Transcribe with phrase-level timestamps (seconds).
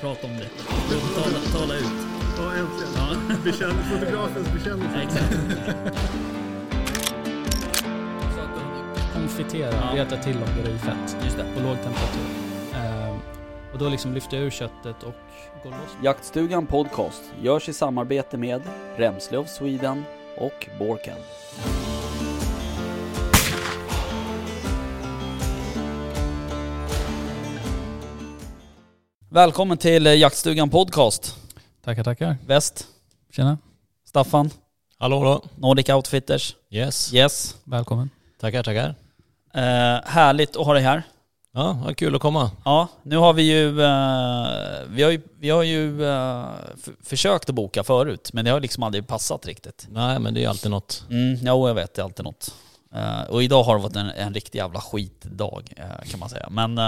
[0.00, 0.48] prata om det.
[1.14, 1.84] Tala, tala ut.
[2.38, 2.92] Ja, äntligen.
[2.96, 3.34] Ja.
[3.44, 4.98] Bekänn, fotografens bekännelse.
[5.02, 5.34] Exakt.
[9.14, 9.90] Konfitera, Ja.
[9.92, 11.44] det heter tillagar i fett Just det.
[11.54, 12.22] på låg temperatur.
[12.74, 13.16] Ehm,
[13.72, 15.14] och då liksom lyfter jag ur köttet och
[15.62, 15.96] går loss.
[16.04, 18.62] Jaktstugan Podcast görs i samarbete med
[18.96, 20.04] Remslöv Sweden
[20.36, 21.16] och Borken.
[29.38, 31.36] Välkommen till eh, Jaktstugan Podcast.
[31.84, 32.36] Tackar, tackar.
[32.46, 32.86] Väst,
[33.32, 33.58] Tjena,
[34.04, 34.50] Staffan,
[34.98, 35.42] Hallå då.
[35.56, 36.56] Nordic Outfitters.
[36.70, 37.14] Yes.
[37.14, 37.56] Yes.
[37.64, 38.10] välkommen.
[38.40, 38.94] Tackar, tackar.
[39.54, 41.02] Eh, härligt att ha dig här.
[41.52, 42.50] Ja, vad kul att komma.
[42.64, 44.46] Ja, nu har vi ju, eh,
[44.88, 46.46] vi har ju, vi har ju eh,
[47.02, 49.86] försökt att boka förut, men det har liksom aldrig passat riktigt.
[49.90, 51.04] Nej, men det är alltid något.
[51.10, 52.54] Mm, jo, jag vet, det är alltid något.
[52.94, 56.48] Eh, och idag har det varit en, en riktig jävla skitdag eh, kan man säga.
[56.50, 56.78] Men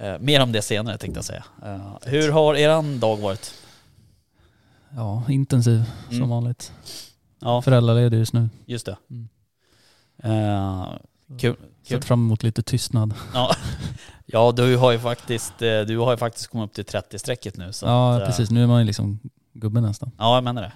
[0.00, 1.44] eh, mer om det senare tänkte jag säga.
[1.64, 3.54] Eh, hur har eran dag varit?
[4.96, 6.20] Ja, intensiv Mm.
[6.20, 6.72] som vanligt.
[7.40, 8.48] Ja, Föräldraledig just nu.
[8.66, 8.96] just det.
[9.10, 9.28] Mm.
[10.22, 10.88] Eh,
[11.38, 11.56] kul.
[11.56, 11.56] Kul.
[11.98, 13.14] Sett fram emot lite tystnad.
[13.34, 13.54] Ja.
[14.26, 17.72] ja, du har ju faktiskt, eh, du har ju faktiskt kommit upp till 30-strecket nu.
[17.72, 18.50] Så ja, eh, precis.
[18.50, 19.18] Nu är man ju liksom
[19.52, 20.10] gubbe nästan.
[20.18, 20.72] Ja, jag menar det.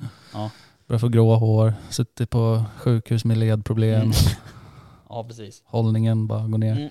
[0.86, 4.00] Börjar få gråa hår, suttit på sjukhus med ledproblem.
[4.02, 4.12] Mm.
[5.08, 5.62] Ja, precis.
[5.66, 6.72] Hållningen bara går ner.
[6.76, 6.88] Mm.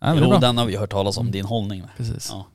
[0.00, 1.32] Är Jo, den har vi hört talas om, Mm.
[1.32, 1.82] din hållning.
[1.96, 2.28] Precis.
[2.32, 2.46] Ja.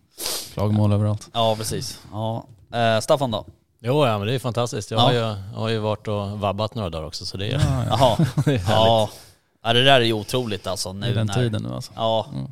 [0.54, 1.30] Klagomål överallt.
[1.34, 2.00] Ja, precis.
[2.12, 2.46] Ja.
[2.74, 3.46] Eh, Staffan då?
[3.80, 4.92] Jo, ja, men det är fantastiskt.
[4.92, 5.04] Jag Ja.
[5.04, 7.86] har, ju, jag har ju varit och vabbat några dagar också, så det är, Ja,
[7.90, 8.26] ja.
[8.46, 8.62] Det är.
[8.70, 9.10] Ja.
[9.64, 10.94] ja, det där är ju otroligt alltså.
[10.94, 11.92] Nu I den när, tiden nu alltså.
[11.96, 12.52] Ja, Mm.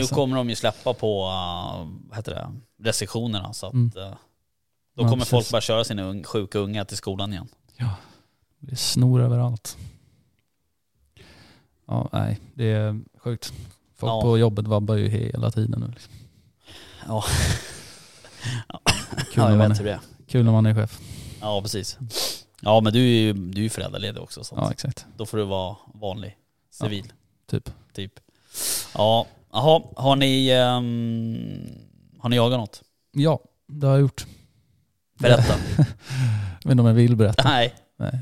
[0.00, 2.50] nu kommer de ju släppa på, uh, vad heter det,
[2.88, 3.92] restriktionerna så att Mm.
[3.96, 4.10] eh, då
[4.94, 5.30] Ja, kommer precis.
[5.30, 7.48] folk bara köra sina un- sjuka unga till skolan igen.
[8.62, 9.76] Det är snor överallt.
[11.86, 13.52] Ja, nej, det är sjukt.
[14.00, 14.20] Folk Ja.
[14.20, 15.86] på jobbet vabbar ju hela tiden nu.
[15.92, 16.12] Liksom.
[17.08, 17.24] Ja.
[19.32, 20.00] Kul, ja, jag man vet är, hur det är.
[20.28, 20.98] kul när man är chef.
[21.40, 21.98] Ja, precis.
[22.60, 25.06] Ja, men du är ju du är föräldraledig också så att Ja, exakt.
[25.16, 26.36] då får du vara vanlig
[26.70, 27.12] civil.
[27.50, 27.70] Typ.
[27.92, 28.12] Typ.
[28.94, 31.66] Ja, jaha, har ni, ehm,
[32.20, 32.82] har ni jagat något?
[33.12, 34.26] Ja, det har jag gjort.
[35.18, 35.54] Berätta.
[36.62, 37.42] Jag vet inte om jag vill berätta.
[37.48, 37.74] Nej.
[37.98, 38.20] Nej.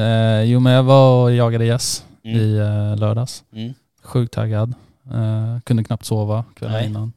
[0.00, 2.36] Eh, jo, men jag var och jagade gäss Mm.
[2.40, 3.44] i eh, lördags.
[3.52, 3.74] Mm.
[4.02, 4.74] Sjukt taggad.
[5.10, 6.86] Eh, kunde knappt sova kvällen Nej.
[6.86, 7.12] innan.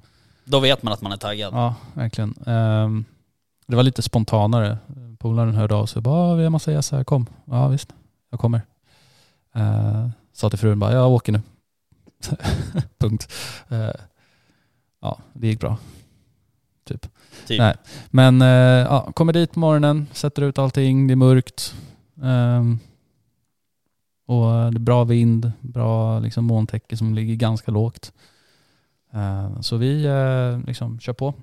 [0.46, 1.54] Då vet man att man är taggad.
[1.54, 2.36] Ja, verkligen.
[2.46, 3.06] Ehm,
[3.68, 4.78] det var lite spontanare.
[5.20, 7.26] Polaren hörde av sig och bara "Ah, “vi har massa gäss här, kom”.
[7.46, 7.94] Ja visst,
[8.32, 8.62] jag kommer.
[9.58, 11.42] Uh, sa till frun bara “jag åker nu”.
[12.98, 13.32] Punkt.
[13.70, 13.90] Eh,
[15.02, 15.78] ja, det gick bra.
[16.88, 17.08] Typ.
[17.48, 17.60] Typ.
[17.60, 17.76] Nej.
[18.10, 21.76] Men eh, ja, kommer dit på morgonen, sätter ut allting, det är mörkt.
[22.24, 22.80] Ehm,
[24.26, 28.14] och det är bra vind, bra liksom, molntäcke som ligger ganska lågt.
[29.14, 31.34] Eh, så vi eh, liksom kör på.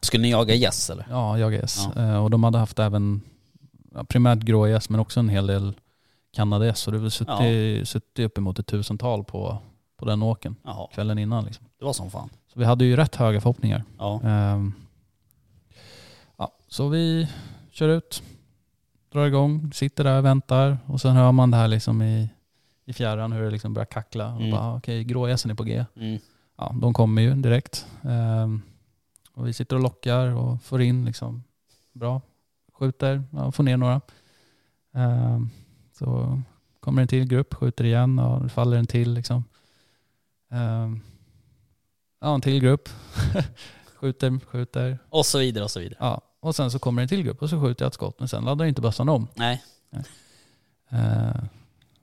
[0.00, 1.06] Skulle ni jaga gäss eller?
[1.10, 1.88] Ja, jag gäss.
[1.94, 2.02] Ja.
[2.02, 3.20] Eh, och de hade haft även
[3.94, 5.74] ja, primärt grå gäss men också en hel del
[6.32, 6.78] kanadagäss.
[6.78, 9.58] Så det var suttit, suttit uppemot ett tusental på,
[9.96, 11.44] på den åken Jaha, kvällen innan.
[11.44, 11.66] Liksom.
[11.78, 12.30] det var som fan.
[12.52, 13.84] Så vi hade ju rätt höga förhoppningar.
[13.98, 14.20] Ja.
[14.24, 14.72] Ehm,
[16.36, 17.28] ja, så vi
[17.70, 18.22] kör ut,
[19.14, 22.28] drar igång, sitter där, väntar och sen hör man det här liksom i,
[22.84, 24.32] i fjärran hur det liksom börjar kackla.
[24.34, 24.50] Och Mm.
[24.50, 25.84] bara, ah, okej, grågässen är på G.
[25.96, 26.18] Mm.
[26.58, 27.86] Ja, de kommer ju direkt.
[28.02, 28.62] Ehm,
[29.34, 31.42] och vi sitter och lockar och får in liksom
[31.92, 32.20] bra.
[32.72, 34.00] Skjuter, ja, får ner några.
[34.94, 35.50] Ehm,
[35.98, 36.40] så
[36.80, 39.44] kommer en till grupp, skjuter igen och faller en till liksom.
[40.50, 41.00] Ehm,
[42.20, 42.88] ja, en till grupp.
[43.96, 44.98] skjuter, skjuter.
[45.08, 45.96] Och så vidare och så vidare.
[46.00, 48.28] Ja, och sen så kommer en till grupp och så skjuter jag ett skott men
[48.28, 49.28] sen laddar inte bössan om.
[49.34, 49.62] Nej.
[50.90, 51.42] Eh,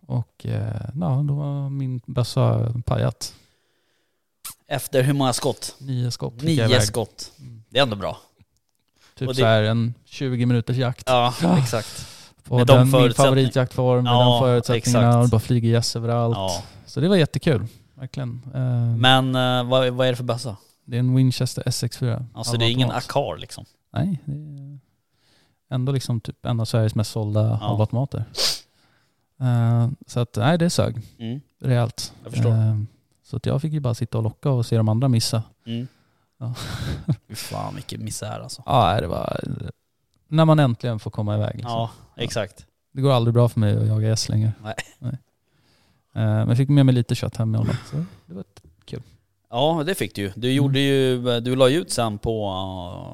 [0.07, 3.33] och eh, ja, då var min bössa pajat.
[4.67, 5.75] Efter hur många skott?
[5.79, 6.83] Nio skott fick jag Nio iväg.
[6.87, 7.31] skott.
[7.39, 7.63] Mm.
[7.69, 8.17] Det är ändå bra.
[9.15, 11.03] Typ Och det- så här en 20 minuters jakt.
[11.05, 11.57] Ja, Ja.
[11.57, 12.07] exakt.
[12.43, 15.07] På med de den, min förutsättning- favoritjaktform med Ja, de förutsättningarna.
[15.07, 15.17] exakt.
[15.17, 16.35] Och det bara flyger gäss överallt.
[16.37, 16.63] Ja.
[16.85, 17.65] Så det var jättekul.
[17.93, 18.41] Verkligen.
[18.55, 20.57] Eh, Men eh, vad, vad är det för bössa?
[20.85, 22.25] Det är en Winchester SX4.
[22.33, 23.27] Alltså det är ingen halvautomat.
[23.31, 23.65] Akar liksom?
[23.91, 24.79] Nej, det är
[25.75, 28.25] ändå liksom typ en av Sveriges mest sålda halvautomater.
[29.39, 31.41] Eh, så att nej, det sög Mm.
[31.59, 32.13] rejält.
[32.23, 32.51] Jag förstår.
[32.51, 32.79] Eh,
[33.23, 35.43] så att jag fick ju bara sitta och locka och se de andra missa.
[35.65, 35.87] Mm.
[36.37, 36.53] Ja.
[37.35, 38.63] Fan vilken misär alltså.
[38.65, 39.39] Ja, det var
[40.27, 41.55] när man äntligen får komma iväg.
[41.55, 41.71] Liksom.
[41.71, 42.65] Ja, exakt.
[42.91, 44.53] Det går aldrig bra för mig att jaga gäss längre.
[44.63, 44.75] Nej.
[44.99, 45.17] Eh,
[46.13, 47.75] Men jag fick med mig lite kött hem med honom.
[47.91, 48.43] Så det var
[49.51, 50.31] Ja, det fick du ju.
[50.35, 50.57] Du Mm.
[50.57, 52.49] gjorde ju, du la ju ut sen på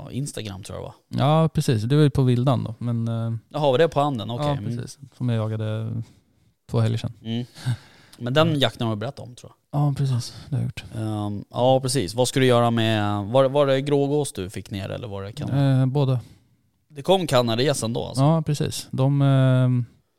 [0.10, 0.94] uh, Instagram tror jag va?
[1.08, 1.84] Ja, precis.
[1.84, 2.76] Det var ju på vildan då.
[2.78, 4.32] Men eh, Jaha, var det på handen?
[4.32, 4.46] Okej.
[4.46, 4.66] ja, mm.
[4.66, 5.00] precis.
[5.18, 6.02] Som jag jagade
[6.72, 7.14] två helger sedan.
[7.24, 7.46] Mm.
[8.18, 9.82] Men den jakten har du berättat om tror jag.
[9.82, 10.34] Ja, precis.
[10.50, 10.84] Det har jag gjort.
[10.96, 12.16] Ehm, ja precis.
[12.16, 15.32] Vad ska du göra med, var, var det grågås du fick ner eller var det
[15.32, 15.82] kanad?
[15.82, 16.20] Eh, båda.
[16.88, 18.24] Det kom kanadagäss ändå alltså?
[18.24, 18.88] Ja, precis.
[18.92, 19.70] De, eh,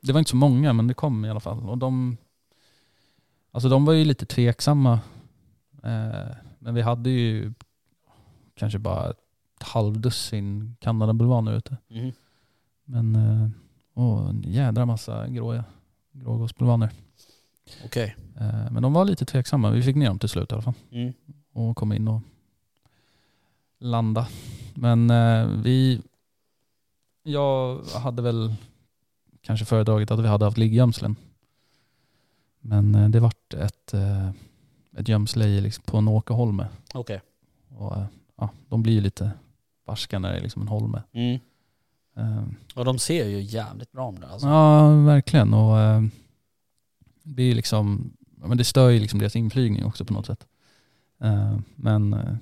[0.07, 1.69] det var inte så många, men det kom i alla fall.
[1.69, 2.17] Och de,
[3.53, 5.01] alltså de var ju lite tveksamma.
[5.83, 7.53] Eh, men vi hade ju
[8.55, 11.77] kanske bara ett halvdussin kanadabulvaner ute.
[11.89, 12.13] Mhm.
[12.85, 13.49] Men eh,
[13.95, 15.65] åh, en jädra massa gråa,
[16.13, 16.91] grågåsbulvaner.
[17.85, 18.17] Okej.
[18.41, 19.71] Eh, men de var lite tveksamma.
[19.71, 20.75] Vi fick ner dem till slut i alla fall.
[20.91, 21.13] Mm.
[21.53, 22.23] och kom in och
[23.79, 24.29] landa.
[24.75, 25.09] Men
[25.63, 26.03] vi,
[27.23, 28.55] jag hade väl
[29.41, 31.17] kanske föredragit att vi hade haft liggömslen.
[32.61, 33.95] Men det vart ett,
[34.99, 36.67] ett gömsle liksom på en åkerholme.
[36.95, 37.21] Okej.
[37.77, 38.05] Och, eh,
[38.37, 39.31] ja, de blir ju lite
[39.87, 41.03] barska när det är liksom en holme.
[41.13, 41.39] Mm.
[42.17, 42.43] Eh,
[42.75, 44.47] Och de ser ju jävligt bra om det alltså.
[44.49, 45.55] Ja, verkligen.
[45.55, 46.03] Och eh,
[47.23, 50.47] det är ju liksom, men det stör ju liksom deras inflygning också på något sätt.
[51.21, 52.37] Eh, men eh,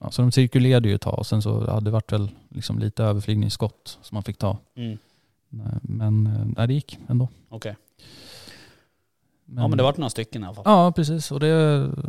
[0.00, 2.78] ja, så de cirkulerade ju ett tag och sen så hade det varit väl liksom
[2.78, 4.58] lite överflygningsskott som man fick ta.
[4.76, 4.98] Mm.
[5.82, 7.28] Men eh, nej, det gick ändå.
[7.48, 7.76] Okej.
[9.46, 10.62] Ja men det vart några stycken i alla fall.
[10.66, 11.30] Ja, precis.
[11.32, 11.46] Och det,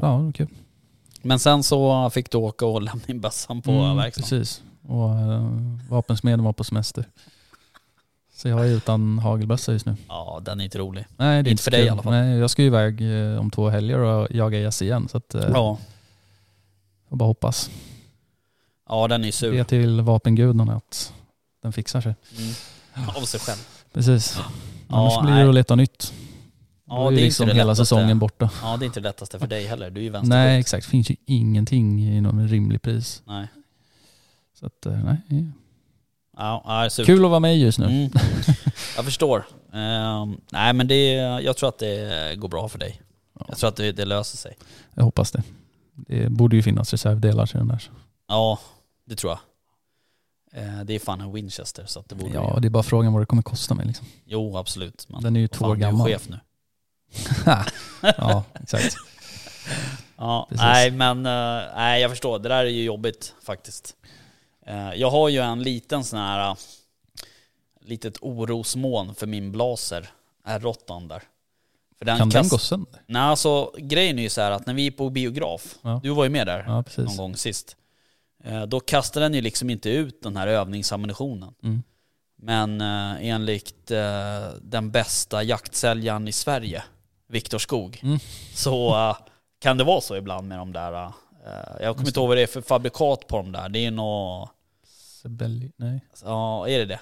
[0.02, 0.48] ja, det kul.
[1.22, 4.30] Men sen så fick du åka och lämna in bössan på Mm, verkstaden.
[4.30, 4.62] Precis.
[4.88, 5.50] Och eh,
[5.90, 7.06] vapensmeden var på semester.
[8.34, 9.96] Så jag är utan hagelbössa just nu.
[10.08, 11.06] Ja den är inte rolig.
[11.18, 11.88] Nej, det är Inte för så dig kul.
[11.88, 12.14] i alla fall.
[12.14, 13.02] Nej, jag ska ju iväg
[13.34, 15.08] eh, om två helger och jaga gäss igen.
[15.12, 15.78] Så att, eh, Ja.
[17.10, 17.70] får bara hoppas.
[18.90, 19.52] Ja den är sur.
[19.52, 21.14] Be till vapengudarna att
[21.62, 22.16] den fixar sig.
[22.38, 23.10] Mm.
[23.16, 23.58] Av sig själv.
[23.94, 24.38] Precis.
[24.38, 24.44] Ja,
[24.98, 26.14] Annars blir det att leta nytt.
[26.96, 27.86] Ja Då är det är liksom det hela lättaste.
[27.86, 28.50] säsongen borta.
[28.62, 29.90] Ja det är inte det lättaste för dig heller.
[29.90, 30.30] Du är ju vänsterskytt.
[30.30, 33.22] Nej exakt, det finns ju ingenting i någon rimlig pris.
[33.26, 33.48] Nej.
[34.60, 35.18] Så att, eh, nej.
[36.38, 37.04] Ja, ja.
[37.06, 37.86] Kul att vara med just nu.
[37.86, 38.10] Mm.
[38.96, 39.46] Jag förstår.
[39.74, 43.02] Ehm, nej men det, jag tror att det går bra för dig.
[43.40, 43.46] Ja.
[43.48, 44.58] Jag tror att det, det löser sig.
[44.94, 45.44] Jag hoppas det.
[45.94, 47.90] Det borde ju finnas reservdelar till den där.
[48.28, 48.60] Ja,
[49.06, 49.40] det tror jag.
[50.64, 52.62] Eh, det är fan en Winchester så att det borde Ja, ju.
[52.62, 54.08] det är bara frågan vad det kommer kosta mig liksom.
[54.26, 55.06] Jo absolut.
[55.10, 56.08] Men Den är ju två år fan, du är gammal.
[56.08, 56.40] chef nu.
[58.18, 58.96] ja, exakt.
[60.18, 60.62] Ja, Precis.
[60.62, 62.40] nej men eh, nej, jag förstår.
[62.40, 63.96] Det där är ju jobbigt faktiskt.
[64.66, 66.58] Eh, jag har ju en liten sån här uh,
[67.82, 70.10] litet orosmoln för min blaser,
[70.48, 71.24] R8 där.
[71.98, 73.02] För den Kan den kast- gå sönder?
[73.08, 76.00] Nej alltså grejen är ju så här att när vi är på biograf, Ja.
[76.04, 77.76] du var ju med där Ja, någon gång sist.
[78.44, 81.54] Eh, Då kastar den ju liksom inte ut den här övningsammunitionen.
[81.64, 81.84] Mm.
[82.38, 86.84] Men eh, enligt eh, den bästa jaktsäljaren i Sverige,
[87.28, 88.20] Viktor Skog, Mm.
[88.54, 89.18] så eh,
[89.60, 90.94] kan det vara så ibland med de där.
[91.06, 91.12] eh,
[91.82, 93.70] jag kommer inte ihåg vad det är för fabrikat på de där.
[93.70, 94.50] Det är nog,
[95.22, 95.72] Sebelli?
[95.76, 96.00] Nej.
[96.24, 97.00] ja är det det?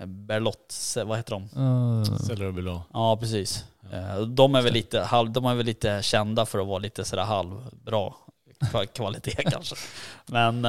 [0.00, 0.74] Eh, Berlott,
[1.06, 1.60] vad heter de?
[1.60, 2.82] Uh.
[2.92, 3.64] Ja precis.
[4.28, 7.22] De är väl lite, halv, de är väl lite kända för att vara lite sådär
[7.24, 8.12] halvbra
[8.60, 9.74] kva- kvalitet kanske.
[10.26, 10.64] Men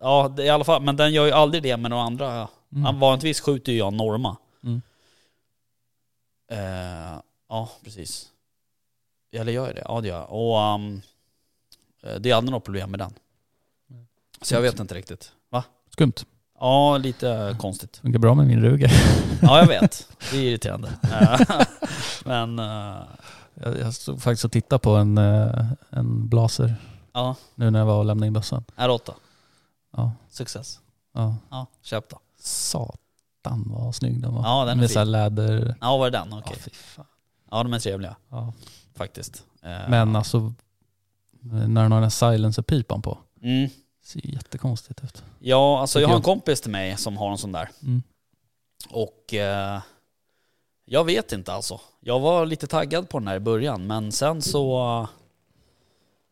[0.00, 0.82] ja, det, i alla fall.
[0.82, 2.48] Men den gör ju aldrig det med några andra.
[2.72, 2.98] Mm.
[3.00, 4.36] Vanligtvis skjuter ju jag Norma.
[4.64, 4.82] Mm.
[6.50, 8.28] Eh, ja, precis.
[9.32, 9.82] Eller gör jag det?
[9.84, 10.30] Ja det gör jag.
[10.32, 11.00] Och ehm,
[12.02, 13.12] eh, det är aldrig något problem med den.
[14.42, 15.32] Så jag vet inte riktigt.
[15.50, 15.64] Va?
[15.92, 16.12] skumt.
[16.60, 17.96] Ja, lite konstigt.
[17.96, 18.92] Funkar bra med min Ruger.
[19.42, 20.08] Ja, jag vet.
[20.30, 20.90] Det är irriterande.
[22.24, 23.02] Men eh,
[23.54, 26.74] Jag, jag stod faktiskt och tittade på en, eh, en blaser
[27.12, 28.64] ja, nu när jag var och lämnade in bössan.
[28.76, 29.12] R8.
[29.96, 30.80] Ja, Success.
[31.14, 31.36] ja.
[31.50, 32.18] Ja, köp då.
[32.40, 34.42] Satan vad snygg den var.
[34.42, 35.10] Ja, den är Med fin.
[35.10, 35.76] läder...
[35.80, 36.28] Ja, var det den?
[36.30, 36.56] Ja, Okej.
[36.60, 37.06] fy fan.
[37.50, 38.52] Ja, de är trevliga Ja.
[38.94, 39.44] faktiskt.
[39.62, 40.54] Eh, Men alltså,
[41.40, 43.18] när den har den silencer-pipan på.
[43.42, 43.70] Mm.
[44.04, 45.24] ser ju jättekonstigt ut.
[45.38, 47.68] Ja, alltså jag har en kompis till mig som har en sån där.
[47.82, 48.02] Mm.
[48.90, 49.80] Och eh,
[50.84, 51.80] jag vet inte alltså.
[52.00, 55.08] Jag var lite taggad på den här i början, men sen så...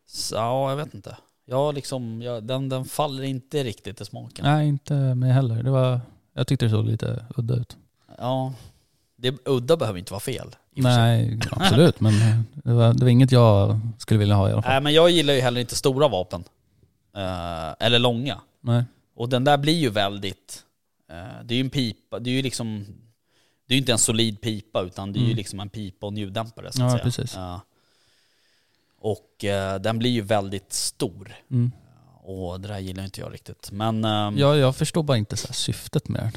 [0.07, 1.17] så ja, jag vet inte.
[1.45, 4.45] Jag liksom, jag, den, den faller inte riktigt i smaken.
[4.45, 5.63] Nej, inte mig heller.
[5.63, 6.01] Det var,
[6.33, 7.77] jag tyckte det såg lite udda ut.
[8.19, 8.53] Ja,
[9.17, 10.57] det, udda behöver inte vara fel.
[10.71, 12.01] Nej, absolut.
[12.01, 12.13] men
[12.55, 14.73] det var, det var inget jag skulle vilja ha i alla fall.
[14.73, 16.45] Nej, men jag gillar ju heller inte stora vapen.
[17.17, 18.41] Eh, eller långa.
[18.61, 18.85] Nej.
[19.17, 20.63] Och den där blir ju väldigt...
[21.11, 22.87] eh, det är ju en pipa, det är ju liksom...
[23.69, 25.37] Det är ju inte en solid pipa utan det är ju Mm.
[25.37, 27.05] liksom en pipa och en ljuddämpare så att Ja, säga.
[27.05, 27.35] precis.
[27.35, 27.61] Ja.
[28.99, 31.33] och eh, den blir ju väldigt stor.
[31.51, 31.71] Mm.
[32.23, 33.71] Och det där gillar inte jag riktigt.
[33.73, 34.05] Men...
[34.05, 36.33] ehm, Jag, jag förstår bara inte så syftet med den.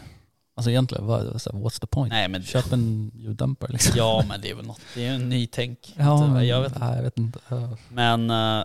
[0.60, 2.12] Alltså egentligen, vad, what's the point?
[2.14, 2.44] Nej men...
[2.44, 3.94] Köp en ljuddämpare liksom.
[3.98, 5.94] Ja men det är väl något, det är ju en nytänk.
[5.98, 7.40] Ja, men, jag vet nej, jag vet inte.
[7.48, 7.78] Ja.
[7.90, 8.30] Men...
[8.30, 8.60] eh,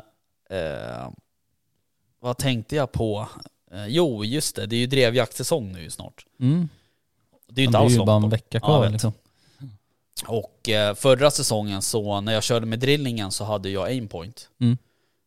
[0.58, 1.08] eh,
[2.20, 3.28] vad tänkte jag på?
[3.72, 6.26] Eh, jo just det, det är ju drevjaktsäsong nu snart.
[6.40, 6.68] Mm.
[7.48, 8.92] Det är ju inte det är alls ju långt bara en vecka Ja, kvar vet.
[8.92, 9.12] liksom.
[10.26, 14.48] Och eh, förra säsongen så när jag körde med drillingen så hade jag aimpoint.
[14.60, 14.78] Mm.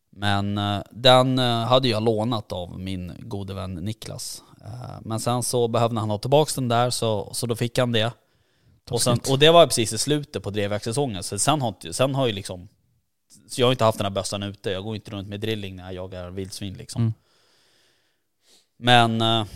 [0.09, 4.43] Men eh, den eh, hade jag lånat av min gode vän Niklas.
[4.65, 7.91] Eh, men sen så behövde han ha tillbaka den där så, så då fick han
[7.91, 8.11] det.
[8.89, 11.23] Och, sen, och det var precis i slutet på drevjaktsäsongen.
[11.23, 12.67] Så sen har, sen har ju liksom...
[13.47, 14.71] Så jag har inte haft den här bössan ute.
[14.71, 17.01] Jag går inte runt med drilling när jag jagar vildsvin liksom.
[17.01, 17.13] Mm.
[18.77, 19.47] Men eh,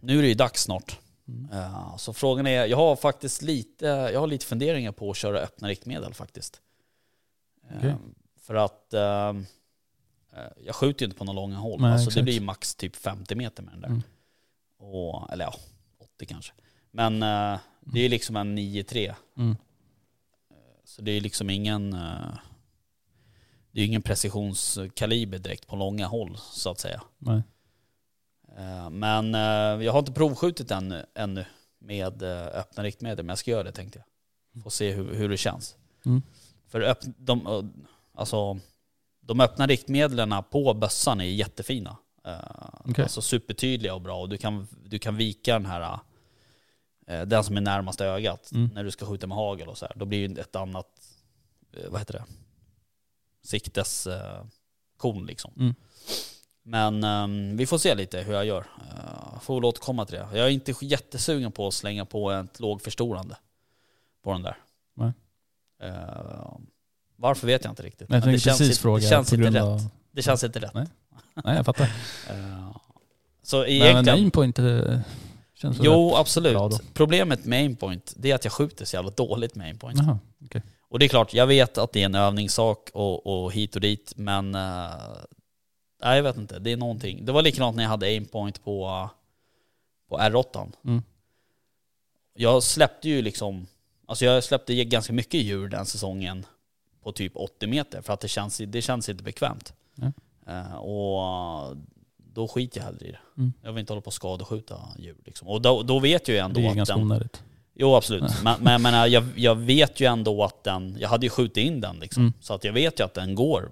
[0.00, 0.98] nu är det ju dags snart.
[1.28, 1.50] Mm.
[1.52, 5.38] Eh, så frågan är, jag har faktiskt lite, jag har lite funderingar på att köra
[5.38, 6.60] öppna riktmedel faktiskt.
[7.76, 7.94] Okej.
[8.40, 8.94] För att
[10.64, 11.80] jag skjuter ju inte på några långa håll.
[11.80, 12.24] Nej, alltså det exakt.
[12.24, 13.88] blir max typ 50 meter med den där.
[13.88, 14.02] Mm.
[14.84, 15.54] Och, eller ja,
[15.98, 16.52] 80 kanske.
[16.90, 19.14] Men eh, det är ju liksom en 9-3.
[19.36, 19.56] Mm.
[20.84, 21.92] Så det är liksom ingen...
[21.92, 22.34] eh,
[23.70, 27.02] det är ingen precisionskaliber direkt på långa håll så att säga.
[27.18, 27.42] Nej.
[28.58, 31.44] Eh, Men eh, jag har inte provskjutit ännu, ännu
[31.78, 34.62] med eh, öppna riktmedel, men jag ska göra det tänkte jag.
[34.62, 35.76] Få se hur, hur det känns.
[36.06, 36.22] Mm.
[36.68, 37.62] För öpp, de, eh,
[38.14, 38.58] alltså,
[39.20, 41.96] de öppna riktmedlen på bössan är jättefina.
[42.24, 42.38] Eh,
[42.84, 43.02] Okej.
[43.02, 45.98] Alltså supertydliga och bra och du kan, du kan vika den här,
[47.06, 48.70] eh, den som är närmast ögat Mm.
[48.74, 49.94] när du ska skjuta med hagel och så här.
[49.96, 50.88] Då blir ju ett annat,
[51.72, 52.24] eh, vad heter det,
[53.42, 54.46] sikteskorn eh,
[54.96, 55.52] kon liksom.
[55.56, 55.74] Mm.
[56.66, 58.60] Men ehm, vi får se lite hur jag gör.
[58.60, 60.28] Uh, får väl återkomma till det.
[60.32, 63.36] Jag är inte jättesugen på att slänga på ett lågförstorande
[64.22, 64.56] på den där.
[64.94, 65.12] Nej.
[65.82, 66.56] Eh,
[67.16, 68.08] varför vet jag inte riktigt.
[68.08, 69.62] Men jag Men det känns, precis inte, fråga det känns inte rätt.
[69.62, 69.88] av...
[70.10, 70.74] Det känns inte rätt.
[70.74, 70.86] Nej.
[71.44, 71.84] Nej, jag fattar.
[72.30, 72.76] Eh,
[73.42, 74.18] så Men en egentligen...
[74.18, 74.98] aimpoint eh,
[75.54, 76.94] känns Jo, absolut.
[76.94, 79.98] Problemet med aimpoint, det är att jag skjuter så jävla dåligt med aimpoint.
[79.98, 80.18] Jaha.
[80.88, 83.80] Och det är klart, jag vet att det är en övningssak och, och hit och
[83.80, 84.54] dit, men...
[84.54, 84.90] eh,
[86.02, 86.58] nej, jag vet inte.
[86.58, 87.24] Det är någonting.
[87.24, 89.10] Det var likadant när jag hade aimpoint på, uh,
[90.08, 90.72] på R8.
[90.84, 91.02] Mm.
[92.34, 93.66] Jag släppte ju liksom...
[94.06, 96.46] Alltså jag släppte ganska mycket djur den säsongen
[97.02, 99.72] på typ 80 meter för att det känns, det känns inte bekvämt.
[99.94, 100.12] Ja.
[100.46, 101.76] Eh, och
[102.16, 103.18] då skiter jag hellre i det.
[103.38, 103.52] Mm.
[103.62, 105.48] Jag vill inte hålla på och skadeskjuta djur liksom.
[105.48, 107.02] Och då, då vet jag ju ändå Det är att ganska den...
[107.04, 107.42] onödigt.
[107.74, 108.22] Jo absolut.
[108.44, 111.56] Men, men jag, menar, jag, jag vet ju ändå att den, jag hade ju skjutit
[111.56, 112.22] in den liksom.
[112.22, 112.32] Mm.
[112.40, 113.70] Så att jag vet ju att den går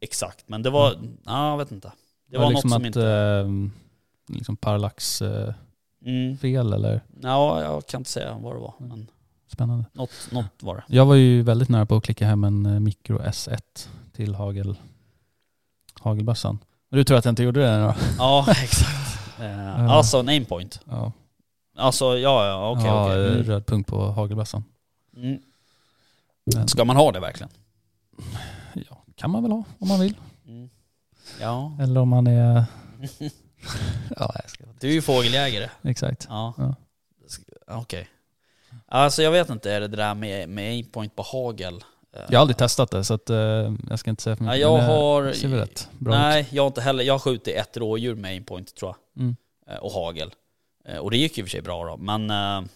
[0.00, 0.48] exakt.
[0.48, 1.92] Men det var, ja jag vet inte.
[2.30, 3.08] Det var, liksom något som att, inte...
[3.08, 5.54] eh, liksom parallax-fel
[6.06, 6.72] Mm.
[6.72, 7.00] eller?
[7.22, 8.74] Ja, jag kan inte säga vad det var.
[8.78, 9.10] Men
[9.46, 9.84] Spännande.
[9.92, 10.82] något, något var det.
[10.96, 14.76] Jag var ju väldigt nära på att klicka hem en eh, Micro S1 till hagel,
[16.04, 16.58] hagelbössan.
[16.90, 17.94] Men du tror att jag inte gjorde det då?
[18.18, 18.90] Ja, exakt.
[19.40, 20.80] Eh, alltså en aimpoint.
[20.90, 21.12] Ja,
[21.76, 23.28] Alltså ja, ja okej ja okej.
[23.28, 23.42] Mm.
[23.42, 24.64] röd punkt på hagelbössan.
[25.16, 25.38] Mm.
[26.54, 27.50] Men, Ska man ha det verkligen?
[28.74, 30.14] ja, kan man väl ha om man vill.
[30.46, 30.70] Mm.
[31.40, 31.72] Ja.
[31.80, 32.64] Eller om man är...
[34.16, 34.64] ja, jag ska...
[34.80, 35.70] Du är ju fågeljägare.
[35.82, 36.26] Exakt.
[36.28, 36.54] Ja.
[36.56, 36.74] Ja.
[37.66, 38.08] Okej.
[38.86, 41.84] Alltså jag vet inte, är det där med, med aimpoint på hagel?
[42.14, 43.36] Eh, Jag har aldrig testat det så att, eh,
[43.90, 44.60] jag ska inte säga för Ja, mycket.
[44.60, 45.32] jag men det har...
[45.32, 46.18] ser väl rätt bra ut.
[46.20, 47.04] Nej, jag har inte heller.
[47.04, 49.22] Jag har skjutit ett rådjur med aimpoint tror jag.
[49.22, 49.36] Mm.
[49.66, 50.34] Eh, Och hagel.
[50.84, 51.96] Eh, Och det gick ju i och för sig bra då.
[51.96, 52.30] Men...
[52.30, 52.68] eh,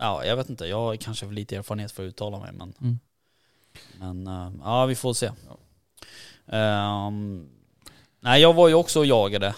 [0.00, 0.66] Ja, jag vet inte.
[0.66, 2.52] Jag har kanske för lite erfarenhet för att uttala mig.
[2.52, 2.98] Men, Mm.
[3.98, 5.30] men eh, ja, vi får se.
[6.46, 7.48] Ehm,
[8.20, 9.54] nej, jag var ju också och jagade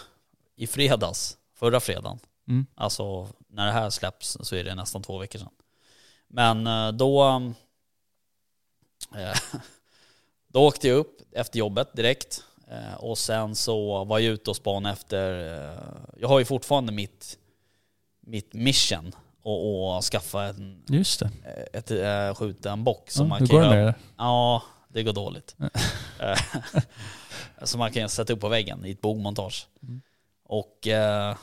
[0.56, 1.36] i fredags.
[1.54, 2.18] Förra fredagen.
[2.48, 2.66] Mm.
[2.74, 5.50] Alltså när det här släpps så är det nästan två veckor sedan.
[6.28, 7.42] Men eh, då...
[9.16, 9.36] eh,
[10.48, 12.44] då åkte jag upp efter jobbet direkt.
[12.70, 15.54] Eh, Och sen så var jag ute och spanade efter...
[15.72, 15.78] eh,
[16.20, 17.38] Jag har ju fortfarande mitt,
[18.20, 19.12] mitt mission
[19.42, 21.30] och, och skaffa en, Just det.
[21.72, 23.94] ett, ett, skjuta en bock som Ja, man hur kan går det?
[24.16, 25.56] Ja, det går dåligt.
[27.62, 29.66] Som man kan sätta upp på väggen i ett bogmontage.
[29.82, 30.00] Mm.
[30.44, 30.86] Och...
[30.86, 31.36] Eh,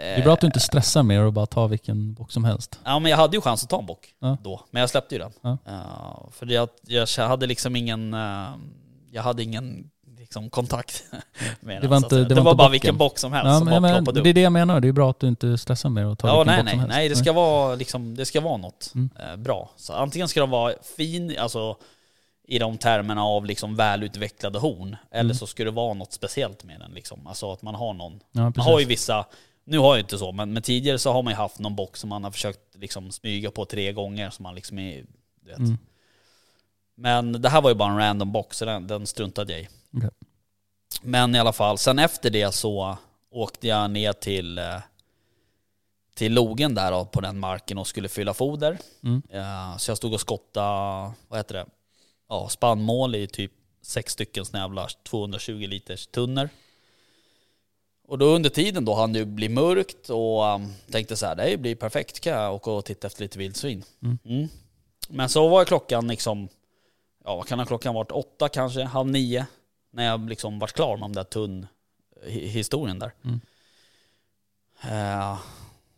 [0.00, 2.78] Det är bra att du inte stressar mer och bara tar vilken bock som helst.
[2.84, 4.36] Ja men jag hade ju chans att ta en bock Ja.
[4.42, 5.32] då, men jag släppte ju den.
[5.42, 5.58] Ja.
[5.66, 8.50] Eh, för att jag hade liksom ingen, eh,
[9.10, 11.04] jag hade ingen liksom, kontakt
[11.60, 11.90] med Det den.
[11.90, 12.72] var att inte- det det, var var bara bocken.
[12.72, 14.34] vilken bock som helst Ja, som men, bara ploppade det är upp.
[14.34, 16.54] det jag menar, det är bra att du inte stressar mer och tar Ja vilken
[16.54, 16.94] nej bock nej, som helst.
[16.96, 19.10] nej det ska vara liksom, det ska vara något Mm.
[19.20, 19.70] eh, bra.
[19.76, 21.76] Så antingen ska de vara fin, alltså
[22.48, 25.34] i de termerna av liksom välutvecklade horn, eller Mm.
[25.36, 27.26] så ska det vara något speciellt med den liksom.
[27.26, 29.24] Alltså att man har någon man har ju vissa,
[29.70, 32.00] nu har jag inte så, men, men tidigare så har man ju haft någon box
[32.00, 35.04] som man har försökt liksom smyga på tre gånger som man liksom är,
[35.40, 35.58] du vet.
[35.58, 35.78] Mm.
[36.94, 39.68] Men det här var ju bara en random box, så den, den struntade jag i.
[39.96, 40.10] Okej.
[41.02, 42.96] Men i alla fall, sen efter det så
[43.30, 44.76] åkte jag ner till, eh,
[46.14, 48.78] till logen där då, på den marken och skulle fylla foder.
[49.04, 49.22] Mm.
[49.30, 51.66] Eh, Så jag stod och skottade, vad heter det,
[52.28, 56.48] ja, spannmål i typ sex stycken såna jävla 220 liters tunnor.
[58.10, 61.56] Och då under tiden då hann det bli mörkt och um, tänkte så här, det
[61.56, 63.84] blir perfekt, kan jag åka och titta efter lite vildsvin.
[64.02, 64.18] Mm.
[64.24, 64.48] Mm.
[65.08, 66.48] Men så var klockan liksom,
[67.24, 69.46] ja vad kan ha klockan varit, åtta kanske, halv nio.
[69.92, 71.66] När jag liksom vart klar med den där tunn
[72.26, 73.12] hi- historien där.
[73.24, 73.40] Mm.
[74.90, 75.38] Eh,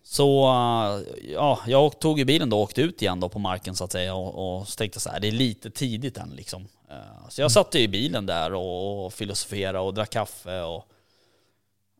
[0.02, 3.76] så eh, ja, jag tog ju bilen då och åkte ut igen då på marken
[3.76, 6.68] så att säga och, och så tänkte så här, det är lite tidigt än liksom.
[6.90, 10.88] Eh, så jag satt i bilen där och, och filosoferade och drack kaffe och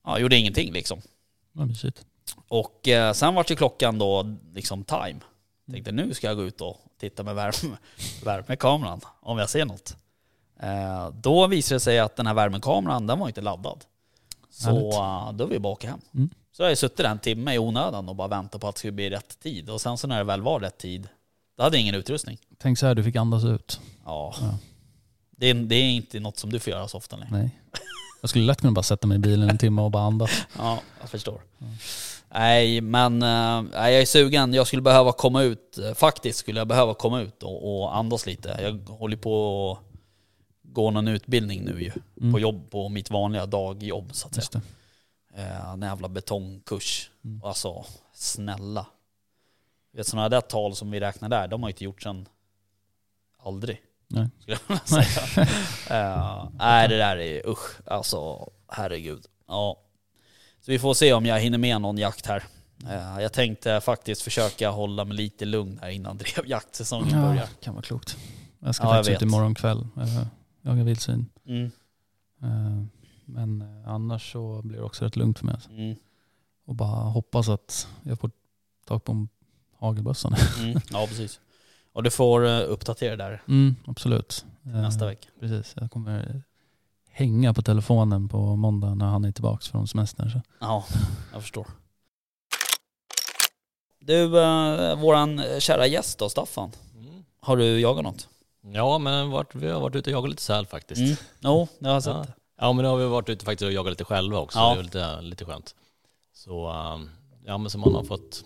[0.05, 1.01] ja, gjorde ingenting liksom.
[1.53, 2.05] Mysigt.
[2.49, 5.21] Och eh, sen vart ju klockan då liksom time.
[5.71, 7.77] Tänkte nu ska jag gå ut och titta med värme,
[8.25, 9.97] värmekameran om jag ser något.
[10.61, 13.85] Eh, då visade det sig att den här värmekameran den var inte laddad.
[14.51, 14.95] Så Härligt.
[14.95, 16.01] eh, då var vi bara åka hem.
[16.15, 16.31] Mm.
[16.53, 18.75] Så jag har ju suttit där en timme i onödan och bara väntat på att
[18.75, 19.71] det skulle bli rätt tid.
[19.71, 21.09] Och sen så när det väl var rätt tid,
[21.57, 22.39] då hade jag ingen utrustning.
[22.59, 23.81] Tänk så här, du fick andas ut.
[24.05, 24.35] Ja.
[24.41, 24.59] Ja.
[25.31, 27.37] Det, är, det är inte något som du får göra så ofta längre.
[27.39, 27.51] Nej.
[28.23, 30.31] Jag skulle lätt kunna bara sätta mig i bilen en timme och bara andas.
[30.59, 31.43] Ja, jag förstår.
[32.31, 34.55] Nej, men eh, nej, jag är sugen.
[34.55, 35.79] Jag skulle behöva komma ut.
[35.79, 38.59] Eh, Faktiskt skulle jag behöva komma ut och, och andas lite.
[38.63, 39.79] Jag håller på att
[40.63, 41.93] gå någon utbildning nu ju.
[42.21, 42.33] Mm.
[42.33, 44.63] På jobb, på mitt vanliga dagjobb så att säga.
[45.35, 45.43] Det.
[45.43, 47.11] Eh, en jävla betongkurs.
[47.25, 47.43] Mm.
[47.45, 48.87] Alltså, snälla.
[49.93, 52.29] Vet sådana där tal som vi räknar där, de har inte gjort sedan
[53.39, 53.81] aldrig.
[54.13, 54.29] Nej.
[54.41, 55.47] Skulle jag vilja säga.
[55.91, 57.81] Eh, nej, det där är usch.
[57.87, 59.27] Alltså, herregud.
[59.49, 59.79] Ja.
[60.61, 62.45] Så vi får se om jag hinner med någon jakt här.
[62.91, 67.47] Eh, jag tänkte faktiskt försöka hålla mig lite lugn här innan drevjaktsäsongen Ja, börjar.
[67.61, 68.17] kan vara klokt.
[68.59, 69.33] Jag ska Ja, jag faktiskt ut vet.
[69.33, 69.87] imorgon kväll.
[69.99, 70.23] Uh,
[70.63, 71.27] jaga vildsvin.
[71.47, 71.71] Mm,
[72.43, 72.85] Eh,
[73.25, 75.55] men annars så blir det också rätt lugnt för mig.
[75.55, 75.71] alltså.
[75.71, 75.97] mm,
[76.67, 78.31] Och bara hoppas att jag får
[78.87, 79.29] tag på en
[79.79, 80.37] hagelbössa.
[80.59, 80.81] mm.
[80.91, 81.41] Ja, precis.
[81.93, 84.45] Och du får uh, uppdatera där Mm, absolut.
[84.67, 85.29] Eh, nästa vecka.
[85.41, 85.75] Precis.
[85.81, 86.43] Jag kommer
[87.11, 90.31] hänga på telefonen på måndag när han är tillbaka från semestern.
[90.31, 90.41] Så.
[90.59, 90.85] Ja,
[91.33, 91.67] jag förstår.
[94.01, 96.71] Du, uh, våran kära gäst då, Staffan.
[96.99, 97.25] Mm.
[97.41, 98.29] Har du jagat något?
[98.73, 101.01] Ja, men vart, vi har varit ute och jagat lite säl faktiskt.
[101.01, 101.17] Mm.
[101.41, 102.23] Jo, jag har sett Ja.
[102.23, 102.33] det.
[102.61, 104.75] Ja men nu har vi varit ute faktiskt och jagat lite själva också, Ja.
[104.75, 105.75] det är lite, lite skönt.
[106.35, 106.75] Så
[107.47, 108.45] ja men så man har fått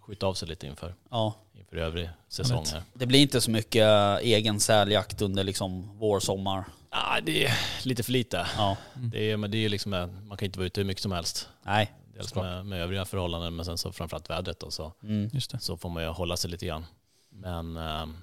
[0.00, 1.34] skjuta av sig lite inför, Ja.
[1.74, 2.82] Inför övrig säsong här.
[2.94, 6.64] Det blir inte så mycket eh, egen säljakt under liksom vår, sommar.
[6.90, 8.46] Ja det är lite för lite.
[8.56, 8.76] Ja.
[8.94, 11.12] Det är, men det är liksom, eh, man kan inte vara ute hur mycket som
[11.12, 11.48] helst.
[11.62, 11.92] Nej.
[12.14, 15.30] Dels med, med övriga förhållanden men sen så framförallt vädret då, så, Mm.
[15.32, 15.58] Just det.
[15.60, 16.86] så får man ju hålla sig lite grann.
[17.30, 18.16] Men, um,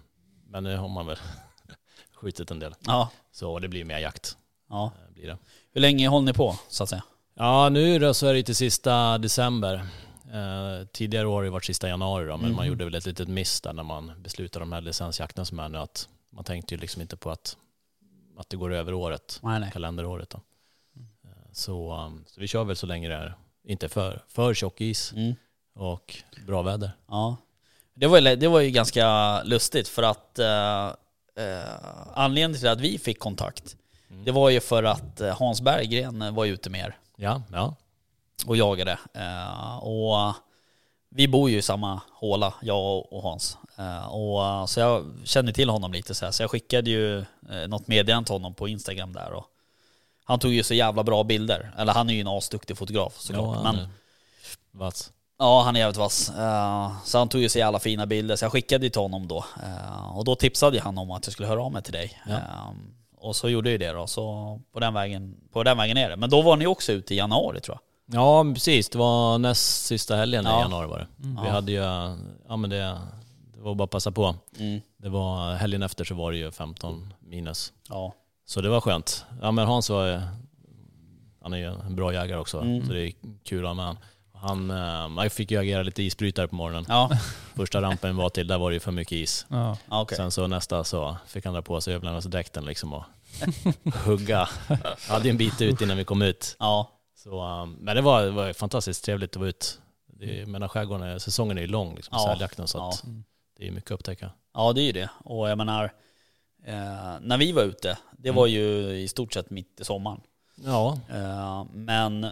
[0.47, 1.17] men nu har man väl
[2.15, 2.73] skjutit en del.
[2.79, 3.09] Ja.
[3.31, 4.37] Så det blir mer jakt.
[4.69, 4.91] ja.
[5.07, 5.37] eh, Blir det.
[5.73, 7.03] Hur länge håller ni på, så att säga?
[7.35, 9.85] Ja, nu då så är det till sista december.
[10.34, 12.56] Eh, tidigare år har det varit sista januari då, men Mhm.
[12.56, 15.60] man gjorde väl ett litet miss där när man beslutade om de här licensjakten som
[15.60, 15.78] är nu.
[15.78, 17.58] Att man tänkte ju liksom inte på att,
[18.38, 19.72] att det går över året, Nej, nej.
[19.72, 20.38] kalenderåret då.
[21.24, 24.82] Eh, så, um, så vi kör väl så länge det är inte för, för tjock
[24.82, 25.36] is Mm.
[25.76, 26.17] och
[26.48, 26.91] bra väder.
[27.08, 27.38] Ja.
[27.94, 30.86] Det var, ju- det var ju ganska lustigt för att eh,
[31.46, 31.70] eh,
[32.13, 33.78] anledningen till att vi fick kontakt,
[34.10, 34.26] Mm.
[34.26, 37.76] det var ju för att Hans Berggren var ute med er Ja, ja.
[38.45, 38.99] Och jagade.
[39.13, 40.34] Eh, och
[41.10, 43.58] vi bor ju i samma håla, jag och Hans.
[43.77, 47.67] Eh, och, så jag kände till honom lite så här, så jag skickade ju eh,
[47.67, 49.32] något meddelande till honom på Instagram där.
[49.34, 49.45] Och
[50.23, 51.71] han tog ju så jävla bra bilder.
[51.77, 53.58] Eller han är ju en asduktig fotograf såklart.
[53.63, 53.88] ja men
[54.71, 55.12] vass.
[55.39, 56.32] Ja, han är jävligt vass.
[57.04, 59.45] Så han tog ju så jävla fina bilder, så jag skickade ju till honom då.
[60.13, 62.21] Och då tipsade han om att jag skulle höra av mig till dig.
[62.27, 62.73] Ja.
[63.17, 66.10] Och så gjorde jag ju det då, så på den, vägen, på den vägen är
[66.10, 66.15] det.
[66.15, 67.90] Men då var ni också ute i januari tror jag.
[68.13, 68.89] Ja, precis.
[68.89, 70.58] Det var näst sista helgen Ja.
[70.60, 71.08] i januari var det.
[71.28, 71.41] Mm.
[71.41, 71.54] Vi Ja.
[71.54, 71.78] hade ju,
[72.47, 72.97] ja men det,
[73.56, 74.36] det var bara att passa på.
[74.60, 74.82] Mm.
[74.97, 77.74] Det var helgen efter så var det ju 15 minus.
[77.89, 78.13] Ja.
[78.45, 79.26] Så det var skönt.
[79.41, 80.21] Ja men Hans var
[81.43, 82.60] han är ju en bra jägare också.
[82.62, 82.88] Mm.
[82.88, 83.97] Så det är kul att ha med han.
[84.34, 86.86] Han, eh, man fick ju agera lite isbrytare på morgonen.
[86.89, 87.10] Ja,
[87.56, 89.45] Första rampen var till, där var det ju för mycket is.
[89.50, 89.78] Ja.
[89.89, 90.15] okej.
[90.17, 93.04] Sen så nästa så fick han dra på sig överlevnadsdräkten liksom och
[94.06, 94.50] hugga.
[95.10, 96.56] hade ju en bit ut innan vi kom ut.
[96.60, 96.91] Ja,
[97.23, 99.81] Så, um, men det var, det var fantastiskt trevligt att vara ut.
[100.07, 102.34] Det är, men skärgården, är- säsongen är ju lång liksom, Ja.
[102.34, 103.23] säljakten så Mm.
[103.57, 104.31] det är mycket att upptäcka.
[104.53, 105.10] ja det är ju det.
[105.23, 105.84] Och jag menar,
[106.65, 108.36] eh, när vi var ute, det Mm.
[108.36, 110.21] var ju i stort sett mitt i sommaren.
[110.65, 112.27] Ja, Eh, men,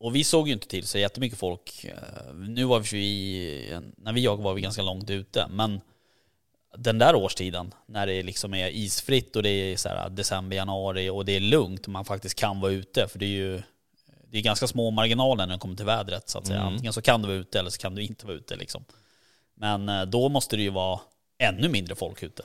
[0.00, 1.84] och vi såg ju inte till så jättemycket folk.
[1.84, 5.80] Eh, nu var vi ju i, när vi jagade var vi ganska långt ute, men
[6.78, 11.24] den där årstiden när det liksom är isfritt och det är så december, januari och
[11.24, 13.62] det är lugnt och man faktiskt kan vara ute, för det är ju
[14.36, 16.60] det är ganska små marginaler när det kommer till vädret så att säga.
[16.60, 16.72] Mm.
[16.72, 18.84] Antingen så kan du vara ute eller så kan du inte vara ute liksom.
[19.54, 21.00] Men eh, då måste det ju vara
[21.38, 22.42] ännu mindre folk ute.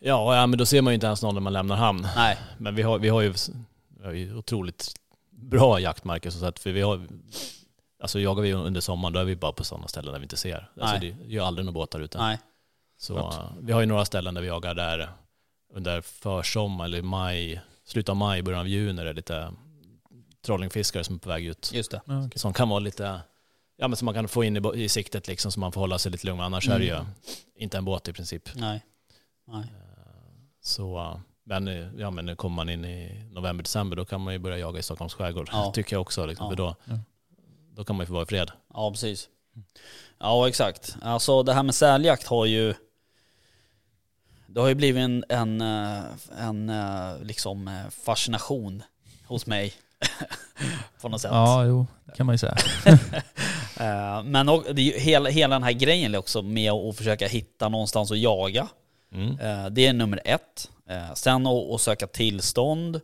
[0.00, 2.08] ja, ja men då ser man ju inte ens någon när man lämnar hamn.
[2.16, 3.34] Nej, Men vi har, vi har, ju,
[3.88, 4.94] vi har ju otroligt
[5.30, 7.06] bra jaktmarker så att för vi har,
[8.02, 10.36] alltså jagar vi under sommaren då är vi bara på sådana ställen där vi inte
[10.36, 10.70] ser.
[10.80, 11.16] Alltså Nej.
[11.18, 12.18] det är ju aldrig några båtar ute.
[12.18, 12.38] Nej.
[12.98, 13.34] Så Klart.
[13.34, 15.08] eh, vi har ju några ställen där vi jagar där
[15.74, 19.52] under försommar eller maj, slutet av maj, början av juni när det är lite
[20.46, 21.70] trollingfiskare som är på väg ut.
[21.74, 22.00] Just det.
[22.06, 22.38] Ja, okej.
[22.38, 23.20] Som kan vara lite,
[23.76, 25.98] ja men som man kan få in i, i siktet liksom så man får hålla
[25.98, 26.40] sig lite lugn.
[26.40, 27.06] Annars är det ju Mm.
[27.56, 28.48] inte en båt i princip.
[28.54, 28.84] Nej.
[29.46, 29.60] Nej.
[29.60, 29.66] Eh,
[30.60, 31.66] Så, men,
[31.98, 34.78] ja, men nu kommer man in i november, december, då kan man ju börja jaga
[34.78, 35.48] i Stockholms skärgård.
[35.52, 35.72] Ja.
[35.74, 36.26] Tycker jag också.
[36.26, 36.50] Liksom, Ja.
[36.50, 36.76] För då,
[37.74, 38.50] då kan man ju få vara i fred.
[38.74, 39.28] Ja, precis.
[40.18, 40.96] Ja, exakt.
[41.02, 42.74] Alltså det här med säljakt har ju...
[44.46, 46.04] Det har ju blivit en, en, eh,
[46.38, 48.82] en eh, liksom fascination
[49.26, 49.72] hos mig.
[51.00, 51.30] På något sätt.
[51.34, 52.56] Ja, jo, kan man ju säga.
[53.80, 57.28] Eh, Men och, det är ju hela, hela den här grejen också med att försöka
[57.28, 58.68] hitta någonstans att jaga.
[59.12, 59.40] Mm.
[59.40, 60.70] Eh, Det är nummer ett.
[60.88, 63.00] Eh, Sen att, att söka tillstånd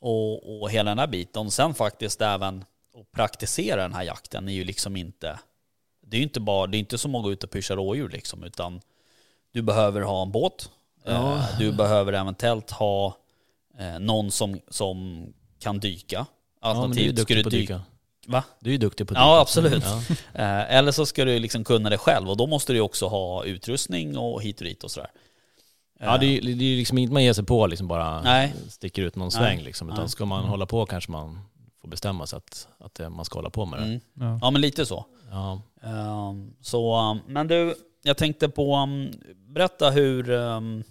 [0.00, 1.50] och, och hela den här biten.
[1.50, 2.64] Sen faktiskt även
[3.00, 5.38] att praktisera den här jakten är ju liksom inte...
[6.06, 8.08] Det är ju inte bara, det är inte som att gå ut och pyscha rådjur
[8.08, 8.80] liksom, utan
[9.52, 10.70] du behöver ha en båt.
[11.04, 11.46] Ja.
[11.58, 13.16] Du behöver eventuellt ha
[14.00, 15.26] någon som, som
[15.62, 16.26] kan dyka.
[16.60, 17.74] Ja, Alternativt ska duktig du dyka.
[17.74, 17.80] dyka.
[18.26, 18.44] Va?
[18.60, 19.40] Du är ju duktig på att Ja, dyka.
[19.40, 19.84] absolut.
[19.84, 20.02] Ja.
[20.42, 23.44] Eh, Eller så ska du liksom kunna det själv och då måste du också ha
[23.44, 25.10] utrustning och hit och dit och sådär.
[26.00, 28.54] Ja, det är ju det är liksom inte man ger sig på liksom bara Nej.
[28.68, 29.32] sticker ut någon Nej.
[29.32, 29.88] sväng liksom.
[29.88, 30.08] Utan Nej.
[30.08, 31.40] ska man hålla på kanske man
[31.80, 33.84] får bestämma sig att, att man ska hålla på med det.
[33.84, 34.00] Mm.
[34.14, 34.38] Ja.
[34.42, 35.04] Ja men lite så.
[35.30, 35.62] Ja.
[35.82, 40.84] Ehm, så, um, men du, jag tänkte på, um, berätta hur, um,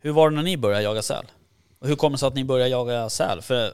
[0.00, 1.24] hur var det när ni började jaga säl?
[1.82, 3.42] Och hur kommer det sig att ni började jaga säl?
[3.42, 3.72] För eh,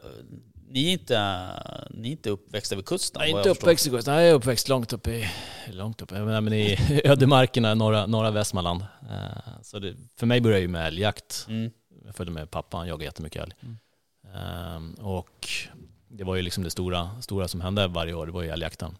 [0.69, 1.47] ni är inte,
[1.91, 4.93] ni är inte uppväxta vid kusten vad inte uppväxt i Gotland, jag är uppväxt långt
[4.93, 5.29] upp i,
[5.73, 8.83] långt upp, nej, men i ödemarkerna, norra, norra Västmanland.
[9.11, 11.47] Eh, Så det, för mig började ju med älgjakt.
[11.49, 11.71] Mm.
[12.05, 13.53] Jag följde med pappa, han jagade jättemycket älg.
[13.61, 13.77] Mm.
[14.35, 15.49] Ehm, och
[16.09, 18.97] det var ju liksom det stora, stora som hände varje år, det var ju älgjakten.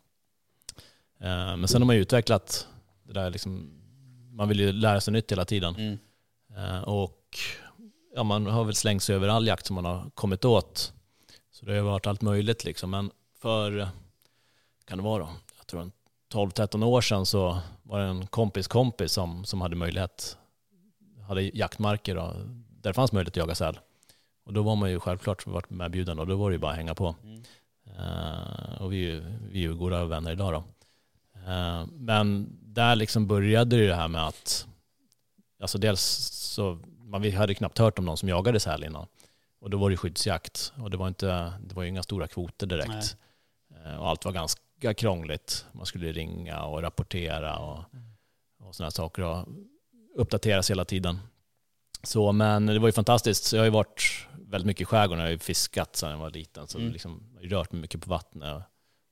[1.21, 2.67] Ehm, men sen har man ju utvecklat
[3.07, 3.71] det där liksom,
[4.33, 5.75] man vill ju lära sig nytt hela tiden.
[5.75, 5.99] Mm.
[6.57, 7.39] Ehm, och
[8.15, 10.93] ja, man har väl slängt sig över all jakt som man har kommit åt.
[11.51, 12.91] Så det har varit allt möjligt liksom.
[12.91, 13.89] Men för,
[14.85, 15.93] kan det vara då, jag tror en
[16.33, 20.39] 12-13 år sedan så var det en kompis kompis som, som hade möjlighet,
[21.29, 22.35] hade jaktmarker då,
[22.69, 23.79] där det fanns möjlighet att jaga säl.
[24.45, 26.77] Och då var man ju självklart varit medbjuden och då var det ju bara att
[26.77, 27.15] hänga på.
[27.23, 27.43] Mm.
[27.99, 30.65] Eh, och vi, vi är ju goda vänner idag då.
[31.51, 34.67] Eh, men där liksom började det här med att,
[35.61, 36.01] alltså dels
[36.33, 39.07] så, man vi hade knappt hört om någon som jagade säl innan.
[39.61, 42.67] Och då var det skyddsjakt och det var, inte, det var ju inga stora kvoter
[42.67, 43.17] direkt.
[43.85, 45.67] Eh, och allt var ganska krångligt.
[45.73, 47.85] Man skulle ringa och rapportera och,
[48.61, 49.49] och sådana saker och
[50.15, 51.19] uppdateras hela tiden.
[52.03, 53.45] Så, men det var ju fantastiskt.
[53.45, 55.19] Så jag har ju varit väldigt mycket i skärgården.
[55.21, 56.67] Jag har ju fiskat sedan jag var liten.
[56.67, 56.93] Så Mm.
[56.93, 58.55] liksom, jag har ju rört mig mycket på vattnet.
[58.57, 58.63] Och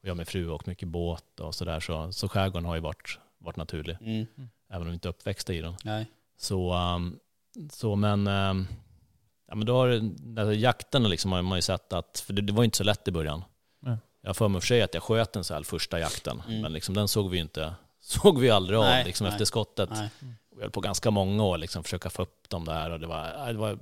[0.02, 1.80] jag och min fru har åkt mycket båt och sådär.
[1.80, 3.96] Så, så skärgården har ju varit, varit naturlig.
[4.00, 4.26] Mm.
[4.70, 5.74] Även om vi inte är uppväxta i den.
[5.84, 6.06] Nej.
[6.38, 7.18] Så, um,
[7.72, 8.66] så men, um,
[9.48, 9.88] ja, men då har
[10.44, 12.84] här jakten liksom har man ju sett att, för det, det var ju inte så
[12.84, 13.44] lätt i början.
[13.82, 13.96] Nej.
[14.20, 16.60] Jag har för mig för sig att jag sköt en säl första jakten, Mm.
[16.62, 19.32] men liksom den såg vi ju inte, såg vi aldrig av Nej, liksom nej.
[19.32, 19.90] efter skottet.
[19.92, 20.08] Nej.
[20.56, 23.26] Vi höll på ganska många år liksom försöka få upp dem där och det var,
[23.38, 23.78] ja, det var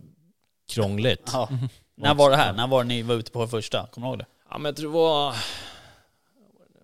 [0.72, 1.30] krångligt.
[1.32, 1.48] Ja.
[1.96, 2.52] När var det här?
[2.52, 3.86] När var det ni var ute på första?
[3.86, 4.26] Kommer du ihåg det?
[4.50, 5.34] Ja men jag tror det var,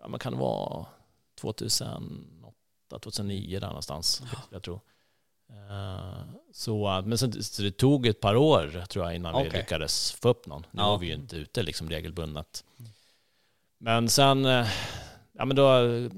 [0.02, 0.86] ja men kan det vara
[1.40, 4.22] 2008, 2009 där någonstans.
[4.50, 4.80] Jag tror.
[5.50, 9.60] Eh, Så, men sen, så det tog ett par år tror jag innan vi Okej.
[9.60, 10.62] lyckades få upp någon.
[10.70, 10.88] Nu Ja.
[10.90, 12.64] var vi ju inte ute liksom regelbundet.
[13.78, 14.66] Men sen, eh,
[15.32, 16.10] ja men då eh,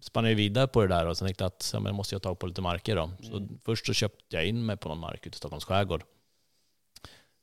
[0.00, 2.22] spann jag vidare på det där och sen tänkte jag att ja, men måste jag
[2.22, 3.10] ta på lite marker då.
[3.22, 3.58] Så Mm.
[3.64, 6.04] först så köpte jag in mig på någon mark ute i Stockholms skärgård.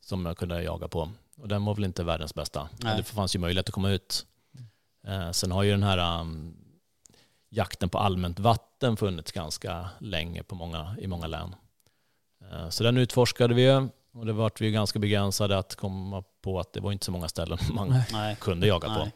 [0.02, 1.10] Som jag kunde jaga på.
[1.38, 2.70] Och den var väl inte världens bästa.
[2.72, 2.98] Men Nej.
[2.98, 4.26] det fanns ju möjlighet att komma ut.
[5.32, 6.56] Sen har ju den här um,
[7.50, 11.56] jakten på allmänt vatten funnits ganska länge på många, i många län.
[12.52, 16.74] Eh, så den utforskade vi och det vart vi ganska begränsade att komma på att
[16.74, 18.36] det var inte så många ställen man Nej.
[18.40, 19.10] Kunde jaga på.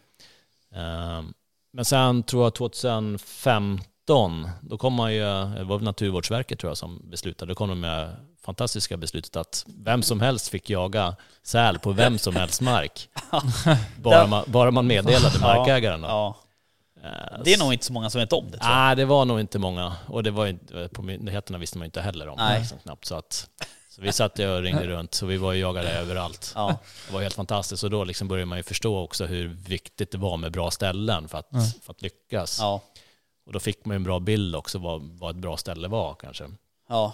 [0.69, 0.84] Nej.
[0.84, 1.24] Eh,
[1.74, 5.19] Men sen tror jag 2015, då kom man ju,
[5.56, 10.04] det var Naturvårdsverket tror jag som beslutade, då kom de med fantastiska beslutet att vem
[10.04, 13.10] som helst fick jaga säl på vem som helst mark.
[14.02, 16.02] bara, man, bara man meddelade markägaren.
[16.02, 16.08] Då.
[17.44, 18.78] Det är nog inte så många som vet om det tror jag.
[18.80, 19.96] Nej, det var nog inte många.
[20.08, 22.36] Och det var inte, på myndigheterna visste man inte heller om.
[22.38, 22.60] Nej.
[22.60, 23.50] Liksom, knappt, så, att,
[23.89, 26.52] så vi satt och ringde runt, så vi var och jagade överallt.
[26.56, 26.76] Ja.
[27.08, 30.18] Det var helt fantastiskt och då liksom började man ju förstå också hur viktigt det
[30.18, 31.60] var med bra ställen för att, Ja.
[31.82, 32.58] för att lyckas.
[32.60, 32.82] Ja.
[33.46, 36.13] Och då fick man ju en bra bild också vad, vad ett bra ställe var
[36.16, 36.44] kanske.
[36.89, 37.13] Ja.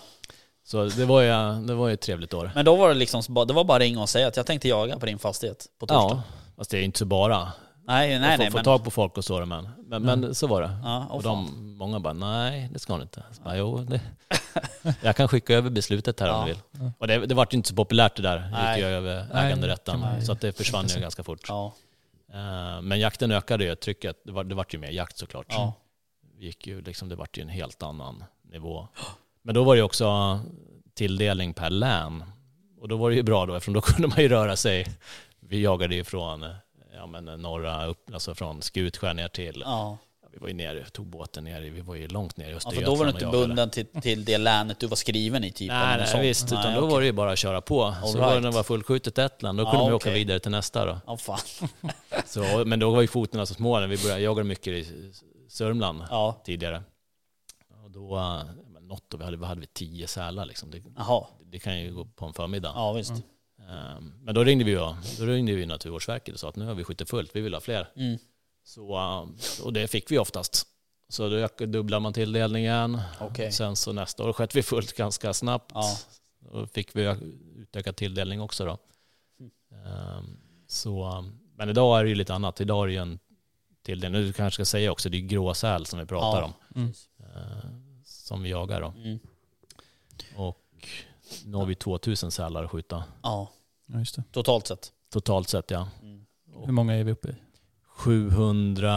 [0.65, 2.51] Så det var ju, det var ju ett trevligt år.
[2.55, 4.45] Men då var det liksom, så bara- det var bara ringa och säga att jag
[4.45, 6.15] tänkte jaga på din fastighet på torsdag.
[6.15, 6.21] Ja,
[6.57, 7.51] fast det är inte så bara.
[7.89, 8.51] Nej, nej, jag får, nej.
[8.51, 10.77] få Men, tag på folk och så men, men, men så var det.
[10.83, 13.23] ja, Och och de, många bara, nej det ska ni inte.
[13.31, 14.01] Så bara, jo, det.
[15.01, 16.45] Jag kan skicka över beslutet här om Ja.
[16.45, 16.91] du vill.
[16.97, 18.75] Och det, det var ju inte så populärt det där, Nej.
[18.77, 19.99] gick jag över Nej, äganderätten.
[19.99, 21.45] man- Så att det försvann ju ganska fort.
[21.47, 21.73] ja,
[22.33, 25.45] Eh, Men jakten ökade ju, trycket, det var, det var ju mer jakt såklart.
[25.49, 25.73] ja.
[26.37, 28.87] Det gick ju liksom, det var ju en helt annan nivå.
[29.41, 30.39] Men då var det ju också
[30.93, 32.23] tilldelning per län.
[32.81, 34.87] Och då var det ju bra då, eftersom då kunde man ju röra sig.
[35.39, 36.45] Vi jagade ju från
[36.99, 39.97] ja, men norra, upp, alltså från Skutskär ner till, ja.
[40.31, 42.67] vi var ju nere, tog båten ner, vi var ju långt ner i ja för
[42.67, 45.69] Östergötland då var du inte bunden till, till det länet du var skriven i typ?
[45.69, 46.23] Nej, nej sånt.
[46.23, 46.91] visst, utan Nej, då okej.
[46.91, 47.95] var det ju bara att köra på.
[48.01, 48.43] Så All var det right.
[48.43, 50.85] när det var fullskjutet ett land, då Ja, kunde man ju åka vidare till nästa
[50.85, 50.99] då.
[51.07, 51.39] Ja, fan.
[52.25, 55.11] Så, men då var ju kvoterna så små när vi började, jag jagade mycket i
[55.49, 56.83] Sörmland Ja, tidigare.
[57.83, 60.71] Och då, eh, men något då, vi hade, vad hade vi, tio sälar liksom.
[60.71, 60.81] Det,
[61.43, 62.71] det kan ju gå på en förmiddag.
[62.75, 63.11] Ja, visst.
[63.11, 63.21] Ehm,
[64.21, 67.09] Men då ringde vi då ringde vi Naturvårdsverket och sa att nu har vi skjutit
[67.09, 67.89] fullt, vi vill ha fler.
[67.95, 68.17] Mm.
[68.63, 69.27] Så, eh,
[69.65, 70.67] och det fick vi oftast.
[71.09, 73.01] Så då dubblade man tilldelningen.
[73.19, 73.51] Okej.
[73.51, 75.71] Sen så nästa år sköt vi fullt ganska snabbt.
[75.73, 75.97] Ja.
[76.39, 77.15] Då fick vi
[77.55, 78.77] utökad tilldelning också då.
[79.39, 79.51] Mm.
[79.85, 82.61] Ehm, Så, men idag är det ju lite annat.
[82.61, 83.19] Idag är det ju en
[83.81, 84.21] tilldelning.
[84.21, 86.45] Nu kanske ska säga också, det är gråsäl som vi pratar Ja.
[86.45, 86.53] om.
[86.81, 86.93] Mm.
[88.03, 88.87] Som vi jagar då.
[88.97, 89.19] Mm.
[90.35, 90.87] Och
[91.45, 93.03] nu har vi 2000 sälar att skjuta.
[93.23, 93.51] Ja,
[93.93, 94.23] Ja, just det.
[94.31, 94.91] totalt sett.
[95.13, 95.87] Totalt sett ja.
[96.01, 96.25] Mm.
[96.65, 97.35] Hur många är vi uppe i?
[97.83, 98.91] 700,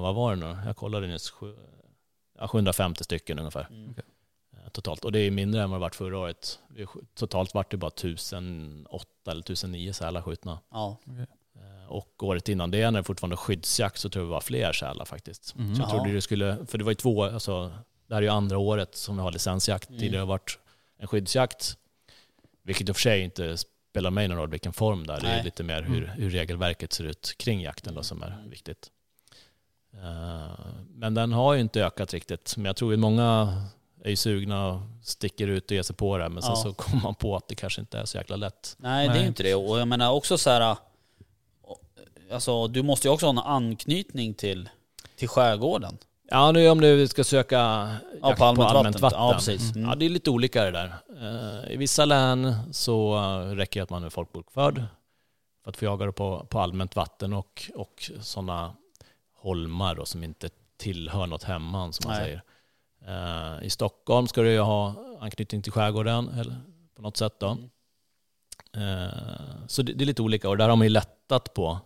[0.00, 0.56] vad var det nu?
[0.66, 1.30] Jag kollade nyss.
[1.30, 1.56] Sju-
[2.38, 3.90] Ja, 750 stycken ungefär Mm.
[3.90, 4.04] Okej.
[4.52, 5.04] eh, totalt.
[5.04, 6.58] Och det är mindre än vad det varit förra året.
[7.14, 10.58] Totalt vart det bara 1008 eller 1009 sälar skjutna.
[10.70, 10.96] Ja.
[11.54, 14.40] Eh, Och året innan det, när det fortfarande var skyddsjakt, så tror jag det var
[14.40, 15.54] fler sälar faktiskt.
[15.56, 15.74] Mhm.
[15.76, 17.72] Så jag trodde det skulle, för det var ju två, alltså,
[18.06, 19.88] det här är ju andra året som vi har licensjakt.
[19.88, 20.00] Mm.
[20.00, 20.58] Tidigare har det varit
[20.98, 21.76] en skyddsjakt,
[22.62, 23.56] vilket i och för sig inte
[23.96, 25.20] spelar mig någon roll vilken form där.
[25.20, 25.44] Det är Nej.
[25.44, 28.50] lite mer hur, hur regelverket ser ut kring jakten då, som är Mm.
[28.50, 28.90] viktigt.
[29.94, 30.50] Eh,
[30.88, 32.56] Men den har ju inte ökat riktigt.
[32.56, 33.62] Men jag tror att många
[34.04, 36.28] är ju sugna och sticker ut och ger sig på det.
[36.28, 36.56] Men sen Ja.
[36.62, 38.76] så kommer man på att det kanske inte är så jäkla lätt.
[38.78, 39.26] Nej, det är Nej.
[39.26, 39.54] inte det.
[39.54, 40.76] Och jag menar också så här...
[42.32, 44.68] Alltså, du måste ju också ha en anknytning till,
[45.16, 45.98] till skärgården.
[46.28, 49.18] Ja, nu om du ska söka Ja, jakt på allmänt vatten.
[49.18, 49.76] Ja, precis.
[49.76, 49.88] Mm.
[49.88, 50.94] Ja, det är lite olika det där.
[51.20, 54.82] Eh, I vissa län så eh, räcker det att man är folkbokförd
[55.64, 58.74] för att få jaga på, på allmänt vatten och, och sådana
[59.34, 62.24] holmar då, som inte tillhör något hemman som man Nej.
[62.24, 62.42] säger.
[63.58, 66.56] Eh, I Stockholm ska du ju ha anknytning till skärgården eller
[66.96, 67.46] på något sätt då.
[68.72, 69.10] Mm.
[69.66, 71.78] Så det, det är lite olika och där har man ju lättat på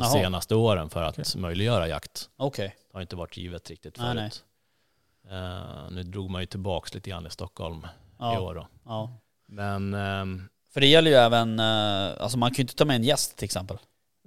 [0.00, 0.12] de Jaha.
[0.22, 1.40] senaste åren för att Okej.
[1.40, 2.28] möjliggöra jakt.
[2.36, 2.76] Okej.
[2.90, 4.44] Det har inte varit givet riktigt Nej, förut.
[5.30, 7.86] Eh, nu drog man ju tillbaks lite grann i Stockholm i
[8.18, 8.40] Ja.
[8.40, 8.66] år då.
[8.84, 9.10] ja.
[9.48, 11.60] Men ehm, För det gäller ju även...
[11.60, 13.78] eh, Alltså man kan ju inte ta med en gäst till exempel.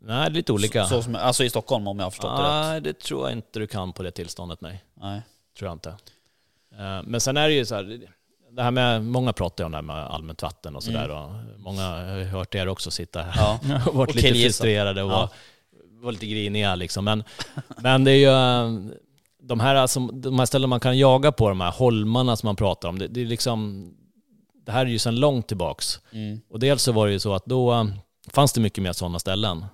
[0.02, 0.86] nej, det är lite olika.
[0.86, 2.50] Så, som, alltså i Stockholm om jag har förstått det rätt.
[2.66, 4.84] nej, det tror jag inte du kan på det tillståndet, nej.
[4.94, 5.22] Nej.
[5.58, 5.90] Tror jag inte.
[6.80, 8.08] Eh, men sen är det ju så här,
[8.52, 11.06] det här med, många pratar ju om det här med allmänt vatten och sådär.
[11.06, 11.18] Mm.
[11.18, 13.60] och Många har hört er också sitta här Ja.
[13.88, 15.30] och varit Och lite frustrerade och Ja.
[16.04, 17.06] Var, var lite griniga liksom.
[17.06, 17.24] Men,
[17.78, 18.96] men det är ju eh,
[19.44, 22.56] de här, alltså, de här ställen man kan jaga på, de här holmarna som man
[22.56, 23.90] pratar om, det, det är liksom,
[24.66, 26.00] det här är ju sedan långt tillbaks.
[26.12, 26.42] Mm.
[26.50, 27.86] Och dels så var det ju så att då eh,
[28.28, 29.66] fanns det mycket mer sådana ställen.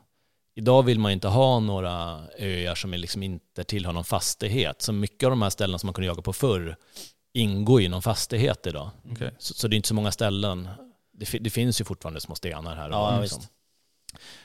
[0.56, 4.82] Idag vill man inte ha några öar som är liksom inte tillhör någon fastighet.
[4.82, 6.76] Så mycket av de här ställena som man kunde jaga på förr
[7.34, 8.89] ingår i någon fastighet idag.
[9.12, 9.32] Okej.
[9.38, 10.70] Så, så det är inte så många ställen.
[11.13, 12.89] Det, det finns ju fortfarande små stenar här.
[12.89, 13.44] och ja, liksom.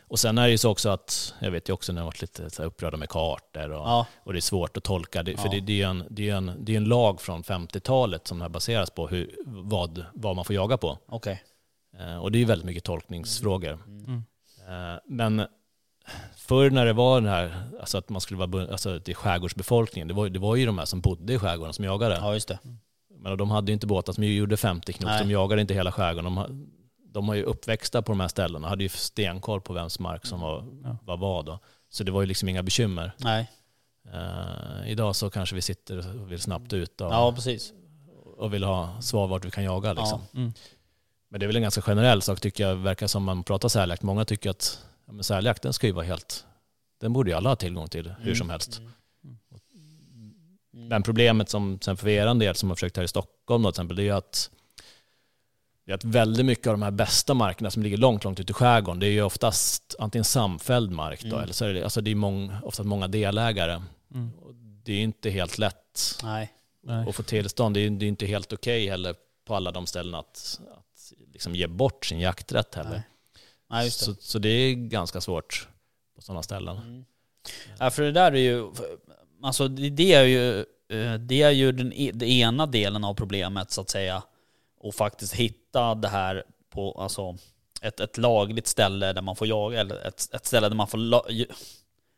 [0.09, 2.21] Och sen är det ju så också att, jag vet ju också när jag varit
[2.21, 4.07] lite så här upprörda med kartor och, Ja.
[4.25, 5.23] och det är svårt att tolka.
[5.23, 5.51] Det, för Ja.
[5.53, 8.39] det, det, är ju en, det, är en, det är en lag från 50-talet som
[8.39, 10.99] det här baseras på, hur, vad, vad man får jaga på.
[11.09, 11.43] Okej.
[12.01, 13.79] Eh, och det är ju väldigt mycket tolkningsfrågor.
[13.87, 14.25] Mm.
[14.69, 15.47] Eh, men
[16.37, 20.15] förr när det var den här, alltså att man skulle vara alltså till skärgårdsbefolkningen, det
[20.15, 22.15] var, det var ju de här som bodde i skärgården som jagade.
[22.15, 22.59] Ja, just det.
[23.19, 25.25] Men de hade ju inte båtar som gjorde 50 knop, Nej.
[25.25, 26.35] de jagade inte hela skärgården.
[26.35, 26.67] De,
[27.15, 30.41] de var ju uppväxta på de här ställena, hade ju stenkoll på vems mark som
[30.41, 30.97] var Ja.
[31.03, 31.45] var vad.
[31.47, 31.59] Då.
[31.89, 33.13] Så det var ju liksom inga bekymmer.
[33.19, 33.51] Nej.
[34.13, 37.73] Eh, idag så kanske vi sitter och vill snabbt ut och, Ja, precis.
[38.37, 39.93] och vill ha svar vart vi kan jaga.
[39.93, 40.21] Liksom.
[40.33, 40.39] Ja.
[40.39, 40.53] Mm.
[41.29, 44.03] Men det är väl en ganska generell sak tycker jag, verkar som man pratar säljakt.
[44.03, 45.23] Många tycker att ja, men
[45.63, 46.47] den ska ju vara helt,
[47.01, 48.35] den borde ju alla ha tillgång till hur Mm.
[48.37, 48.79] som helst.
[49.25, 50.89] Mm.
[50.89, 53.75] Men problemet som sen för er del som har försökt här i Stockholm då, till
[53.75, 54.51] exempel, det är ju att,
[55.87, 58.51] det är att väldigt mycket av de här bästa markerna som ligger långt, långt ute
[58.51, 61.41] i skärgården, det är ju oftast antingen samfälld mark då, Mm.
[61.41, 63.83] eller så är det, alltså det är mång, oftast många delägare.
[64.15, 64.31] Mm.
[64.85, 66.53] Det är ju inte helt lätt Nej.
[67.09, 67.75] Att få tillstånd.
[67.77, 71.55] Det är, det är inte helt okej heller på alla de ställena att, att liksom
[71.55, 72.91] ge bort sin jakträtt heller.
[72.91, 73.03] Nej.
[73.71, 74.05] Nej, just det.
[74.05, 75.69] Så, så det är ganska svårt
[76.17, 76.77] på sådana ställen.
[76.77, 77.05] Mm.
[77.79, 78.71] Ja, för det där är ju,
[79.43, 83.15] alltså det det är ju, eh, det är ju den, e- den ena delen av
[83.15, 84.23] problemet så att säga.
[84.85, 87.37] Och faktiskt hitta det här på, alltså
[87.83, 90.99] ett, ett lagligt ställe där man får jaga, eller ett, ett ställe där man får,
[90.99, 91.25] la,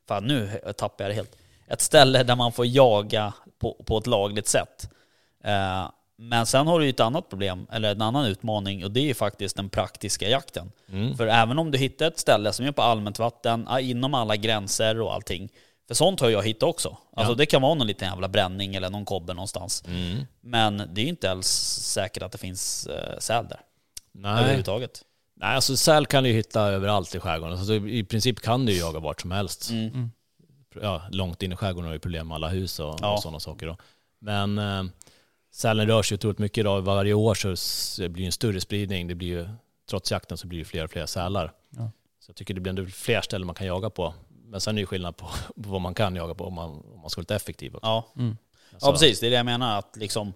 [0.08, 1.36] fan nu tappar jag det helt.
[1.66, 4.90] Ett ställe där man får jaga på, på ett lagligt sätt.
[5.44, 9.00] Eh, men sen har du ju ett annat problem, eller en annan utmaning, och det
[9.00, 10.72] är ju faktiskt den praktiska jakten.
[10.88, 11.16] Mm.
[11.16, 15.00] För även om du hittar ett ställe som är på allmänt vatten, inom alla gränser
[15.00, 15.52] och allting.
[15.88, 16.96] För sånt har jag hittat också.
[17.16, 17.36] Alltså Ja.
[17.36, 19.84] det kan vara någon liten jävla bränning eller någon kobbe någonstans.
[19.86, 20.24] Mm.
[20.40, 21.46] Men det är ju inte alls
[21.82, 23.60] säkert att det finns eh, säl där.
[24.12, 24.40] Nej.
[24.40, 25.02] Överhuvudtaget.
[25.34, 27.58] Nej, alltså säl kan du ju hitta överallt i skärgården.
[27.58, 29.70] Alltså, I princip kan du ju jaga vart som helst.
[29.70, 30.10] Mm.
[30.82, 33.12] Ja, långt in i skärgården har vi problem med alla hus och, Ja.
[33.14, 33.66] och sådana saker.
[33.66, 33.76] Då.
[34.20, 34.84] Men eh,
[35.52, 36.80] sälen rör sig otroligt mycket idag.
[36.82, 39.08] Varje år så blir det en större spridning.
[39.08, 39.48] Det blir ju,
[39.90, 41.52] trots jakten så blir det fler och fler sälar.
[41.70, 41.90] Ja.
[42.20, 44.14] Så jag tycker det blir ändå fler ställen man kan jaga på.
[44.46, 45.32] Men sen är det ju skillnad på, på
[45.70, 47.74] vad man kan jaga på om man, om man ska vara lite effektiv.
[47.74, 47.86] Också.
[47.86, 48.06] Ja.
[48.16, 48.36] Mm.
[48.80, 49.20] ja, precis.
[49.20, 49.78] Det är det jag menar.
[49.78, 50.32] Att liksom,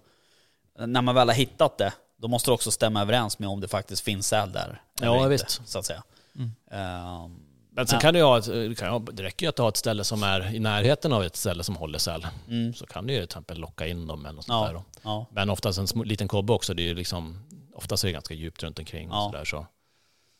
[0.79, 3.67] när man väl har hittat det, då måste det också stämma överens med om det
[3.67, 4.81] faktiskt finns säl där.
[4.99, 5.61] Ja, inte, visst.
[5.65, 6.03] Så att säga.
[6.35, 6.51] Mm.
[6.71, 7.39] Ehm,
[7.71, 10.03] Men sen kan du ha, ett, kan, ha- det räcker ju att ha ett ställe
[10.03, 12.27] som är i närheten av ett ställe som håller säl.
[12.47, 14.67] mm, Så kan du ju till exempel locka in dem eller något sånt Ja.
[14.67, 14.73] där.
[14.73, 14.83] Då.
[15.03, 15.25] ja.
[15.31, 17.39] Men oftast en sm- liten kobbe också, det är ju liksom,
[17.75, 19.25] oftast är det ganska djupt runt omkring Ja.
[19.25, 19.65] och sådär så.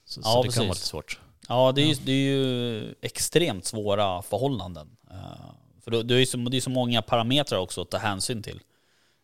[0.06, 0.58] Så, Ja, så det precis.
[0.60, 1.20] kan vara lite svårt.
[1.52, 4.90] Ja, det är, ju, det är ju extremt svåra förhållanden.
[5.12, 5.52] Eh,
[5.84, 8.60] för det är så, det är så många parametrar också att ta hänsyn till.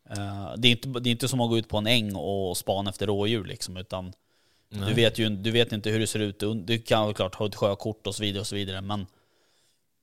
[0.09, 2.57] Eh, det, är inte, det är inte som att gå ut på en äng och
[2.57, 4.13] spana efter rådjur liksom, utan
[4.69, 6.39] du vet ju du vet inte hur det ser ut.
[6.39, 9.05] Du- kan klart ha ett sjökort och så vidare och så vidare, men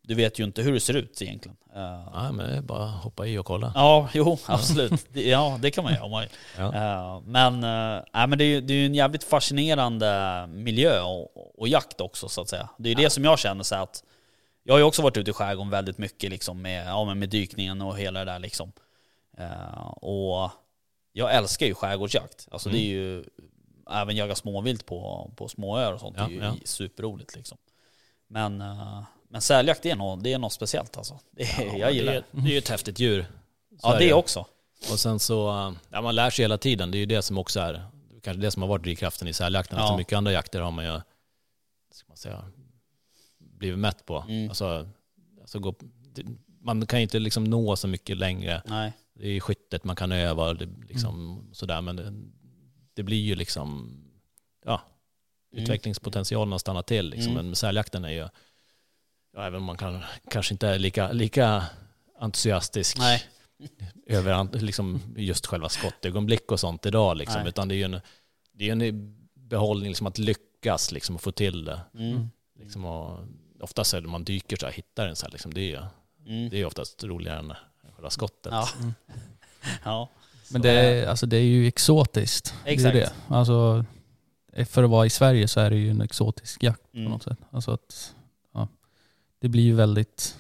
[0.07, 1.57] du vet ju inte hur det ser ut egentligen.
[1.75, 3.73] Eh, Nej, men det är bara att hoppa i och kolla.
[3.75, 5.07] Ja, jo, absolut.
[5.13, 6.27] Det- Ja, det kan man göra.
[6.59, 6.75] Ja.
[6.75, 11.61] Eh, Men, eh, nej, men det är ju det är en jävligt fascinerande miljö och,
[11.61, 12.69] och jakt också så att säga.
[12.79, 14.05] Det är ju det som jag känner så att
[14.63, 17.83] jag har ju också varit ute i skärgården väldigt mycket liksom med, ja, med dykningen
[17.83, 18.73] och hela det där liksom.
[19.97, 20.51] Och
[21.13, 22.49] jag älskar ju skärgårdsjakt.
[22.51, 23.25] Alltså det är ju,
[23.91, 26.55] även jaga småvilt på, på småöar och sånt Ja, är ju ja.
[26.65, 27.59] superroligt liksom.
[28.29, 28.63] Men,
[29.35, 31.19] men säljakt är nog, det är något speciellt alltså.
[31.31, 32.19] Det är, jag gillar det.
[32.19, 33.27] Är, det är ju ett häftigt djur.
[33.71, 34.47] Så Ja det också.
[34.93, 35.35] Och sen så,
[35.91, 36.91] ja, man lär sig hela tiden.
[36.91, 37.85] Det är ju det som också är,
[38.23, 39.79] kanske det som har varit drivkraften i säljakten.
[39.79, 39.83] Ja.
[39.83, 41.01] Alltså mycket andra jakter har man ju,
[41.93, 42.45] ska man säga,
[43.39, 44.25] blivit mätt på.
[44.29, 44.49] Mm.
[44.49, 44.89] Alltså,
[45.41, 45.75] alltså gå,
[46.61, 48.63] man kan ju inte liksom nå så mycket längre.
[48.67, 48.93] Nej.
[49.15, 51.55] Det är ju skyttet man kan öva, det, liksom, Mm.
[51.55, 52.13] sådär, men det,
[52.95, 53.97] det blir ju liksom,
[54.65, 54.81] ja,
[55.53, 55.63] Mm.
[55.63, 57.09] utvecklingspotentialen har stannat till.
[57.11, 57.33] Liksom.
[57.33, 57.47] Mm.
[57.47, 58.29] Men säljakten är ju,
[59.35, 61.65] ja, även om man kan, kanske inte är lika, lika
[62.19, 63.23] entusiastisk Nej.
[64.07, 67.17] över liksom, just själva skottögonblick och sånt idag.
[67.17, 67.41] Liksom.
[67.41, 67.49] Nej.
[67.49, 68.01] Utan det är ju en,
[68.53, 71.81] det är en behållning liksom, att lyckas liksom, och få till det.
[71.95, 72.31] Mm.
[72.61, 73.19] Liksom, och
[73.61, 75.81] oftast är det man dyker så här, hittar en så här, liksom, det är ju
[76.27, 76.49] Mm.
[76.51, 77.53] det är oftast roligare än
[77.95, 78.53] själva skottet.
[78.53, 78.69] Ja.
[79.85, 80.09] ja.
[80.51, 82.55] Men det är, alltså det är ju exotiskt.
[82.65, 82.95] Exakt.
[82.95, 83.35] Det är det.
[83.35, 83.85] Alltså,
[84.67, 87.11] för att vara i Sverige så är det ju en exotisk jakt på Mm.
[87.11, 87.39] något sätt.
[87.51, 88.15] Alltså att,
[89.45, 90.39] det blir ju väldigt,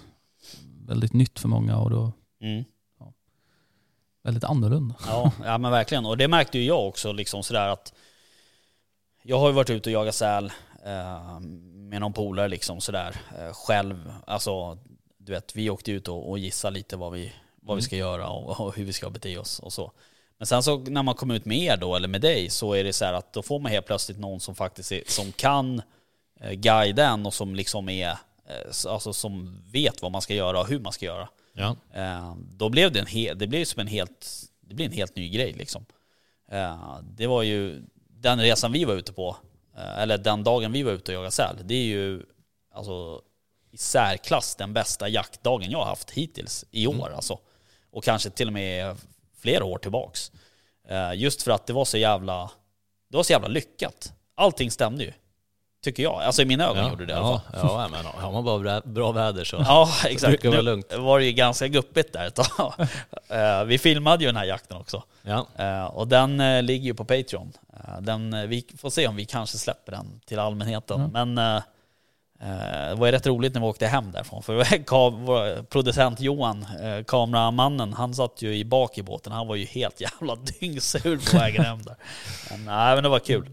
[0.86, 2.64] väldigt nytt för många och då Mm.
[4.22, 4.94] väldigt annorlunda.
[5.06, 6.06] Ja, ja men verkligen.
[6.06, 7.92] Och det märkte ju jag också liksom sådär att
[9.22, 10.52] jag har ju varit ute och jagat säl
[10.84, 11.40] eh,
[11.74, 14.12] med någon polare liksom sådär eh, själv.
[14.26, 14.78] Alltså
[15.18, 18.28] du vet, vi åkte ut och, och gissade lite vad vi, vad vi ska göra
[18.28, 19.92] och, och hur vi ska bete oss och så.
[20.38, 22.84] Men sen så när man kommer ut med er då, eller med dig, så är
[22.84, 25.82] det så här att då får man helt plötsligt någon som faktiskt är, som kan
[26.40, 28.18] eh, guida en och som liksom är,
[28.88, 31.28] alltså som vet vad man ska göra och hur man ska göra.
[31.52, 31.76] Ja.
[31.94, 34.26] Eh, då blev det en, he- det blev som en helt,
[34.60, 35.84] det blev en helt ny grej liksom.
[36.50, 39.36] Eh, det var ju den resan vi var ute på,
[39.76, 42.22] eh, eller den dagen vi var ute och jagade säl, det är ju
[42.74, 43.22] alltså
[43.70, 47.38] i särklass den bästa jaktdagen jag har haft hittills i år alltså.
[47.90, 48.96] Och kanske till och med
[49.38, 50.32] flera år tillbaks.
[50.88, 52.50] Eh, just för att det var så jävla,
[53.10, 54.12] det var så jävla lyckat.
[54.34, 55.12] Allting stämde ju.
[55.84, 56.22] Tycker jag.
[56.22, 57.40] Alltså i mina ögon Ja, gjorde det i alla fall.
[57.52, 59.56] ja, ja, men har man bara bra, bra väder så.
[59.66, 60.30] Ja, exakt.
[60.30, 60.92] brukar vara Nu lugnt.
[60.98, 62.72] var det ju ganska guppigt där ett tag.
[63.28, 65.02] Eh, Vi filmade ju den här jakten också.
[65.22, 65.46] Ja.
[65.56, 67.52] Eh, Och den eh, ligger ju på Patreon.
[68.00, 71.10] Den, vi får se om vi kanske släpper den till allmänheten.
[71.12, 71.56] Men eh,
[72.40, 74.42] eh, det var ju rätt roligt när vi åkte hem därifrån.
[74.42, 76.66] För producent Johan,
[77.06, 79.32] kameramannen, han satt ju i bak i båten.
[79.32, 81.96] Han var ju helt jävla dyngsur på vägen hem där.
[82.50, 83.48] Men, nej, men det var kul.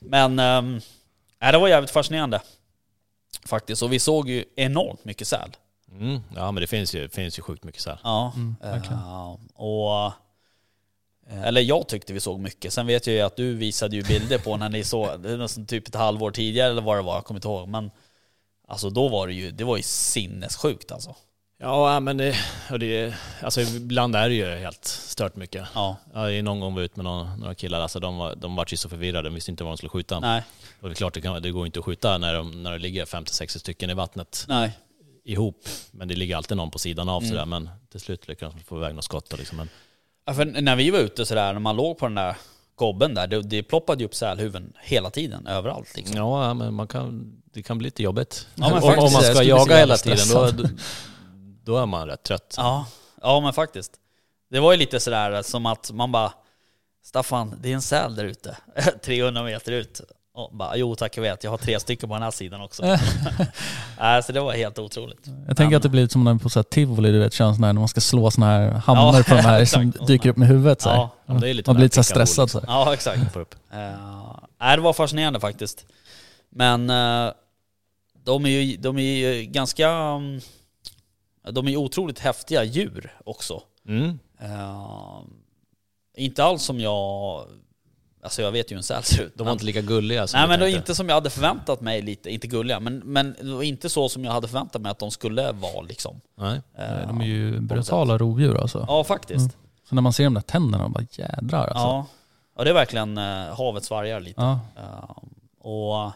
[0.00, 0.80] Men ehm,
[1.44, 2.40] nej, det var jävligt fascinerande.
[3.46, 3.82] Faktiskt.
[3.82, 5.50] Och vi såg ju enormt mycket säl.
[5.90, 7.98] Mm, ja men det finns ju, finns ju sjukt mycket säl.
[8.04, 8.98] Ja, Mm, verkligen.
[8.98, 10.12] eh, och
[11.30, 12.72] Eh, Eller jag tyckte vi såg mycket.
[12.72, 15.66] Sen vet jag ju att du visade ju bilder på när ni såg, det nästan
[15.66, 17.68] typ ett halvår tidigare eller vad det var, jag kommer inte ihåg.
[17.68, 17.90] Men
[18.68, 21.14] alltså då var det ju, det var ju sinnessjukt alltså.
[21.58, 22.36] Ja, men det,
[22.70, 25.66] och det, alltså ibland är det ju helt stört mycket.
[25.74, 28.34] Ja, Ja, i någon gång var jag ute med några, några killar, alltså de, var,
[28.34, 30.20] de var ju så förvirrade, de visste inte var de skulle skjuta.
[30.20, 30.42] nej,
[30.84, 32.78] Och det är klart, det, kan, det går inte att skjuta när, de, när det
[32.78, 34.78] ligger 50-60 stycken i vattnet nej.
[35.24, 35.68] ihop.
[35.90, 37.30] Men det ligger alltid någon på sidan av Mm.
[37.30, 37.46] sådär.
[37.46, 39.32] Men till slut lyckas de få iväg något skott.
[39.32, 39.56] och Liksom.
[39.56, 39.68] Men,
[40.26, 42.36] Ja, för när vi var ute sådär, när man låg på den där
[42.74, 46.16] gobben där, det, det ploppade ju upp sälhuvuden hela tiden, överallt liksom.
[46.16, 48.48] ja, men man kan, det kan bli lite jobbigt.
[48.54, 50.68] Ja, om, faktiskt, om man ska jaga hela tiden, då,
[51.64, 52.54] då är man rätt trött.
[52.56, 52.86] Ja,
[53.22, 53.92] ja men faktiskt.
[54.50, 56.32] Det var ju lite sådär som att man bara
[57.04, 58.56] Staffan, det är en säl där ute,
[59.04, 60.00] 300 meter ut.
[60.36, 62.82] Och bara, jo tack jag vet, jag har tre stycken på den här sidan också.
[64.26, 65.26] Så det var helt otroligt.
[65.26, 67.32] Jag tänker Men- att det blir lite som när på så här tivoli, du vet,
[67.32, 70.36] kör när man ska slå såna här hammare Ja, på de här som dyker upp
[70.36, 70.96] med huvudet så här.
[70.96, 72.50] Ja, Ja, det är lite man blir lite så stressad.
[72.50, 72.66] Så här.
[72.68, 73.32] Ja, exakt.
[73.32, 73.54] Får upp.
[73.74, 75.86] Uh, det var fascinerande faktiskt.
[76.50, 77.32] Men eh,
[78.24, 79.88] de är ju de är ju ganska...
[79.88, 80.40] mm,
[81.50, 83.62] de är otroligt häftiga djur också.
[83.88, 84.18] Mm.
[84.40, 85.20] Eh,
[86.16, 87.44] inte alls som jag...
[88.24, 89.32] Alltså jag vet ju hur en säl ser ut.
[89.38, 91.30] De var inte lika gulliga som Nej du men det var inte som jag hade
[91.30, 94.82] förväntat mig lite, inte gulliga, men, men det var inte så som jag hade förväntat
[94.82, 96.20] mig att de skulle vara liksom.
[96.38, 96.60] Nej.
[96.78, 98.84] Eh, De är ju något brutala rovdjur alltså.
[98.88, 99.38] Ja faktiskt.
[99.38, 99.50] Mm.
[99.88, 101.74] Så när man ser de där tänderna, bara jädrar alltså.
[101.84, 102.06] Ja.
[102.56, 104.40] ja, det är verkligen uh, havets vargar lite.
[104.42, 104.60] Ja.
[104.76, 105.10] Eh,
[105.68, 106.12] och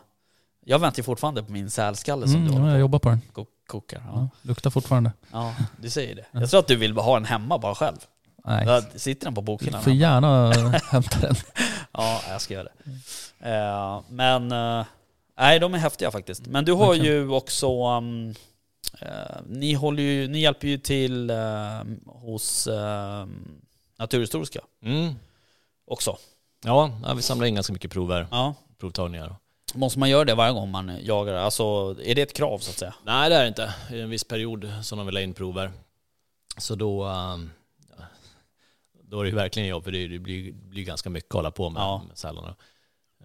[0.65, 2.99] jag väntar ju fortfarande på min sälskalle som Mm, du ja, håller jag på jobbar
[2.99, 3.21] på den.
[3.67, 4.03] kokar.
[4.07, 4.13] Ja.
[4.15, 5.13] Ja, luktar fortfarande.
[5.33, 6.25] ja, du säger det.
[6.33, 7.97] Jag tror att du vill ha en hemma bara själv.
[8.45, 9.83] Nej, sitter den på du bokhyllan?
[9.83, 10.01] får hemma?
[10.01, 11.35] gärna hämta den.
[11.99, 13.51] Ja, jag ska göra det.
[13.51, 14.85] Eh, men, eh,
[15.39, 16.47] nej de är häftiga faktiskt.
[16.47, 17.15] Men du har Verkligen.
[17.17, 18.35] ju också, um,
[19.01, 19.09] eh,
[19.47, 23.27] ni, håller ju, ni hjälper ju till eh, hos eh,
[23.99, 25.15] Naturhistoriska Mm.
[25.87, 26.17] också.
[26.65, 28.55] Ja, ja, vi samlar in ganska mycket prover, Ja.
[28.81, 29.37] provtagningar.
[29.75, 31.35] Måste man göra det varje gång man jagar?
[31.35, 31.65] Alltså,
[32.05, 32.95] är det ett krav så att säga?
[33.05, 33.75] Nej det är det inte.
[33.93, 35.73] I en viss period som de vill ha in prover.
[36.57, 37.51] Så då, ehm,
[39.09, 41.71] då är det ju verkligen jobb för det blir, blir ganska mycket att hålla på
[41.71, 42.03] med, Ja.
[42.09, 42.57] med sälarna.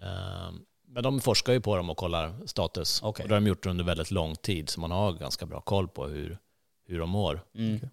[0.02, 3.02] Ehm, Men de forskar ju på dem och kollar status.
[3.02, 3.22] Okej.
[3.22, 5.88] Och det har de gjort under väldigt lång tid så man har ganska bra koll
[5.88, 6.38] på hur,
[6.86, 7.76] hur de mår, Mm.
[7.76, 7.88] Okej.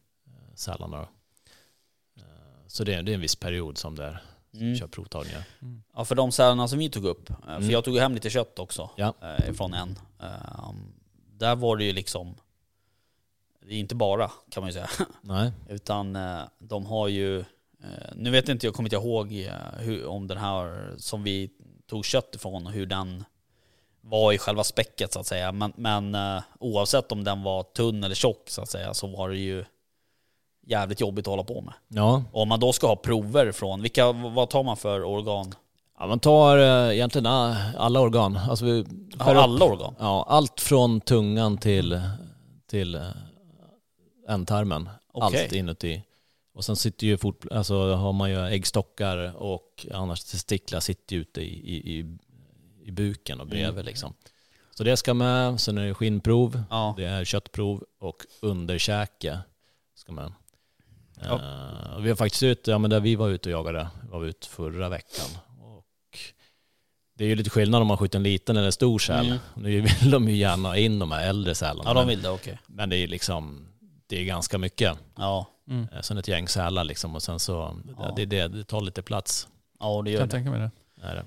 [0.55, 0.97] sälarna.
[0.97, 1.03] då.
[2.21, 4.23] Ehm, Så det är, det är en viss period som det är,
[4.53, 4.75] Mm.
[4.75, 5.43] kör provtagningar.
[5.95, 7.69] Ja, för de sälarna som vi tog upp, eh, för Mm.
[7.69, 9.13] jag tog hem lite kött också Ja.
[9.21, 9.99] eh, ifrån en.
[10.19, 10.73] Eh,
[11.37, 12.35] där var det ju liksom,
[13.65, 14.89] det är inte bara kan man ju säga,
[15.21, 15.51] Nej.
[15.69, 17.45] utan eh, de har ju, eh,
[18.15, 21.49] nu vet inte jag, kommer inte ihåg eh, hur, om den här som vi
[21.89, 23.23] tog kött ifrån, hur den
[24.01, 25.51] var i själva späcket så att säga.
[25.51, 29.29] Men, men eh, oavsett om den var tunn eller tjock så att säga, så var
[29.29, 29.65] det ju
[30.67, 31.73] jävligt jobbigt att hålla på med.
[31.87, 35.53] Ja, Och om man då ska ha prover från, vilka, vad tar man för organ?
[35.99, 38.37] ja man tar eh, egentligen a- alla organ.
[38.37, 38.85] Alltså vi
[39.19, 39.95] Ja, alla organ?
[39.99, 42.01] Ja, allt från tungan till,
[42.67, 43.01] till eh,
[44.27, 44.89] ändtarmen.
[45.11, 45.43] Okej.
[45.43, 46.03] Allt inuti.
[46.61, 51.21] Och sen sitter ju fort, alltså har man ju äggstockar och annars testiklar sitter ju
[51.21, 51.99] ute i, i,
[52.85, 53.85] i, buken och bredvid Mm.
[53.85, 54.13] liksom.
[54.71, 55.61] Så det ska med.
[55.61, 56.93] Sen är det skinnprov, Ja.
[56.97, 59.39] det är köttprov och underkäke
[59.95, 60.33] ska med.
[61.23, 61.39] Ja.
[61.95, 64.29] Och vi har faktiskt ut, ja men där vi var ute och jagade, var vi
[64.29, 65.27] ute förra veckan.
[65.59, 66.19] Och
[67.13, 69.25] det är ju lite skillnad om man skjuter en liten eller en stor säl.
[69.25, 69.39] Mm.
[69.55, 71.89] Nu vill de ju gärna ha in de här äldre sälarna.
[71.89, 72.59] Ja, de vill det, okej.
[72.67, 73.67] men det är liksom,
[74.11, 74.97] det är ganska mycket.
[75.15, 75.45] Ja.
[75.67, 75.87] Mm.
[75.93, 78.13] Eh, Sen ett gäng sälar liksom och sen så, Ja.
[78.15, 79.47] det, det, det tar lite plats.
[79.79, 80.31] ja, det gör jag det.
[80.31, 80.71] tänka mig det.
[81.07, 81.25] Är det.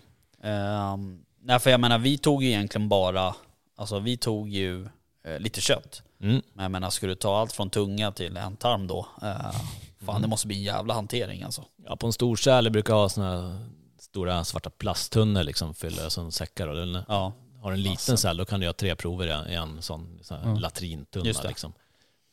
[0.49, 3.35] Ehm, nej, för jag menar, vi tog ju egentligen bara,
[3.76, 4.89] alltså vi tog ju
[5.24, 6.03] eh, lite kött.
[6.20, 6.43] Mm.
[6.53, 9.07] Men jag menar, skulle du ta allt från tunga till en tarm då?
[9.22, 9.51] Eh,
[10.07, 11.64] fan, det måste bli en jävla hantering alltså.
[11.85, 13.59] Ja, på en stor säl brukar ha här
[13.99, 16.68] stora svarta plasttunnor liksom fylla som säckar.
[16.68, 17.32] Och den, Ja,
[17.62, 18.16] har en liten Alltså.
[18.16, 20.57] säl då kan du göra tre prover i en- sån, sån Mm.
[20.59, 21.32] latrintunna.
[21.49, 21.72] Liksom.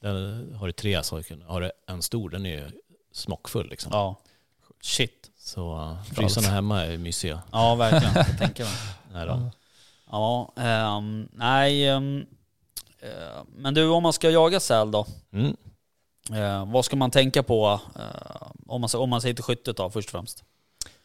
[0.02, 2.72] Där har du tre kan- har du en stor, den är ju
[3.12, 3.92] smockfull liksom.
[3.94, 4.16] ja.
[4.82, 5.32] Shit.
[5.38, 7.42] Så uh, frysarna hemma är mysiga.
[7.52, 8.14] Ja, verkligen.
[8.16, 8.74] Jag tänker mig.
[9.14, 9.52] Nej då.
[10.12, 11.90] Ja, ehm, nej.
[11.90, 12.26] ehm,
[13.00, 15.06] eh, men du, om man ska jaga säl då?
[15.34, 15.56] Mm.
[16.34, 19.90] Eh, vad ska man tänka på eh, om, man, om man säger till skyttet då
[19.90, 20.44] först och främst?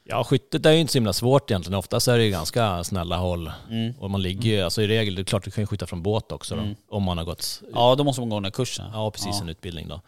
[0.08, 1.78] Ja, skyttet är ju inte så himla svårt egentligen.
[1.78, 3.52] Oftast är det ju ganska snälla håll.
[3.70, 3.94] Mm.
[3.98, 6.02] Och man ligger ju, alltså i regel, det är klart du kan ju skjuta från
[6.02, 6.74] båt också då, Mm.
[6.88, 8.90] om man har gått Ja, då måste man gå den här kursen.
[8.92, 9.28] Ja, precis.
[9.32, 9.40] Ja.
[9.42, 10.00] En utbildning då.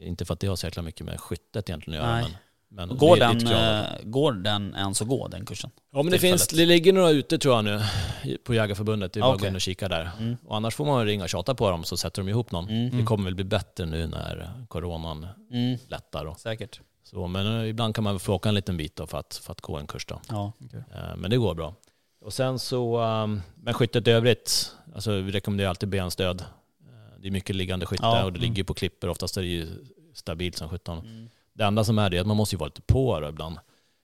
[0.00, 2.28] Är inte för att det har så jäkla mycket med skyttet egentligen att göra.
[2.70, 5.70] Men, men Går, den, eh, går den ens att gå den kursen?
[5.92, 7.80] Ja men det finns, det ligger några ute tror jag nu
[8.44, 9.12] på Jägarförbundet.
[9.12, 10.10] Det är bara att gå in och kika där.
[10.18, 10.36] Mm.
[10.46, 12.68] Och annars får man ringa och tjata på dem så sätter de ihop någon.
[12.68, 12.98] Mm.
[12.98, 15.78] Det kommer väl bli bättre nu när coronan Mm.
[15.88, 16.24] lättar.
[16.24, 16.34] Då.
[16.38, 16.80] Säkert.
[17.10, 19.40] Så, men eh, ibland kan man väl få åka en liten bit då för, att,
[19.44, 20.06] för att gå en kurs.
[20.06, 20.20] Då.
[20.28, 20.52] Ja.
[20.72, 21.74] Eh, Men det går bra.
[22.20, 26.40] Och sen så, um, men skyttet i övrigt, alltså vi rekommenderar alltid benstöd.
[26.40, 28.50] Eh, Det är mycket liggande skytte Ja, och det mm.
[28.50, 29.08] ligger på klippor.
[29.10, 29.68] Oftast är det ju
[30.14, 30.98] stabilt som sjutton.
[30.98, 31.28] Mm.
[31.52, 33.58] Det enda som är det är att man måste ju vara lite på då ibland.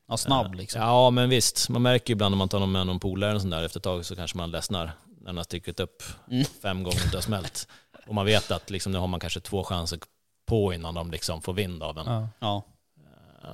[0.09, 0.81] ja, snabb liksom.
[0.83, 3.51] Ja men visst, man märker ju ibland när man tar med någon polare eller sån
[3.51, 6.45] där efter ett tag så kanske man ledsnar när den har stickit upp Mm.
[6.63, 7.69] fem gånger och inte har smält.
[8.07, 9.99] Och man vet att liksom, nu har man kanske två chanser
[10.47, 12.29] på innan de liksom får vind av en.
[12.39, 12.63] Ja.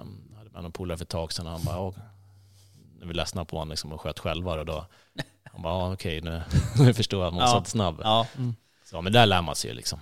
[0.00, 1.92] Um, jag hade med någon polare för ett tag sedan och han bara, "Ja."
[2.98, 4.86] när vi ledsnade på honom liksom och sköt själva och då,
[5.44, 6.42] han bara, okej nu,
[6.78, 7.52] nu förstår jag att man Ja.
[7.52, 8.00] vara snabb.
[8.04, 8.26] Ja.
[8.84, 10.00] Så, men där lär man sig ju liksom.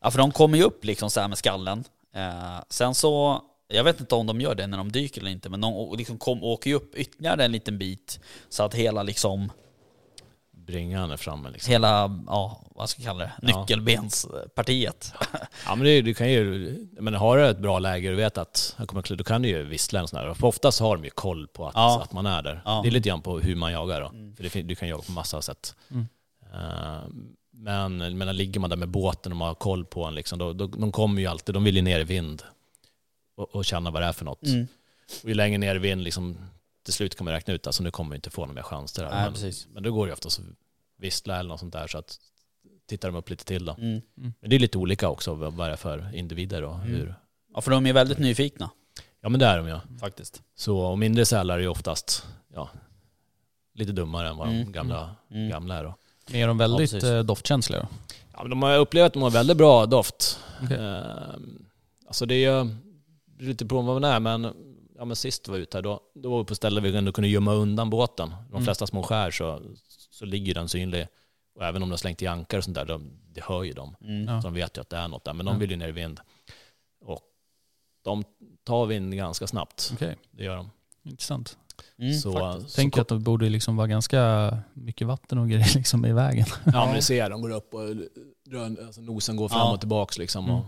[0.00, 1.84] ja, för de kommer ju upp liksom så här med skallen.
[2.14, 5.48] Eh, sen så, jag vet inte om de gör det när de dyker eller inte,
[5.48, 9.52] men de liksom kom, åker ju upp ytterligare en liten bit så att hela liksom,
[10.66, 11.70] Bringan är framme liksom.
[11.72, 13.60] hela, ja vad ska jag kalla det, Ja.
[13.60, 15.12] nyckelbenspartiet.
[15.66, 18.74] Ja men det, du kan ju, men har du ett bra läge och vet att
[18.78, 20.34] jag kommer då kan du ju vissla en sån där.
[20.34, 22.02] För oftast har de ju koll på att, Ja.
[22.02, 22.62] att man är där.
[22.64, 22.80] Ja.
[22.82, 24.08] Det är lite grann på hur man jagar då.
[24.08, 24.36] Mm.
[24.36, 25.74] För det, du kan jaga på massa sätt.
[25.90, 26.06] Mm.
[26.54, 27.02] Eh,
[27.50, 30.52] men, men ligger man där med båten och man har koll på en liksom, då,
[30.52, 32.42] då, de kommer ju alltid, de vill ju ner i vind
[33.36, 34.42] och, och känna vad det är för något.
[34.42, 34.66] Mm.
[35.22, 36.38] Och ju längre ner i vind, liksom,
[36.86, 39.04] till slut man räkna ut, alltså nu kommer vi inte få några mer chanser.
[39.04, 39.10] Här.
[39.10, 39.66] Nej, men, precis.
[39.72, 40.44] men då går det ju oftast att
[40.98, 42.18] vissla eller något sånt där så att
[42.88, 43.72] tittar de upp lite till då.
[43.72, 44.00] Mm.
[44.14, 46.86] Men det är lite olika också vad det är för individer och Mm.
[46.88, 47.14] hur.
[47.54, 48.70] Ja, för de är väldigt nyfikna
[49.20, 49.80] Ja men det är de ja.
[50.00, 50.42] faktiskt.
[50.56, 52.70] Så och mindre sälar är ju oftast ja,
[53.74, 54.64] lite dummare än vad Mm.
[54.64, 55.48] de gamla, Mm.
[55.48, 55.94] gamla är då.
[56.30, 57.88] Men är de väldigt Ja, eh, doftkänsliga då?
[58.32, 60.40] Ja, men de har upplevt att de har väldigt bra doft.
[60.62, 60.76] Okej.
[60.78, 61.64] Ehm,
[62.06, 62.74] alltså det är ju
[63.38, 64.52] lite på vad man är men,
[64.98, 67.12] ja, men sist vi var ute här då, då var vi på ställen vi ändå
[67.12, 68.28] kunde gömma undan båten.
[68.30, 68.64] De Mm.
[68.64, 69.62] flesta små skär så,
[70.10, 71.06] så ligger den synlig.
[71.54, 73.72] Och även om de har slängt i ankar och sånt där, de, det hör ju
[73.72, 73.96] de.
[74.00, 74.42] Mm.
[74.42, 75.92] Så de vet ju att det är något där, men de vill ju ner i
[75.92, 76.20] vind.
[77.04, 77.20] Och
[78.04, 78.24] de
[78.64, 80.70] tar vind ganska snabbt, Okej, det gör de.
[81.04, 81.58] intressant.
[81.98, 82.70] Mm, så, faktiskt.
[82.70, 86.46] så Tänk att det borde liksom vara ganska mycket vatten och grejer liksom i vägen.
[86.64, 87.80] Ja men du ser, de går upp och
[88.86, 89.72] alltså nosen går fram Ja.
[89.72, 90.44] och tillbaks liksom.
[90.44, 90.56] Mm.
[90.56, 90.64] Och,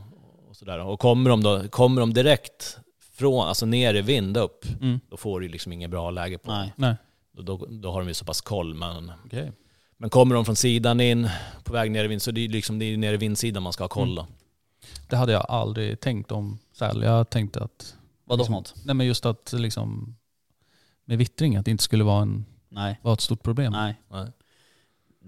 [0.48, 0.78] och sådär.
[0.78, 2.78] och kommer de, då, kommer de direkt
[3.18, 5.00] från, alltså ner i vind upp, Mm.
[5.08, 6.72] då får du liksom inget bra läge på Nej.
[6.76, 6.94] Nej,
[7.32, 8.74] Då, då, då har de ju så pass koll.
[8.74, 9.52] Men, okej.
[9.96, 11.28] men kommer de från sidan in
[11.64, 13.72] på väg ner i vind, så det är liksom det är ner i vindsidan man
[13.72, 14.26] ska ha koll då.
[15.08, 17.02] Det hade jag aldrig tänkt om säl.
[17.02, 17.94] Jag tänkte att,
[18.24, 18.74] Vadå liksom, något?
[18.84, 20.16] nej men just att liksom
[21.04, 22.98] med vittring, att det inte skulle vara, en, Nej.
[23.02, 23.72] vara ett stort problem.
[23.72, 24.00] Nej.
[24.10, 24.26] Nej.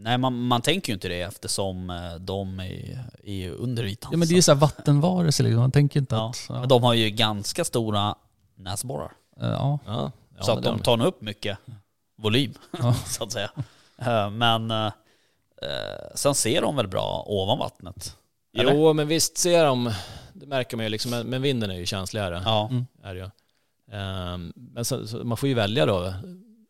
[0.03, 4.09] Nej, man, man tänker ju inte det eftersom eh, de är, är ju under ytan.
[4.13, 6.31] Ja men det är ju så här vattenvarelser liksom, man tänker inte Ja.
[6.31, 6.47] att...
[6.49, 6.61] Ja.
[6.61, 8.15] Men de har ju ganska stora
[8.57, 9.13] näsborrar.
[9.41, 9.79] Eh, ja.
[9.87, 11.59] Ja, ja, så att de tar nog upp mycket
[12.19, 12.95] volym, Ja.
[13.07, 13.51] så att säga.
[13.99, 14.73] Eh, Men
[16.15, 18.17] sen ser de väl bra ovan vattnet?
[18.59, 18.75] Eller?
[18.75, 19.93] Jo men visst ser de,
[20.33, 22.43] det märker man ju liksom, men- vinden är ju känsligare.
[22.45, 22.69] Ja.
[22.71, 22.87] Mm.
[23.03, 23.31] Är det ju.
[24.55, 26.15] Men så, så man får ju välja då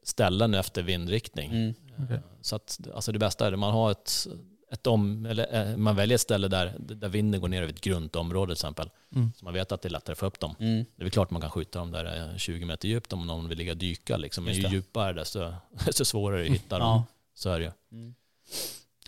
[0.05, 1.51] ställen efter vindriktning.
[1.51, 1.75] Mm.
[2.05, 2.21] Okej.
[2.41, 4.27] Så att, alltså det bästa är att man har ett,
[4.73, 7.81] ett om, eller eh, man väljer ett ställe där, där vinden går ner över ett
[7.81, 8.91] grunt område till exempel.
[9.15, 9.33] Mm.
[9.37, 10.55] Så man vet att det är lättare att få upp dem.
[10.61, 10.77] Mm.
[10.97, 13.49] Det är väl klart man kan skjuta dem där eh, 20 meter djupt om någon
[13.49, 14.17] vill ligga och dyka.
[14.17, 14.45] Liksom.
[14.45, 14.69] Men ju det.
[14.69, 15.53] djupare desto,
[15.87, 16.89] desto svårare att hitta dem.
[16.89, 17.05] Ja.
[17.35, 17.99] Så är det ju.
[17.99, 18.15] Mm.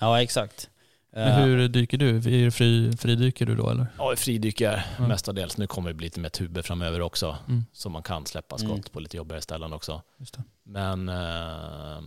[0.00, 0.68] ja, exakt.
[1.14, 2.16] Men Eh, hur dyker du?
[2.16, 3.86] Är det fri, fridyker du då eller?
[3.98, 5.08] Ja, fridyker Mm.
[5.08, 5.56] mestadels.
[5.56, 7.36] Nu kommer det bli lite mer tuber framöver också.
[7.48, 7.64] Mm.
[7.72, 8.82] Så man kan släppa skott Mm.
[8.92, 10.02] på lite jobbigare ställen också.
[10.18, 10.42] Just det.
[10.62, 12.02] Men eh,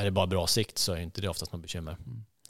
[0.00, 1.96] är det bara bra sikt så är inte det oftast något bekymmer.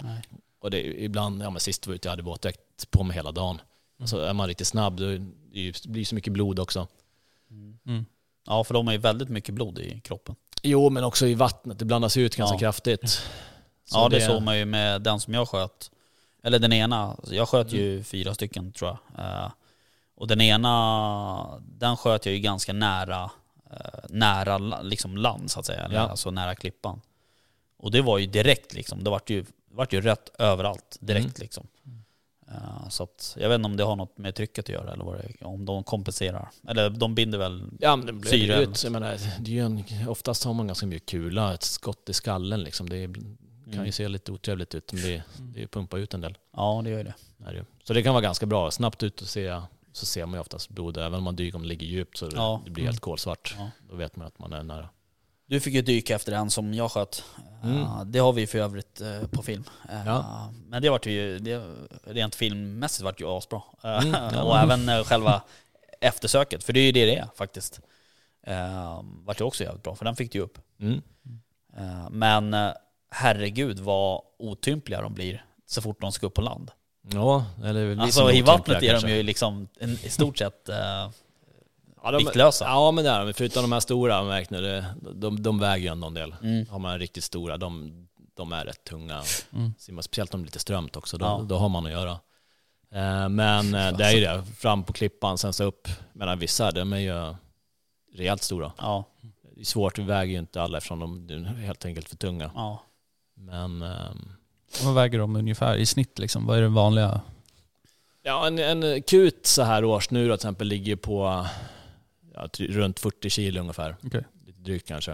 [0.00, 0.22] nej.
[0.60, 3.16] Och det är ibland, ja men sist var jag ute, jag hade våtdräkt på mig
[3.16, 3.60] hela dagen.
[4.00, 6.88] Alltså är man riktigt snabb, då är det det blir så mycket blod också.
[7.50, 7.78] Mm.
[7.86, 8.04] Mm.
[8.46, 10.34] Ja, för de har ju väldigt mycket blod i kroppen.
[10.62, 12.58] Jo, men också i vattnet, det blandas ut ganska Ja.
[12.58, 13.08] kraftigt.
[13.10, 15.90] Så ja, det, såg man ju med den som jag sköt.
[16.42, 17.84] Eller den ena, jag sköt Mm.
[17.84, 19.24] ju fyra stycken tror jag.
[19.24, 19.50] Eh,
[20.16, 23.30] och den ena, den sköt jag ju ganska nära,
[23.70, 25.88] eh, nära liksom land så att säga.
[25.92, 26.00] Ja.
[26.00, 27.00] Alltså nära klippan.
[27.82, 31.34] Och det var ju direkt liksom, det vart ju, vart ju rött överallt direkt Mm.
[31.40, 31.66] liksom.
[32.48, 35.04] Eh, så att, jag vet inte om det har något med trycket att göra eller
[35.04, 36.48] vad det om de kompenserar.
[36.68, 37.64] Eller de binder väl...
[37.80, 38.84] Ja, men det blir Syre ut.
[38.84, 42.12] Jag menar, det är ju en, oftast har man ganska mycket kula, ett skott i
[42.12, 42.88] skallen liksom.
[42.88, 43.36] Det är, kan
[43.74, 43.86] Mm.
[43.86, 46.38] ju se lite otrevligt ut, men det, det pumpar ut en del.
[46.56, 47.14] Ja, det gör det.
[47.46, 47.64] Är det ju.
[47.84, 48.70] Så det kan vara ganska bra.
[48.70, 49.60] Snabbt ut och se,
[49.92, 50.96] så ser man ju oftast blod.
[50.96, 52.62] Även om man dyker om det ligger djupt så Ja.
[52.64, 53.54] det blir helt kolsvart.
[53.58, 53.70] Ja.
[53.90, 54.88] Då vet man att man är nära.
[55.50, 57.24] Du fick ju dyka efter en som jag sköt.
[57.62, 57.86] Mm.
[58.12, 59.64] Det har vi för övrigt eh, på film.
[59.88, 60.52] Eh, Ja.
[60.68, 61.62] Men det vart ju, det,
[62.04, 63.62] rent filmmässigt vart ju asbra.
[63.84, 64.42] Eh, Mm, ja.
[64.42, 65.42] och även själva
[66.00, 67.80] eftersöket, för det är ju det det är faktiskt.
[68.48, 70.58] Uh, vart ju också jävligt bra, för den fick du ju upp.
[70.80, 71.02] Mm.
[72.10, 72.72] Men
[73.10, 76.70] herregud vad otympliga de blir så fort de ska upp på land.
[77.12, 79.10] Ja, eller lite Alltså i vattnet är de kanske.
[79.16, 79.68] ju liksom
[80.02, 80.68] i stort sett,
[82.02, 82.64] Ja, de, viktlösa.
[82.64, 83.32] Ja men det är de.
[83.32, 84.84] Förutom de här stora, märkt nu, det,
[85.14, 86.34] de, de väger ju ändå en del.
[86.42, 86.66] Mm.
[86.70, 87.92] Har man riktigt stora, de,
[88.36, 89.22] de är rätt tunga.
[89.52, 89.74] Mm.
[89.78, 91.44] Simmar, speciellt om det är lite strömt också, då, Ja.
[91.48, 92.10] då har man att göra.
[92.94, 95.88] Eh, men eh, det är ju det, fram på klippan, sen så upp.
[96.12, 97.34] Men vissa, de är ju
[98.14, 98.72] rejält stora.
[98.78, 99.04] Ja,
[99.54, 102.16] Det är svårt, vi väger ju inte alla eftersom de de är helt enkelt för
[102.16, 102.50] tunga.
[102.54, 102.82] ja.
[103.34, 104.32] Men ehm,
[104.84, 106.46] Vad väger de ungefär i snitt liksom?
[106.46, 107.20] Vad är det vanliga?
[108.22, 111.46] ja, en, en kut så här års nu då, till exempel ligger på
[112.42, 113.96] ja, runt 40 kilo ungefär.
[114.46, 115.12] Lite drygt kanske.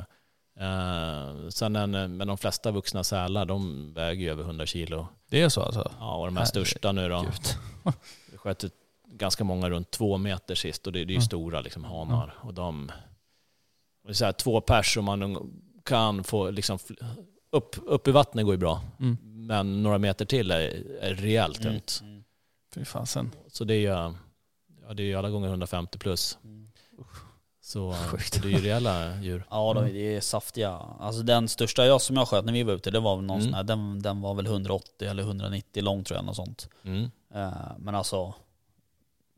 [0.61, 5.09] Eh, sen en, men de flesta vuxna sälar de väger ju över 100 kilo.
[5.31, 5.93] Det är så alltså?
[5.99, 6.67] Ja, och de här Herregud.
[6.67, 7.27] största nu då.
[8.33, 8.75] Vi sköt ut
[9.09, 11.23] ganska många runt två meter sist och det, det är ju Mm.
[11.23, 12.35] stora liksom hanar.
[12.41, 12.93] Och de,
[14.03, 15.53] och det är så här, två pers om man
[15.85, 16.79] kan få liksom,
[17.53, 18.81] upp, upp i vattnet går ju bra.
[19.01, 19.17] Mm.
[19.47, 20.59] Men några meter till är,
[21.01, 21.73] är rejält Mm.
[21.73, 21.99] tungt.
[22.03, 22.25] Mm.
[22.75, 23.31] Fy fasen.
[23.49, 24.15] Så det är ju
[24.89, 26.39] ja, det är ju alla gånger 150 plus.
[26.45, 26.66] Mm.
[27.61, 28.35] Så, Sjukt.
[28.35, 29.47] så det är ju rejäla djur.
[29.51, 30.71] Ja, de, det är saftiga.
[31.01, 33.37] Alltså den största jag som jag sköt när vi var ute, det var väl någon
[33.37, 33.45] Mm.
[33.45, 36.69] sån här, den, den var väl 180 eller 190 lång tror jag, något sånt.
[36.85, 37.11] Mm.
[37.35, 38.35] Eh, men alltså,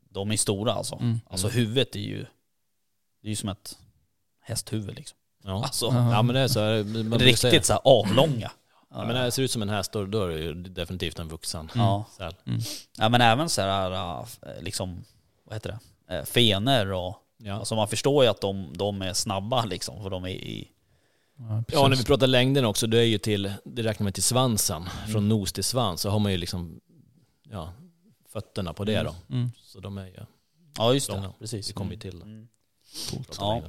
[0.09, 0.95] de är stora alltså.
[0.95, 1.19] Mm.
[1.29, 2.25] Alltså huvudet är ju,
[3.21, 3.77] det är ju som ett
[4.41, 5.17] hästhuvud liksom.
[5.43, 5.63] Ja.
[5.63, 6.21] Alltså, Ja.
[6.21, 6.59] men det är så.
[6.59, 8.51] här, brukar säga- riktigt så här avlånga.
[8.91, 11.27] Ja, men det ser ut som en häst då, då är det ju definitivt en
[11.27, 12.05] vuxen Ja.
[12.17, 12.33] säl.
[12.97, 14.25] ja, men även så här, äh,
[14.61, 15.03] liksom,
[15.43, 15.79] vad heter det,
[16.15, 17.53] Eh, fener och, Ja.
[17.53, 20.71] alltså man förstår ju att de, de är snabba liksom, för de är i,
[21.39, 24.23] Ja, Ja, när vi pratar längden också, det är ju till, det räknar man till
[24.23, 24.85] svansen.
[25.11, 26.79] Från nos till svans så har man ju liksom,
[27.49, 27.73] ja,
[28.29, 29.15] fötterna på det då.
[29.29, 29.51] Mm.
[29.61, 30.19] Så de är ju,
[30.77, 31.33] ja just det, Långa.
[31.39, 31.67] precis.
[31.67, 32.21] det kommer ju till.
[32.21, 32.47] Mm.
[33.11, 33.37] Coolt.
[33.39, 33.63] Ja.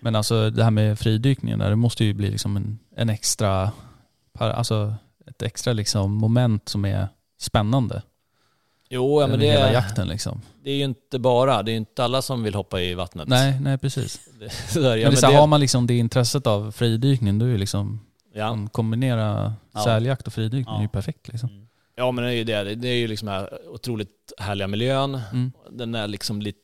[0.00, 3.72] Men alltså det här med fridykningen där, det måste ju bli liksom en, en extra,
[4.32, 4.94] alltså
[5.26, 7.08] ett extra liksom moment som är
[7.40, 8.02] spännande.
[8.94, 10.40] Jo, ja, men det hela jakten liksom.
[10.64, 13.28] det är ju inte bara, det är ju inte alla som vill hoppa i vattnet.
[13.28, 14.20] Nej, nej precis.
[14.40, 14.88] Det, så är det.
[14.90, 17.50] men ja, är men så det, har man liksom det intresset av fridykning, då är
[17.50, 18.00] ju liksom,
[18.34, 18.58] ja.
[18.72, 19.80] kombinera Ja.
[19.84, 20.78] säljakt och fridykning Ja.
[20.78, 21.48] är ju perfekt liksom.
[21.48, 21.66] Mm.
[21.96, 22.74] ja, men det är ju det.
[22.74, 25.20] Det är ju liksom den här otroligt härliga miljön.
[25.32, 25.52] Mm.
[25.70, 26.58] Den är liksom lite,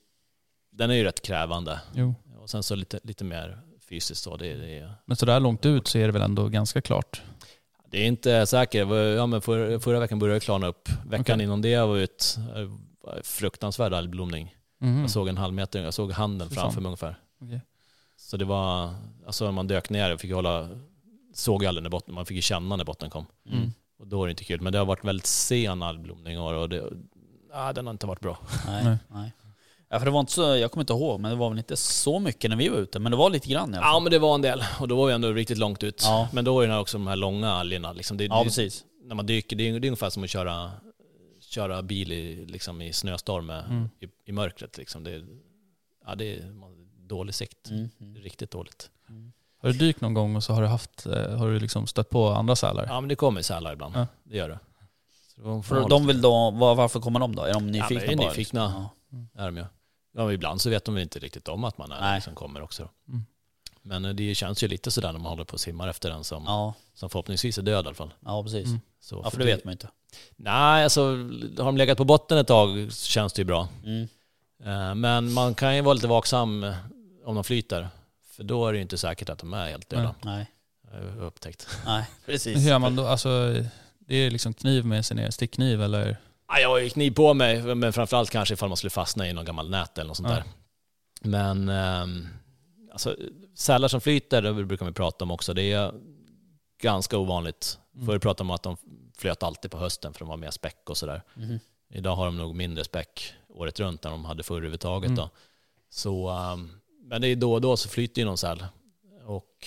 [0.72, 1.81] den är ju rätt krävande.
[1.95, 2.14] Jo.
[2.43, 3.59] Och sen så lite, lite mer
[3.89, 4.37] fysiskt så.
[4.37, 7.22] Det, det, är- Men så där långt ut så är det väl ändå ganska klart.
[7.91, 8.89] Det är inte säkert.
[9.16, 10.89] Ja, men för, förra veckan började det klarna upp.
[11.07, 11.45] Veckan Okej.
[11.45, 14.55] innan det var ut eh, fruktansvärd algblomning.
[14.80, 15.01] Mhm.
[15.01, 17.18] Jag såg en halv meter, jag såg handen framför mig ungefär.
[17.41, 17.61] Okej.
[18.16, 18.95] Så det var,
[19.26, 20.68] alltså när man dök ner och fick hålla,
[21.34, 23.26] såg aldrig när botten, man fick ju känna när botten kom.
[23.51, 23.72] Mm.
[23.99, 24.61] Och då är det inte kul.
[24.61, 26.84] Men det har varit väldigt sen algblomning och det,
[27.53, 28.39] ja, den har inte varit bra.
[28.66, 29.32] Nej, Nej.
[29.91, 31.76] Ja, för det var inte så, jag kommer inte ihåg, men det var väl inte
[31.76, 34.03] så mycket när vi var ute, men det var lite grann i alla Ja fall.
[34.03, 36.03] men det var en del och då var vi ändå riktigt långt ut.
[36.05, 36.28] Ja.
[36.32, 37.93] Men då är det också de här långa algerna.
[37.93, 38.16] Liksom.
[38.16, 38.84] Det, Ja, det, precis.
[39.05, 40.70] när man dyker, det är, det är ungefär som att köra,
[41.41, 43.89] köra bil i, liksom, i snöstorm med, Mm.
[44.01, 44.78] i, i mörkret.
[44.78, 45.05] Liksom.
[45.05, 45.26] Det, är-
[46.07, 46.43] ja, det är
[47.09, 47.70] dålig sikt.
[47.70, 47.91] Mm.
[48.16, 48.91] Riktigt dåligt.
[49.62, 52.11] Har du dykt någon gång och så har du haft, eh, har du liksom stött
[52.11, 52.86] på andra sälar?
[52.89, 53.95] Ja men det kommer sälar ibland.
[53.97, 54.07] Ja.
[54.24, 54.59] Det gör det.
[55.36, 57.43] Så de de vill då, var, varför kommer de då?
[57.43, 58.28] Är de nyfikna Ja, de är bara?
[58.28, 58.89] nyfikna.
[59.11, 59.28] liksom?
[59.34, 59.64] är de ju.
[60.18, 62.12] Ja, ibland så vet de inte riktigt om att man är Nej.
[62.12, 62.88] den som kommer också.
[63.08, 63.24] Mm.
[63.82, 66.24] Men eh, det känns ju lite sådär när man håller på och simmar efter den
[66.24, 68.14] som, Ja, som förhoppningsvis är död i alla fall.
[68.24, 68.66] ja precis.
[68.66, 68.80] Mm.
[69.00, 69.88] Så, Ja, för det vet man inte.
[70.36, 71.02] Nej, alltså
[71.58, 73.68] har de legat på botten ett tag så känns det ju bra.
[73.84, 74.08] Mm.
[74.64, 76.74] Eh, Men man kan ju vara lite vaksam eh,
[77.24, 77.88] om de flyter.
[78.30, 80.14] För då är det ju inte säkert att de är helt döda.
[80.24, 80.46] Nej,
[81.20, 81.68] upptäckt.
[81.86, 82.56] nej, Men precis.
[82.58, 83.06] hur gör man då?
[83.06, 83.54] Alltså,
[83.98, 86.16] det är liksom kniv med sig ner, stickkniv eller?
[86.49, 89.44] Ja, jag ju kniv på mig, men framförallt kanske ifall man skulle fastna i någon
[89.44, 90.34] gammal nät eller något sånt Ja.
[90.34, 90.44] där.
[91.22, 92.26] Men ehm,
[92.92, 93.16] alltså,
[93.55, 95.92] sälar som flyter, det brukar vi prata om också, det är
[96.82, 97.78] ganska ovanligt.
[97.94, 98.07] Mm.
[98.07, 98.76] Förr pratade man om att de
[99.18, 101.22] flöt alltid på hösten för de var mer späck och sådär.
[101.34, 101.59] Mhm.
[101.90, 105.07] Idag har de nog mindre späck året runt än de hade förr överhuvudtaget.
[105.09, 105.16] Mm.
[105.16, 105.30] Då.
[105.90, 106.70] Så, ehm,
[107.03, 108.64] men det är då och då så flyter ju någon säl.
[109.26, 109.66] Och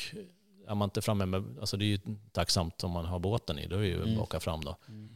[0.68, 2.00] är man inte framme med, alltså det är ju
[2.32, 4.14] tacksamt om man har båten i, då är det ju Mm.
[4.16, 4.78] att åka fram då.
[4.88, 5.11] Mm.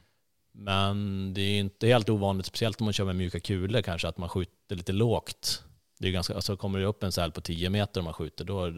[0.58, 4.18] Men det är inte helt ovanligt, speciellt om man kör med mjuka kulor kanske, att
[4.18, 5.64] man skjuter lite lågt.
[6.00, 8.46] Det är ganska, alltså kommer det upp en säl på 10 meter och man skjuter,
[8.46, 8.70] då,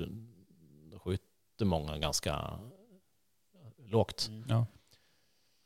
[0.91, 2.59] då skjuter många ganska
[3.85, 4.27] lågt.
[4.29, 4.45] Mm.
[4.49, 4.65] Ja.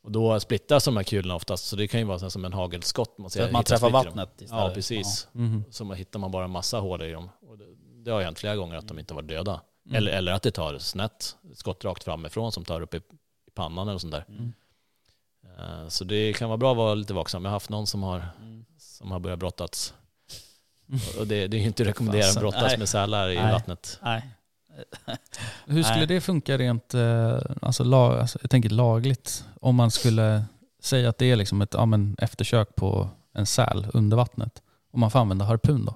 [0.02, 2.52] Och då splittras de här kulorna oftast, så det kan ju vara så som en
[2.52, 3.18] hagelskott.
[3.18, 4.64] Man, Så ser, att man hittar träffar vattnet istället.
[4.64, 5.28] Ja, precis.
[5.32, 5.64] Mhm.
[5.70, 7.28] Så man hittar man bara en massa hål i dem.
[7.40, 7.64] Och det,
[8.04, 9.60] det har hänt flera gånger att de inte var döda.
[9.86, 9.96] Mm.
[9.96, 13.88] Eller, eller att det tar snett, skott rakt framifrån som tar upp i, i pannan
[13.88, 14.24] eller sånt där.
[14.28, 14.52] Mm.
[15.62, 17.44] Eh, Så det kan vara bra att vara lite vaksam.
[17.44, 18.64] Jag har haft någon som har, Mm.
[18.78, 19.94] som har börjat brottats.
[21.18, 22.78] Och det, det är ju inte rekommenderat att brottas Nej.
[22.78, 23.52] med sälar i Nej.
[23.52, 23.98] vattnet.
[24.02, 24.22] Nej.
[25.66, 26.06] Hur skulle Nej.
[26.06, 30.44] det funka rent, eh, alltså, lag, alltså jag tänker lagligt, om man skulle
[30.82, 34.62] säga att det är liksom ett ja, men, eftersök på en säl under vattnet?
[34.92, 35.94] Om man får använda harpun då?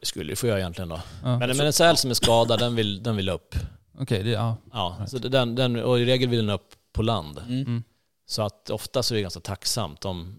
[0.00, 1.00] Det skulle du få göra egentligen då.
[1.22, 1.38] Ja.
[1.38, 3.54] Men, men en säl som är skadad, den vill, den vill upp.
[3.98, 4.56] Okej, det, ja.
[4.72, 5.10] Ja, Right.
[5.10, 7.38] så den, den, och i regel vill den upp på land.
[7.48, 7.82] Mm.
[8.26, 10.04] Så att ofta så är det ganska tacksamt.
[10.04, 10.36] Om,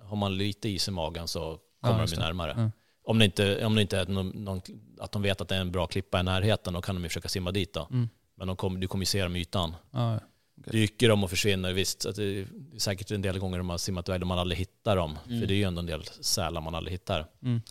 [0.00, 2.52] har man lite is i magen så kommer just de ju närmare.
[2.52, 2.72] Mm.
[3.04, 4.60] Om det inte, om det inte är någon, någon,
[5.00, 7.08] att de vet att det är en bra klippa i närheten, då kan de ju
[7.08, 7.88] försöka simma dit då.
[7.90, 8.08] Mm.
[8.34, 9.74] Men de kommer, du kommer ju se dem i ytan.
[9.90, 10.20] Ja, ja.
[10.72, 12.06] Dyker de och försvinner, visst.
[12.06, 12.46] Att det är
[12.78, 15.18] säkert en del gånger de har simmat iväg där man aldrig hittar dem.
[15.26, 15.40] Mm.
[15.40, 17.26] För det är ju ändå en del sälar man aldrig hittar.
[17.42, 17.62] Mm.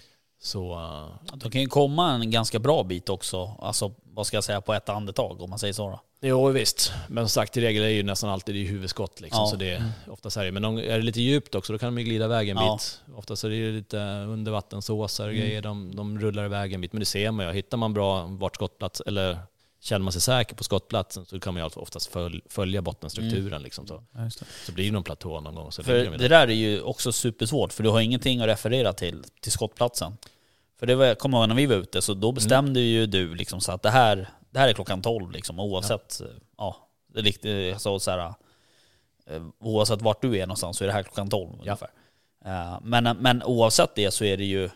[0.46, 4.44] Så uh, De kan ju komma en ganska bra bit också, alltså vad ska jag
[4.44, 6.00] säga, på ett andetag om man säger så då.
[6.22, 9.42] Jo visst, men som sagt i regel är det ju nästan alltid i huvudskott liksom,
[9.44, 9.48] Ja.
[9.48, 10.52] så det är oftast är det.
[10.52, 12.74] Men om, är det lite djupt också då kan de ju glida iväg en Ja.
[12.82, 13.02] bit.
[13.18, 15.46] Oftast är det lite undervattensåsar och Mm.
[15.46, 16.94] grejer, de, de rullar iväg en bit.
[16.94, 19.38] Men det ser man ju, hittar man bra vart skottplats, eller
[19.82, 23.88] känner man sig säker på skottplatsen så kan man ju oftast följ, följa bottenstrukturen liksom.
[23.88, 24.30] Så, Ja,
[24.66, 25.72] så blir det någon platå någon gång.
[25.72, 26.48] Så För de det där.
[26.48, 30.18] är ju också supersvårt, för du har ingenting att referera till, till skottplatsen.
[30.80, 33.36] För det var, jag kommer ihåg när vi var ute, så då bestämde ju du
[33.36, 36.22] liksom så att det här, det här är klockan 12 liksom, oavsett,
[36.58, 36.76] ja,
[37.14, 38.34] det är riktigt, alltså, så här,
[39.28, 41.90] eh, oavsett vart du är någonstans så är det här klockan 12 ungefär.
[42.46, 44.70] Eh, Men, men oavsett det så är det ju,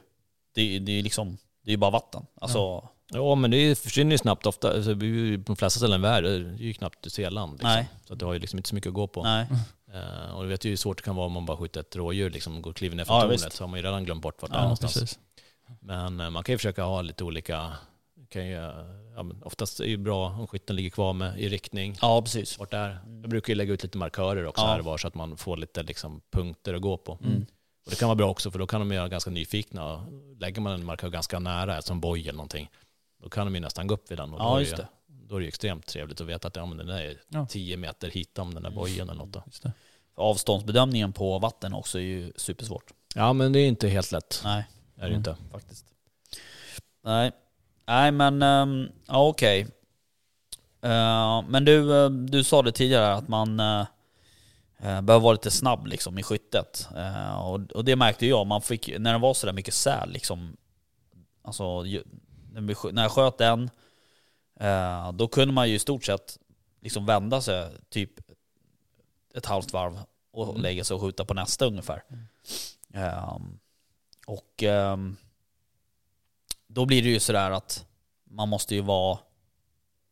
[0.55, 2.25] det, är- det är ju liksom, det är ju bara vatten.
[2.41, 4.99] Alltså, Ja men det försvinner ju snabbt ofta, alltså, på
[5.45, 7.51] de flesta ställen i världen, det är ju knappt du ser land.
[7.53, 7.69] Liksom.
[8.07, 9.23] Så att du har ju liksom inte så mycket att gå på.
[9.23, 9.47] nej.
[9.93, 11.95] Eh, och du vet ju hur svårt det kan vara om man bara skjuter ett
[11.95, 14.21] rådjur liksom, och går kliver ner för Ja, tornet så har man ju redan glömt
[14.21, 14.93] bort vart det är Ja, någonstans.
[14.93, 15.19] Precis.
[15.79, 17.71] Men eh, man kan ju försöka ha lite olika,
[18.29, 21.95] kan ju, ja, oftast är det ju bra om skytten ligger kvar med i riktning.
[22.01, 22.59] Ja, precis.
[22.59, 22.99] Vart det är.
[23.21, 24.67] Jag brukar ju lägga ut lite markörer också Ja.
[24.67, 27.17] här var så att man får lite liksom, punkter att gå på.
[27.23, 27.45] Mm.
[27.85, 30.05] Och det kan vara bra också för då kan de göra ganska nyfikna.
[30.39, 32.69] Lägger man en markör ganska nära, som boj eller någonting,
[33.23, 34.33] då kan de ju nästan gå upp vid den.
[34.33, 36.65] Och Ja, då, är det, då är det ju extremt trevligt att veta att ja,
[36.65, 37.45] men den där är Ja.
[37.49, 39.33] 10 meter hit om den där bojen eller något.
[39.63, 39.71] Då.
[40.15, 42.91] Avståndsbedömningen på vatten också är ju supersvårt.
[43.15, 44.41] Ja men det är inte helt lätt.
[44.43, 44.63] Nej.
[44.99, 45.35] Är det ju inte.
[45.51, 45.85] faktiskt.
[47.03, 47.31] Nej,
[47.87, 49.67] Nej men um, ja, okej.
[50.81, 53.85] Eh, men du, eh, du sa det tidigare att man uh,
[54.77, 56.87] behöver vara lite snabb liksom i skyttet.
[57.43, 60.57] Och, och det märkte jag, man fick, när det var sådär mycket säl liksom,
[61.41, 62.03] alltså ju,
[62.91, 63.69] när, jag sköt den,
[65.13, 66.37] då kunde man ju i stort sett
[66.81, 68.11] liksom vända sig typ
[69.33, 69.99] ett halvt varv
[70.31, 70.61] och Mm.
[70.61, 72.03] lägga sig och skjuta på nästa ungefär.
[72.93, 73.59] Ehm,
[74.29, 75.17] och ehm,
[76.67, 77.85] då blir det ju sådär att
[78.23, 79.17] man måste ju vara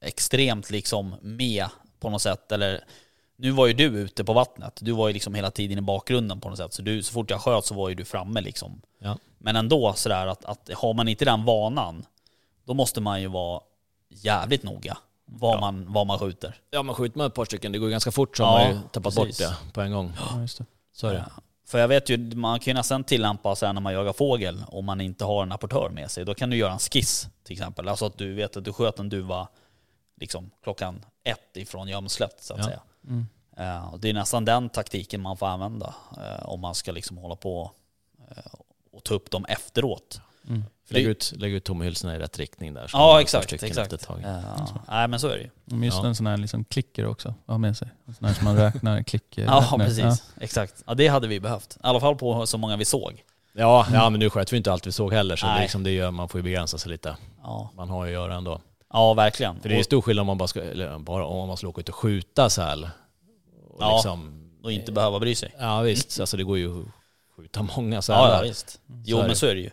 [0.01, 1.65] extremt liksom med
[1.99, 2.51] på något sätt.
[2.51, 2.83] Eller
[3.35, 4.77] nu var ju du ute på vattnet.
[4.81, 6.73] Du var ju liksom hela tiden i bakgrunden på något sätt.
[6.73, 8.81] Så du, så fort jag sköt så var ju du framme liksom.
[8.99, 9.17] Ja.
[9.37, 12.05] Men ändå sådär att, att har man inte den vanan,
[12.65, 13.61] då måste man ju vara
[14.09, 15.59] jävligt noga vad, Ja.
[15.59, 16.55] man, vad man skjuter.
[16.69, 18.73] Ja man skjuter man ett par stycken, det går ganska fort så Ja, har man
[18.75, 19.39] ju tappat precis.
[19.39, 20.13] bort det på en gång.
[20.19, 20.65] Ja, just det.
[20.93, 21.25] Så är det.
[21.67, 24.63] För jag vet ju, man kan ju nästan tillämpa så här när man jagar fågel,
[24.67, 26.25] om man inte har en apportör med sig.
[26.25, 27.87] Då kan du göra en skiss till exempel.
[27.87, 29.47] Alltså att du vet att du sköt en duva
[30.15, 32.65] liksom klockan ett ifrån gömslet så att Ja.
[32.65, 32.81] säga.
[33.07, 33.25] Mm.
[33.91, 37.35] Och det är nästan den taktiken man får använda eh, om man ska liksom hålla
[37.35, 37.71] på
[38.29, 38.53] eh,
[38.91, 40.21] och ta upp dem efteråt.
[40.47, 40.63] Mm.
[40.89, 42.87] Lägg ut, lägg ut tomhylsorna i rätt riktning där.
[42.87, 43.93] så Ja exakt, exakt.
[43.93, 44.23] ett tag.
[44.23, 45.49] Eh, nej men så är det ju.
[45.65, 46.07] Men Just Ja.
[46.07, 47.87] en sån här liksom klicker också att ha med sig.
[48.07, 49.23] En sån här som man räknar klick.
[49.37, 50.83] Ja precis, exakt.
[50.87, 51.75] Ja, det hade vi behövt.
[51.75, 53.23] I alla fall på så många vi såg.
[53.53, 55.91] Ja, ja men nu sköt vi inte allt vi såg heller så det, liksom, det
[55.91, 57.15] gör, man får ju begränsa sig lite.
[57.43, 58.61] Ja, Man har ju att göra ändå.
[58.93, 59.59] ja verkligen.
[59.61, 61.67] För det är ju stor skillnad om man bara ska, eller bara om man ska
[61.67, 62.89] åka ut och skjuta säl.
[63.69, 65.55] Och Ja, liksom, och inte behöva bry sig.
[65.59, 66.85] Ja visst, alltså det går ju att
[67.37, 68.35] skjuta många Ja, sälar.
[68.35, 68.79] ja visst.
[69.05, 69.69] Jo Så är men så är det ju.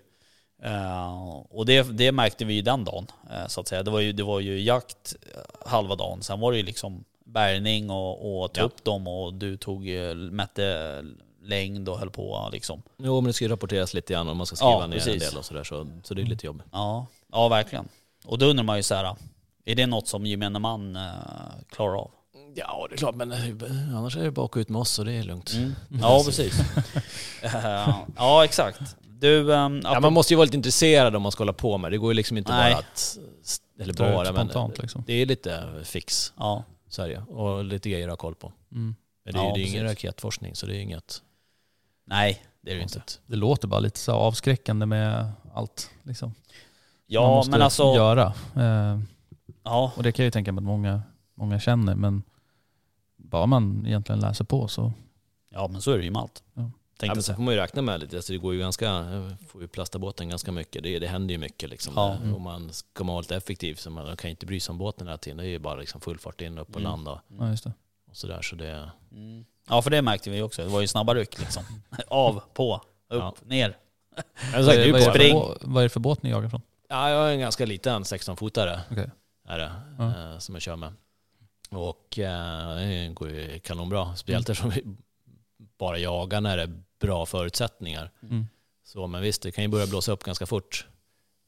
[0.64, 3.82] Eh, och det, det märkte vi ju den dagen, eh, så att säga.
[3.82, 7.04] Det var ju, det var ju jakt eh, halva dagen, sen var det ju liksom
[7.26, 8.64] bärgning och, och ta Ja.
[8.66, 9.86] upp dem och du tog,
[10.30, 11.04] mätte
[11.42, 12.82] längd och höll på liksom.
[12.98, 15.12] Jo men det ska ju rapporteras lite grann och man ska skriva Ja, ner precis.
[15.12, 16.62] en del och sådär så, så det är lite jobb.
[16.72, 17.88] Ja, ja verkligen.
[18.26, 19.16] Och då undrar man ju så här,
[19.64, 21.02] är det något som gemene man eh,
[21.70, 22.10] klarar av?
[22.56, 23.32] Ja det är klart men
[23.96, 25.52] annars är det bara ut med oss och det är lugnt.
[25.54, 25.74] Mm.
[26.00, 26.60] Ja, precis.
[28.16, 28.96] Ja, exakt.
[29.20, 31.90] Du, um, Ja, man måste ju vara lite intresserad om man ska hålla på med
[31.90, 31.94] det.
[31.94, 32.72] Det går ju liksom inte Nej.
[32.72, 33.18] bara att...
[33.80, 35.04] Eller bara, men spontant, liksom.
[35.06, 36.32] det är lite fix.
[36.36, 36.64] Ja,
[36.96, 37.18] det ju.
[37.18, 38.52] Och lite grejer att ha koll på.
[38.72, 38.94] Mm.
[39.24, 40.04] Men det är, Ja, det är ingen precis.
[40.04, 41.22] raketforskning så det är inget
[42.06, 43.02] nej det är det inte.
[43.26, 45.90] Det låter bara lite så avskräckande med allt.
[46.02, 46.28] Liksom.
[46.28, 46.34] man
[47.06, 47.94] Ja, måste men alltså...
[47.94, 48.34] göra.
[48.56, 48.98] Eh,
[49.64, 51.02] Ja, och det kan jag ju tänka mig att många,
[51.34, 51.94] många känner.
[51.94, 52.22] Men
[53.16, 54.92] bara man egentligen läser på så.
[55.50, 56.42] ja, men så är det ju med allt.
[56.54, 56.70] Ja.
[57.06, 57.36] Ja, Tänkte sen säga.
[57.36, 59.04] får man ju räkna med lite, alltså det går ju ganska,
[59.48, 60.82] får ju plasta båten ganska mycket.
[60.82, 61.92] Det, det händer ju mycket liksom.
[61.96, 62.12] Ja.
[62.24, 64.78] Eh, Om man ska vara lite effektiv så man kan ju inte bry sig om
[64.78, 65.36] båten hela tiden.
[65.36, 66.82] Det är ju bara liksom full fart in, upp och Mm.
[66.90, 67.72] landa Ja, just det.
[68.10, 68.42] och sådär.
[68.42, 69.44] Så det, Mm.
[69.68, 70.62] Ja, för det märkte vi också.
[70.62, 71.62] Det var ju snabba ryck liksom.
[72.08, 72.74] Av, på,
[73.08, 73.34] upp, Ja.
[73.44, 73.76] ner.
[74.52, 75.56] Men så Vad är det är, ju vad, är på.
[75.58, 76.62] för, vad är det för båt ni jagar från?
[76.88, 78.80] Ja, jag är en ganska liten 16-fotare.
[78.90, 79.10] Okej.
[79.48, 80.32] Är det, Ja.
[80.32, 80.92] eh, som jag kör med.
[81.70, 84.16] Och eh, det går ju kanonbra.
[84.16, 84.84] Speciellt eftersom vi
[85.84, 88.10] bara jagar när det är bra förutsättningar.
[88.22, 88.46] Mm.
[88.84, 90.86] Så, men visst, det kan ju börja blåsa upp ganska fort.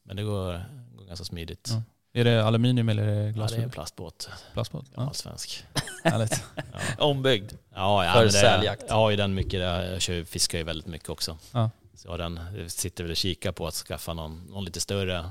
[0.03, 0.65] Men det går,
[0.95, 1.69] går ganska smidigt.
[1.71, 1.81] Ja.
[2.19, 4.29] Är det aluminium eller är det Ja, det är plastbåt.
[4.53, 4.85] Plastbåt?
[4.95, 5.13] Ja.
[5.13, 5.65] Svensk.
[6.03, 6.43] Härligt.
[6.55, 6.63] Ja.
[7.05, 7.51] Ombyggd.
[7.73, 8.83] Ja, ja För säljakt.
[8.87, 9.59] Jag har ju den mycket.
[9.59, 9.91] där.
[9.91, 11.37] Jag kör, fiskar ju väldigt mycket också.
[11.51, 11.69] Ja.
[11.93, 14.79] Så jag har den, jag sitter väl och kikar på att skaffa någon, någon lite
[14.79, 15.29] större.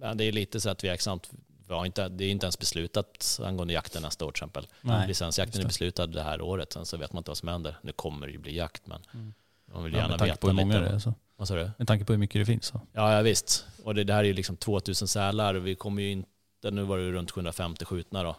[0.00, 1.30] Men det är lite så att exakt,
[1.68, 4.66] vi har inte, det är inte ens beslutat angående jakten nästa år till exempel.
[4.80, 5.08] Nej.
[5.08, 7.78] Licensjakten är beslutad det här året, sen så vet man inte vad som händer.
[7.82, 9.34] Nu kommer det ju bli jakt men Mm.
[9.72, 10.90] man vill Ja, gärna med tanke på veta hur många lite.
[10.90, 10.98] det är.
[10.98, 11.14] Så.
[11.36, 11.70] Vad sa du?
[11.78, 12.66] Med tanke på hur mycket det finns.
[12.66, 12.80] Så.
[12.92, 13.66] Ja, ja visst.
[13.84, 17.10] Och det där är ju liksom 2000 sälar vi kommer ju inte, nu var det
[17.10, 18.36] runt 750 skjutna då.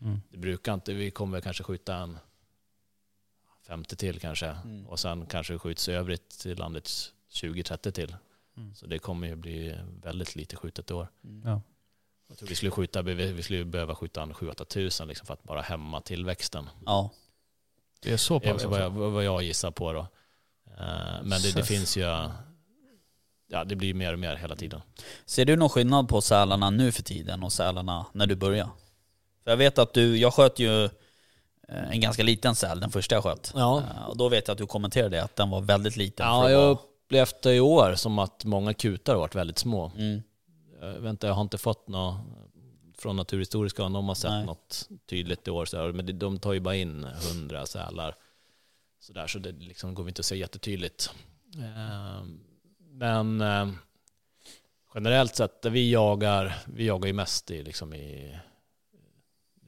[0.00, 0.20] Mm.
[0.30, 2.18] Det brukar inte, vi kommer kanske skjuta en
[3.66, 4.46] 50 till kanske.
[4.46, 4.86] Mm.
[4.86, 8.16] Och sen kanske det skjuts övrigt till landets 20-30 till.
[8.56, 8.74] Mm.
[8.74, 11.08] Så det kommer ju bli väldigt lite skjutet i år.
[11.44, 11.60] Ja.
[12.28, 15.34] Jag tror vi skulle, skjuta, vi vi skulle behöva skjuta en 7-8 tusen liksom för
[15.34, 16.68] att bara hämma tillväxten.
[16.86, 17.10] Ja.
[18.00, 18.64] Det är så Det pass?
[18.64, 19.08] vad jag, Alltså.
[19.10, 20.00] vad jag gissar på då.
[20.78, 22.00] Eh, Men det, det finns ju,
[23.50, 24.80] ja det blir mer och mer hela tiden.
[25.26, 28.70] Ser du någon skillnad på sälarna nu för tiden och sälarna när du började?
[29.44, 33.14] För jag vet att du, jag sköt ju eh, en ganska liten säl, den första
[33.14, 33.52] jag sköt.
[33.54, 36.26] Ja, Eh, Och då vet jag att du kommenterade att den var väldigt liten.
[36.26, 36.78] ja jag
[37.42, 39.92] det i år som att många kutar har varit väldigt små.
[39.96, 40.22] Mm.
[40.80, 42.20] Jag, vet inte, jag har inte fått något
[42.98, 44.46] från Naturhistoriska om de har sett Nej.
[44.46, 45.64] något tydligt i år.
[45.64, 48.16] Så här, men de tar ju bara in hundra sälar.
[49.00, 51.14] Så, där, så det liksom går vi inte att se jättetydligt.
[51.56, 52.24] Eh,
[52.78, 53.68] Men eh,
[54.94, 58.38] generellt sett, vi jagar, vi jagar ju mest i, liksom i,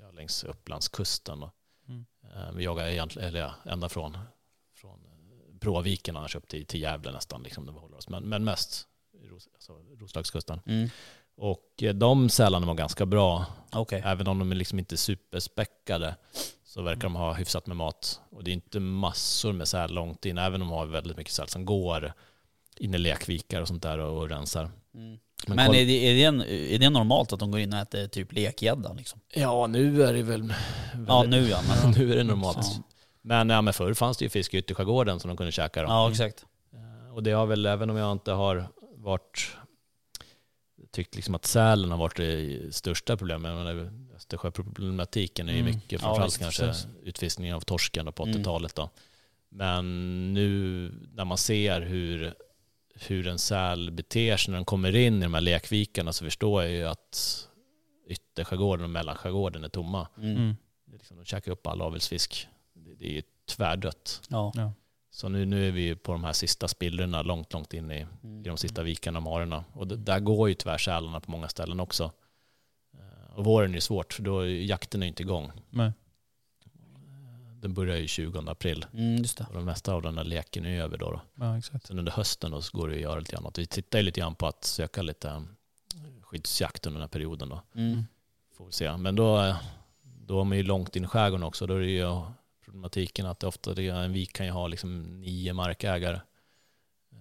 [0.01, 1.45] ja, längs Upplandskusten.
[1.89, 2.05] Mm.
[2.35, 4.19] Eh, Vi jagar egentligen, eller ja, ända från,
[4.75, 5.01] från
[5.61, 7.43] Bråviken annars upp till, till Gävle nästan.
[7.43, 8.09] Liksom, där vi håller oss.
[8.09, 8.89] Men, men mest
[9.29, 10.61] Ros, alltså, Roslagskusten.
[10.67, 10.89] Mm.
[11.37, 13.47] Och eh, de sälarna var ganska bra.
[13.73, 14.03] Okej.
[14.05, 16.17] Även om de är liksom inte superspäckade
[16.65, 18.21] så verkar de ha hyfsat med mat.
[18.31, 21.33] Och det är inte massor med säl långt in, även om de har väldigt mycket
[21.33, 22.13] säl som går
[22.77, 24.71] in i lekvikar och sånt där och, och rensar.
[24.95, 25.19] Mm.
[25.47, 27.79] Men, Men är, det, är, det en, är det normalt att de går in och
[27.79, 29.21] äter typ lekgädda liksom?
[29.35, 30.55] Ja, nu är det väl...
[31.09, 31.61] Ja nu ja.
[31.69, 32.57] Men, nu är det normalt.
[32.61, 32.83] Ja.
[33.23, 35.83] Men, ja, men förr fanns det ju fisk i ytterskärgården som de kunde käka.
[35.83, 35.89] Då.
[35.89, 36.45] ja exakt.
[36.73, 38.69] Eh, Och det har väl, även om jag inte har
[39.11, 39.57] varit
[40.93, 43.53] tyckt liksom att sälen har varit det största problemet.
[43.55, 45.75] Men Östersjöproblematiken är ju Mm.
[45.75, 46.87] mycket, Ja, framförallt visst, kanske precis.
[47.03, 48.35] utfiskningen av torsken på Mm.
[48.41, 48.75] 80-talet.
[48.75, 48.91] Då.
[49.49, 52.35] Men nu när man ser hur,
[52.95, 56.63] hur en säl beter sig när den kommer in i de här lekvikarna så förstår
[56.63, 57.47] jag ju att
[58.07, 60.09] ytterskärgården och mellanskärgården är tomma.
[60.17, 60.37] Mm.
[60.37, 60.57] Mm.
[60.85, 62.49] Det är Liksom, de käkar upp all avelsfisk.
[62.73, 64.21] Det, det är ju tvärdött.
[64.29, 64.53] Ja.
[64.55, 64.73] Ja.
[65.11, 68.41] Så nu, nu är vi på de här sista spillrorna långt, långt in i, Mm.
[68.41, 69.65] i de sista vikarna och marerna.
[69.73, 72.13] Och det, där går ju tyvärr sälarna på många ställen också.
[72.95, 75.53] Eh, Och våren är svårt, för då är jakten är inte igång.
[75.71, 75.93] Nej.
[77.61, 78.87] Den börjar ju 20 april.
[78.95, 79.23] Mm.
[79.49, 81.11] Och de mesta av den här leken är över då.
[81.11, 81.21] då.
[81.35, 81.87] Ja, exakt.
[81.87, 83.59] Sen under hösten då så går det att göra lite annat.
[83.59, 85.43] Vi tittar ju lite grann på att söka lite eh,
[86.23, 87.63] skyddsjakt under den här perioden då.
[87.75, 88.05] Mm.
[88.57, 88.97] Får vi se.
[88.97, 89.57] Men då, eh,
[90.03, 91.67] då är man ju långt in i skärgården också.
[91.67, 92.23] Då är det ju
[92.71, 96.21] problematiken att det ofta det, en vik kan ju ha liksom nio markägare.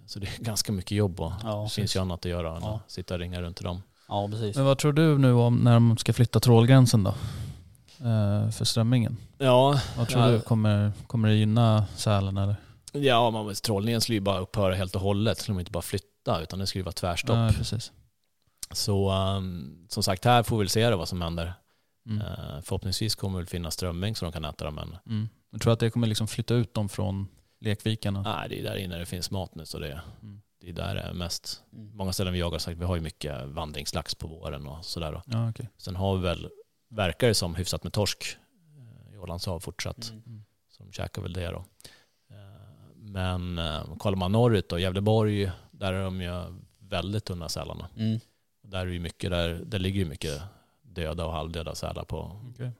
[0.08, 2.64] Så det är ganska mycket jobb och Ja, det finns ju annat att göra än
[2.64, 2.76] Ja.
[2.86, 3.84] att sitta och ringa runt till dem.
[4.08, 4.56] ja precis.
[4.56, 7.10] Men vad tror du nu om när de ska flytta trålgränsen då?
[8.06, 9.18] Eh, för strömmingen.
[9.38, 10.32] Ja, Vad tror Ja.
[10.32, 10.42] du?
[10.42, 12.56] Kommer, kommer det gynna sälen eller?
[12.92, 15.38] ja man, trålningen skulle ju bara upphöra helt och hållet.
[15.38, 17.36] Skulle de inte bara flytta utan det skulle ju vara tvärstopp.
[17.36, 17.92] Ja, precis.
[18.72, 21.54] Så um, som sagt, här får vi väl se då vad som händer.
[22.06, 22.22] Mm.
[22.22, 24.76] Eh, förhoppningsvis kommer det väl finnas strömming så de kan äta dem.
[24.76, 25.30] Men Mm.
[25.52, 27.28] Jag tror att det kommer liksom flytta ut dem från
[27.60, 28.22] lekvikarna.
[28.22, 29.66] nej, det är där inne det finns mat nu.
[29.66, 30.42] Så det, Mm.
[30.62, 31.64] det är där det är mest.
[31.74, 31.98] Mm.
[31.98, 35.22] Många ställen vi jagar, sagt, vi har ju mycket vandringslax på våren och sådär.
[35.26, 35.70] Ja, okej.
[35.78, 36.50] Sen har vi väl,
[36.90, 38.38] verkar det som, hyfsat med torsk
[39.10, 40.10] eh, i Ålands hav fortsatt.
[40.10, 40.44] Mm.
[40.70, 41.66] Så de käkar väl det då.
[42.30, 42.36] Eh,
[42.96, 46.32] Men eh, kollar man norrut då, Gävleborg, där är de ju
[46.80, 47.90] väldigt tunna sälarna.
[47.98, 48.20] Mm.
[48.62, 50.42] Där, är ju mycket, där, där ligger ju mycket
[50.82, 52.72] döda och halvdöda sälar på, Okej.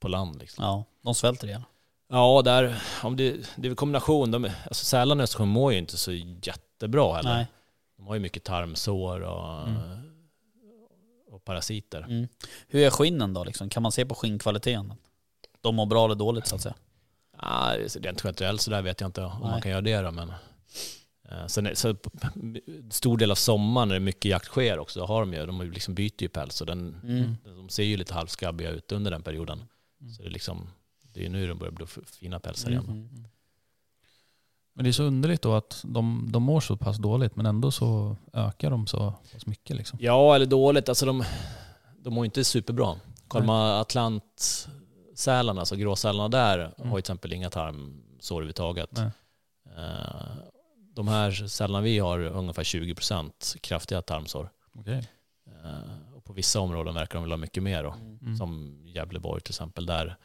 [0.00, 0.38] på land.
[0.38, 0.64] Liksom.
[0.64, 1.64] Ja, de svälter igen.
[2.12, 4.30] Ja, där, om det, det är kombination.
[4.30, 7.34] De, alltså sälarna i Östersjön mår ju inte så jättebra heller.
[7.34, 7.46] Nej.
[7.96, 9.80] De har ju mycket tarmsår och, Mm.
[11.30, 12.02] och parasiter.
[12.02, 12.28] Mm.
[12.68, 13.44] Hur är skinnen då?
[13.44, 13.68] Liksom?
[13.68, 14.94] Kan man se på skinnkvaliteten?
[15.60, 16.74] De mår bra eller dåligt så att säga?
[17.36, 19.50] Ah, rent generellt så där vet jag inte om Nej.
[19.50, 20.32] man kan göra det då, men
[21.28, 21.94] eh, sen så,
[22.90, 25.94] stor del av sommaren när det mycket jakt sker också, har de ju, de liksom
[25.94, 27.36] byter ju päls och den, Mm.
[27.44, 29.64] de ser ju lite halvskabbiga ut under den perioden.
[30.00, 30.12] Mm.
[30.12, 30.68] Så det är liksom,
[31.14, 32.84] det är ju nu de börjar bli fina pälsar igen.
[32.84, 33.26] Mm.
[34.74, 37.70] Men det är så underligt då att de, de mår så pass dåligt men ändå
[37.70, 39.98] så ökar de så pass mycket liksom.
[40.02, 40.88] Ja, eller dåligt.
[40.88, 41.24] Alltså de,
[41.98, 42.96] de mår inte superbra.
[43.28, 48.98] Kollar man atlantsälarna, alltså gråsälarna där, har ju till exempel inga tarmsår överhuvudtaget.
[48.98, 50.36] Eh,
[50.94, 54.50] De här sälarna vi har ungefär 20% kraftiga tarmsår.
[54.74, 55.08] Okej.
[55.46, 57.90] Eh, Och på vissa områden verkar de väl ha mycket mer då.
[57.92, 58.36] Mm.
[58.36, 59.86] Som Gävleborg till exempel.
[59.86, 60.16] Där,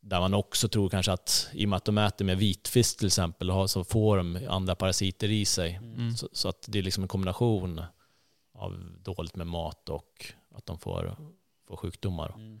[0.00, 3.06] där man också tror kanske att i och med att de äter med vitfisk till
[3.06, 5.74] exempel så får de andra parasiter i sig.
[5.74, 6.16] Mm.
[6.16, 7.82] Så, så att det är liksom en kombination
[8.54, 11.16] av dåligt med mat och att de får,
[11.68, 12.34] får sjukdomar.
[12.36, 12.60] Mm.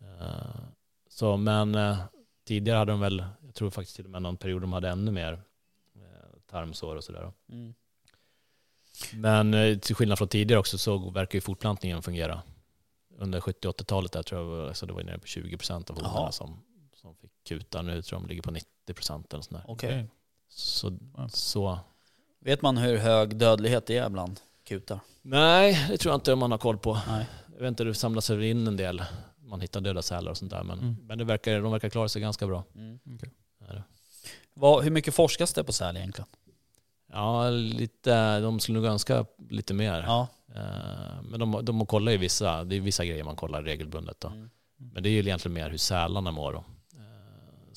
[0.00, 0.60] Eh,
[1.08, 1.98] Så, men eh,
[2.46, 5.10] tidigare hade de väl, jag tror faktiskt till och med någon period de hade ännu
[5.10, 5.32] mer
[5.94, 7.32] eh, tarmsår och sådär.
[7.48, 7.74] Mm.
[9.12, 12.42] Men till skillnad från tidigare också så verkar ju fortplantningen fungera.
[13.18, 16.62] Under 70-80-talet där tror jag alltså det var nere på 20% av honorna som,
[17.00, 17.82] som fick kuta.
[17.82, 19.64] Nu tror jag de ligger på 90% eller sånt där.
[19.68, 20.06] Okej.
[20.48, 21.28] Så, Ja.
[21.28, 21.78] så
[22.40, 25.00] Vet man hur hög dödlighet det är bland kutar?
[25.22, 26.98] Nej, det tror jag inte man har koll på.
[27.08, 27.26] Nej.
[27.52, 29.02] Jag vet inte, det samlas väl in en del.
[29.38, 30.62] Man hittar döda sälar och sånt där.
[30.62, 30.96] Men, Mm.
[31.02, 32.64] men det verkar, de verkar klara sig ganska bra.
[32.74, 32.98] Mm.
[33.04, 33.82] Det.
[34.54, 36.28] Vad, hur mycket forskas det på säl egentligen?
[37.12, 40.02] Ja, lite, de skulle nog önska lite mer.
[40.06, 40.28] Ja.
[40.54, 44.20] Eh, Men de, de kollar ju vissa, det är vissa grejer man kollar regelbundet.
[44.20, 44.28] Då.
[44.28, 44.50] Mm.
[44.76, 46.52] Men det är ju egentligen mer hur sälarna mår.
[46.52, 46.64] Då.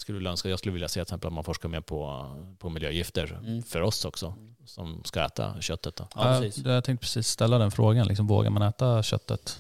[0.04, 2.30] Skulle önska, jag skulle vilja se till exempel att man forskar mer på,
[2.60, 3.64] på miljögifter Mm.
[3.64, 4.34] för oss också,
[4.66, 5.96] som ska äta köttet.
[5.96, 6.08] Då.
[6.16, 6.66] Ja, Ja, precis.
[6.66, 8.08] jag tänkte precis ställa den frågan.
[8.08, 9.60] Liksom, vågar man äta köttet?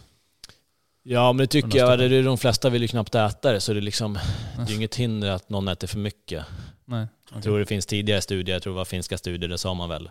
[1.04, 2.00] Ja, men det tycker jag.
[2.00, 4.14] Det är, de flesta vill ju knappt äta det, så det är, liksom,
[4.58, 6.46] det är ju inget hinder att någon äter för mycket.
[6.86, 7.08] Nej.
[7.34, 9.90] Jag tror det finns tidigare studier, jag tror det var finska studier, där sa man
[9.90, 10.10] väl,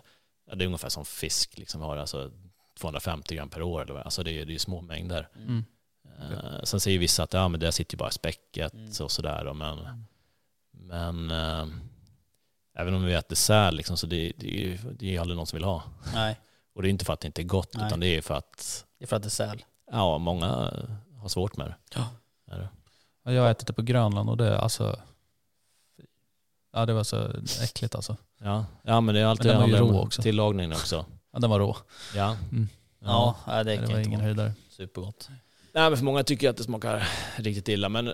[0.49, 2.31] ja, det är ungefär som fisk, liksom har alltså
[2.79, 3.81] 250 gram per år.
[3.81, 4.03] Eller, vad.
[4.03, 5.27] alltså det är det är ju små mängder.
[5.37, 5.63] Mm.
[6.19, 8.89] Eh, sen säger vissa att ja, men det sitter ju bara i späcket Mm.
[9.01, 9.53] och sådär.
[9.53, 9.77] Men,
[10.83, 11.65] men eh,
[12.75, 15.37] även om vi äter säl, liksom, så det, det, är ju, det är ju aldrig
[15.37, 15.83] någon som vill ha.
[16.13, 16.39] Nej,
[16.75, 17.87] Och det är inte för att det inte är gott, Nej.
[17.87, 19.65] utan det är för att det är för att det är säl.
[19.91, 20.47] ja, många
[21.17, 21.75] har svårt med det.
[21.95, 22.07] Ja.
[22.55, 22.69] Är det.
[23.23, 24.99] Ja, Jag har ätit det på Grönland och det är alltså...
[26.73, 27.31] Ja det var så
[27.63, 28.17] äckligt alltså.
[28.41, 28.65] Ja.
[28.83, 30.21] ja, men det är alltid Men den var ju rå också.
[30.21, 31.05] tillagningen också.
[31.31, 31.77] Ja, den var rå.
[32.15, 32.37] Ja.
[32.51, 32.69] Mm.
[32.99, 34.53] Ja, nej, det det var inte ingen höjdare.
[34.69, 35.29] supergott.
[35.73, 38.13] Nej, men för många tycker att det smakar riktigt illa, men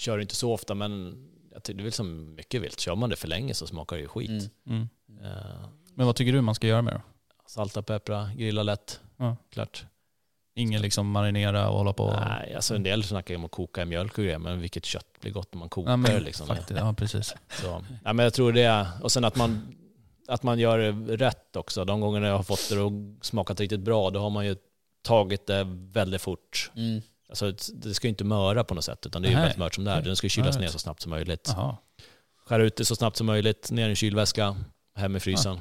[0.00, 2.80] kör inte så ofta, men jag tycker det är väl som mycket vilt.
[2.80, 4.50] Kör man det för länge så smakar det ju skit.
[4.66, 4.88] Mm.
[5.08, 5.24] Mm.
[5.24, 7.02] Eh, Men vad tycker du man ska göra med det
[7.50, 9.00] salta, peppra, grilla lätt.
[9.16, 9.36] Ja.
[9.52, 9.84] Klart.
[10.54, 12.10] Ingen liksom marinera och hålla på?
[12.10, 14.84] Nej, alltså en del snackar ju om att koka i mjölk och grejer, men vilket
[14.84, 16.46] kött blir gott när man kokar ja, men, liksom.
[16.46, 17.34] faktiskt, ja precis.
[17.48, 19.76] Så, ja, men jag tror det, och sen att man,
[20.28, 21.84] att man gör det rätt också.
[21.84, 24.56] De gångerna jag har fått det att smakat riktigt bra, då har man ju
[25.02, 26.70] tagit det väldigt fort.
[26.76, 27.02] Mm.
[27.30, 29.74] Alltså, det ska ju inte möra på något sätt, utan det är ju väldigt mört
[29.74, 30.02] som det är.
[30.02, 31.52] Den ska kylas ner så snabbt som möjligt.
[31.56, 31.76] Jaha.
[32.46, 34.56] Skär ut det så snabbt som möjligt, ner i en kylväska,
[34.94, 35.58] hem i frysen.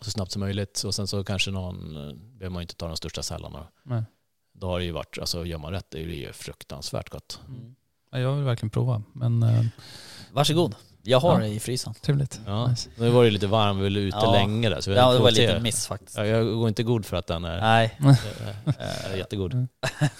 [0.00, 0.82] Så snabbt som möjligt.
[0.82, 3.66] Och sen så kanske någon, eh, behöver man inte ta de största sällarna.
[3.82, 4.02] Nej.
[4.52, 7.40] Då har det ju varit, alltså gör man rätt, det är ju fruktansvärt gott.
[7.48, 7.74] Mm.
[8.10, 9.02] Ja, jag vill verkligen prova.
[9.12, 9.64] Men eh,
[10.32, 10.74] Varsågod.
[11.06, 11.38] Jag har Ja.
[11.38, 11.94] det i frysen.
[12.02, 12.40] trevligt.
[12.46, 12.88] Ja, Nice.
[12.96, 14.32] nu var det lite varm, vi var ute Ja.
[14.32, 14.80] länge där.
[14.80, 15.60] Så vi Ja, det får var en se.
[15.60, 16.16] miss faktiskt.
[16.18, 17.98] Ja, jag går inte god för att den är, Nej.
[18.78, 19.54] är, är jättegod.
[19.54, 19.68] Nej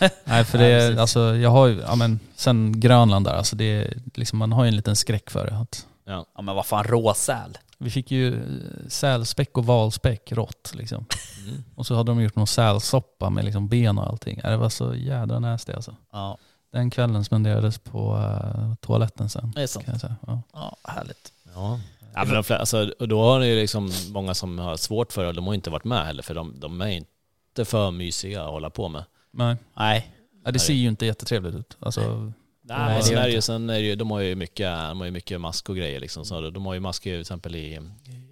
[0.01, 0.59] för Nej, det, precis.
[0.97, 4.53] är, alltså, jag har ju, ja men sen Grönland där, alltså det är, liksom, man
[4.53, 5.57] har ju en liten skräck för det.
[5.57, 6.27] Att Ja.
[6.37, 7.59] Ja men vad fan, råsäl.
[7.79, 8.41] vi fick ju eh,
[8.89, 11.07] sälspäck och valspäck rått liksom.
[11.47, 11.65] Mm.
[11.75, 14.41] Och så hade de gjort någon sälsoppa med liksom ben och allting.
[14.43, 15.97] Ja, Det var så jädra nasty alltså.
[16.13, 16.39] Ja,
[16.75, 19.53] Den kvällen spenderades på uh, toaletten sen.
[19.55, 19.85] det är sant.
[19.85, 20.17] Kan jag säga.
[20.27, 20.43] Ja.
[20.53, 21.33] Ja, härligt.
[21.55, 21.81] Ja.
[22.15, 25.13] Ja, men de, flesta- alltså, och då har det ju liksom många som har svårt
[25.13, 28.43] för det, de har inte varit med heller, för de, de är inte för mysiga
[28.45, 29.05] att hålla på med.
[29.33, 29.57] Nej.
[29.77, 30.11] Nej.
[30.45, 31.77] Ja, det ser ju inte jättetrevligt ut.
[31.81, 32.33] Alltså, Nej,
[32.69, 35.05] Ja, men sen är ju, sen är det ju, de har ju mycket, de har
[35.05, 36.25] ju mycket mask och grejer liksom.
[36.25, 37.81] Så de har ju mask till exempel i,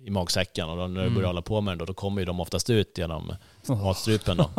[0.05, 1.15] i magsäcken och då, när du Mm.
[1.15, 3.35] börjar hålla på med den då, då kommer ju de oftast ut genom
[3.69, 4.51] matstrupen då.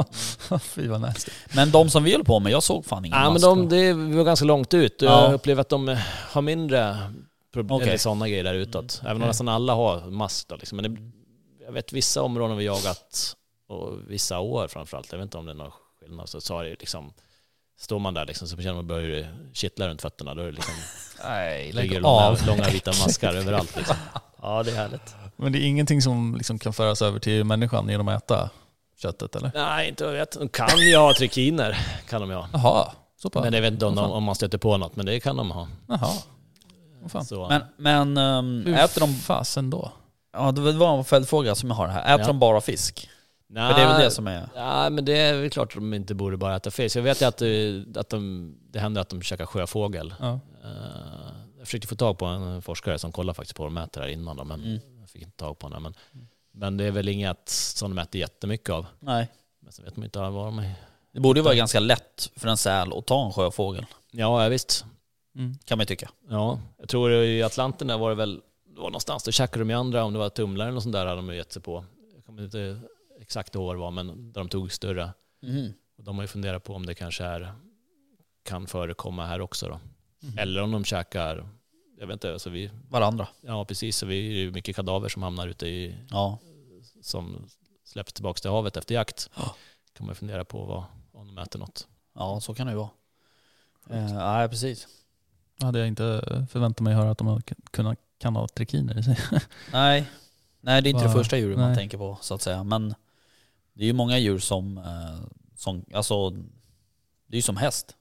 [0.59, 1.31] fy vad nasty.
[1.55, 3.45] Men de som vi höll på med, jag såg fan ingen Ja men mask.
[3.45, 5.01] de, det var ganska långt ut.
[5.01, 5.23] Ja.
[5.23, 5.97] Jag upplever att de
[6.31, 6.97] har mindre
[7.53, 7.87] problem, Okej.
[7.87, 8.99] eller sådana grejer där utåt.
[9.03, 9.27] Även om Okej.
[9.27, 10.75] nästan alla har mask då liksom.
[10.75, 11.01] Men det,
[11.65, 13.35] jag vet vissa områden vi jagat
[13.67, 16.63] och vissa år framförallt, jag vet inte om det är någon skillnad, så, så är
[16.63, 17.13] det liksom
[17.79, 20.33] Står man där liksom så känner man börjar det kittla runt fötterna.
[20.35, 20.73] Då är det liksom,
[21.23, 22.47] Nej, ligger långa, av.
[22.47, 23.75] långa vita maskar överallt.
[23.77, 23.95] Liksom.
[24.41, 25.15] Ja, det är härligt.
[25.37, 28.49] Men det är ingenting som liksom kan föras över till människan genom att äta
[29.03, 29.51] köttet eller?
[29.53, 30.31] Nej, inte vad jag vet.
[30.39, 31.77] De kan ju ha trikiner,
[32.09, 32.47] kan de ju ha.
[32.53, 32.91] Jaha,
[33.21, 33.43] så pass.
[33.43, 35.37] Men jag vet inte om, Vad de, om man stöter på något, men det kan
[35.37, 35.67] de ha.
[35.87, 36.09] Jaha.
[37.01, 37.25] Vad fan.
[37.25, 39.13] Så, Men, men um, Hur äter de...
[39.13, 39.91] fasen då?
[40.33, 42.01] Ja, det var en följdfråga som jag har här.
[42.15, 42.27] Äter Ja.
[42.27, 43.09] de bara fisk?
[43.49, 44.49] nej, För det är väl det som är...
[44.55, 46.95] Ja, men det är väl klart att de inte borde bara äta fisk.
[46.95, 50.13] Jag vet ju att, det, att de, det händer att de käkar sjöfågel.
[50.19, 50.39] Ja.
[50.63, 50.69] Eh,
[51.57, 54.35] jag försökte få tag på en forskare som kollar faktiskt på och mäter här innan
[54.47, 54.79] men Mm.
[54.99, 55.69] jag fick inte tag på.
[55.69, 55.93] Men,
[56.53, 58.85] men det är väl inget som de mäter jättemycket av.
[58.99, 59.31] Nej.
[59.59, 60.73] Men sen vet man inte vad de är.
[61.11, 64.49] Det borde ju vara ganska lätt för en säl att ta en sjöfågel, Ja, ja,
[64.49, 64.85] visst.
[65.35, 65.57] Mm.
[65.65, 66.09] kan man ju tycka.
[66.29, 69.69] Ja, jag tror i Atlanten där var det väl, det var någonstans, då käkade de
[69.69, 71.61] ju andra, om det var tumlare eller något sånt där hade de ju gett sig
[71.61, 71.85] på.
[72.15, 72.79] Jag kommer inte
[73.21, 75.09] exakt ihåg vad det var, men där de tog större.
[75.41, 75.73] Mhm.
[75.97, 77.53] Och de har ju funderat på om det kanske är,
[78.43, 79.79] kan förekomma här också då.
[80.27, 80.37] Mhm.
[80.37, 81.47] Eller om de käkar,
[81.99, 83.27] jag vet inte, alltså vi, Varandra.
[83.41, 86.39] ja precis, så vi är ju mycket kadaver som hamnar ute i, Ja.
[87.01, 87.49] som
[87.83, 89.29] släpps tillbaka till havet efter jakt.
[89.35, 89.55] Ja.
[89.93, 91.87] Kan man fundera på vad, om de äter något.
[92.15, 92.89] ja, så kan det ju vara.
[93.89, 94.87] Eh, nej, precis.
[95.61, 96.21] hade jag inte
[96.51, 97.41] förväntat mig höra att de hade
[97.71, 99.17] kunnat kan ha trikiner i sig.
[99.73, 100.05] Nej,
[100.61, 101.13] nej det är inte det Va?
[101.13, 102.63] första djuret man tänker på så att säga.
[102.63, 102.95] Men
[103.73, 105.19] det är ju många djur som, eh,
[105.55, 107.95] som alltså, det är ju som häst.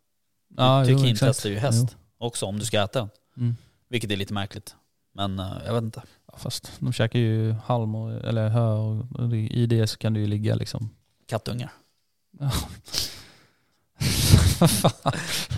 [0.57, 1.99] Ja, Trikintest är ju häst Jo.
[2.18, 3.11] också om du ska äta den.
[3.36, 3.57] Mm.
[3.93, 4.76] Vilket är lite märkligt.
[5.14, 6.03] Men eh, jag vet inte.
[6.32, 10.20] Ja, fast de käkar ju halm och, eller hö och i det så kan det
[10.20, 10.90] ju ligga liksom.
[11.28, 11.72] Kattungar.
[12.38, 12.51] Ja.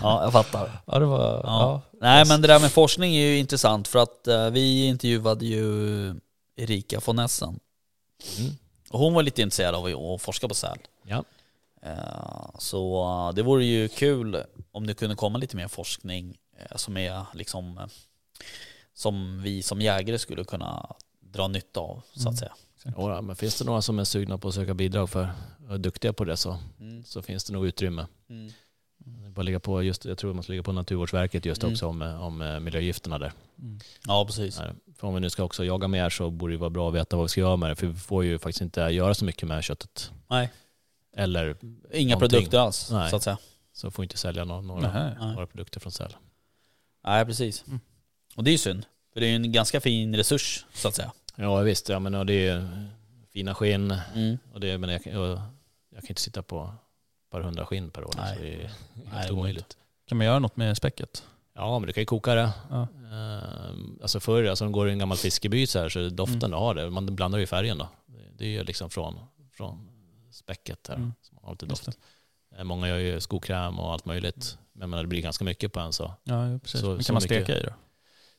[0.01, 0.81] Ja, jag fattar.
[0.85, 1.81] ja det var, ja.
[2.01, 6.15] Nej men det där med forskning är ju intressant för att eh, vi intervjuade ju
[6.55, 7.59] Erika von Essen.
[8.39, 8.51] Mm.
[8.89, 10.77] Och hon var lite intresserad av att forska på säl.
[11.03, 11.23] Ja.
[11.81, 16.37] Eh, Så det vore ju kul om det kunde komma lite mer forskning
[16.75, 17.79] som är liksom
[18.93, 22.35] som vi som jägare skulle kunna dra nytta av så att Mm.
[22.37, 22.53] säga.
[22.97, 25.29] Ja, men finns det några som är sugna på att söka bidrag för
[25.67, 27.03] och är duktiga på det så, Mm.
[27.03, 28.07] så finns det nog utrymme.
[28.29, 28.51] Mm.
[29.33, 31.73] Bara ligga på just, jag tror man ska ligga på Naturvårdsverket just Mm.
[31.73, 33.31] också om, om eh, miljögifterna där.
[33.59, 33.79] Mm.
[34.07, 34.55] Ja precis.
[34.95, 37.15] För om vi nu ska också jaga mer så borde det vara bra att veta
[37.15, 37.75] vad vi ska göra med det.
[37.75, 40.11] För vi får ju faktiskt inte göra så mycket med köttet.
[40.27, 40.49] Nej.
[41.17, 41.45] Eller
[41.93, 42.19] Inga Någonting.
[42.19, 43.09] produkter alls Nej.
[43.09, 43.37] så att säga.
[43.73, 46.15] så får vi inte sälja några, några, några produkter från säl.
[47.03, 47.63] Nej precis.
[47.67, 47.79] Mm.
[48.35, 48.85] Och det är ju synd.
[49.13, 51.11] För det är ju en ganska fin resurs så att säga.
[51.35, 52.87] Ja visst, ja, men ja, det är
[53.33, 54.37] fina skinn Mm.
[54.53, 55.29] och det, men jag, kan- jag,
[55.89, 56.63] jag kan inte sitta på
[57.25, 58.13] ett par hundra skinn per år.
[58.17, 58.35] Nej.
[58.35, 58.69] Så det är
[59.15, 59.77] helt det omöjligt.
[60.07, 61.23] Kan man göra något med späcket?
[61.53, 62.51] Ja men du kan ju koka det.
[62.69, 62.87] Ja.
[63.11, 66.53] Ehm, alltså förr, alltså de går i en gammal fiskeby så här så doften Mm.
[66.59, 67.89] har det, man blandar ju färgen då.
[68.05, 69.19] Det- Det är ju liksom från,
[69.53, 69.89] från
[70.31, 71.13] späcket här Mm.
[71.21, 71.89] som man har lite doft.
[72.63, 74.57] Många gör ju skokräm och allt möjligt.
[74.73, 76.13] Men jag menar, det blir ganska mycket på en så.
[76.23, 76.81] Ja, precis.
[76.81, 77.69] Så- Men kan så man mycket- steka i då?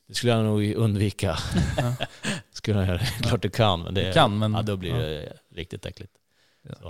[0.07, 1.37] Det skulle jag nog undvika.
[1.77, 1.93] Ja.
[2.51, 2.99] skulle jag.
[2.99, 4.97] Klart du kan men det, Du kan, men- ja, då blir ja.
[4.97, 6.11] det riktigt äckligt.
[6.69, 6.75] Ja.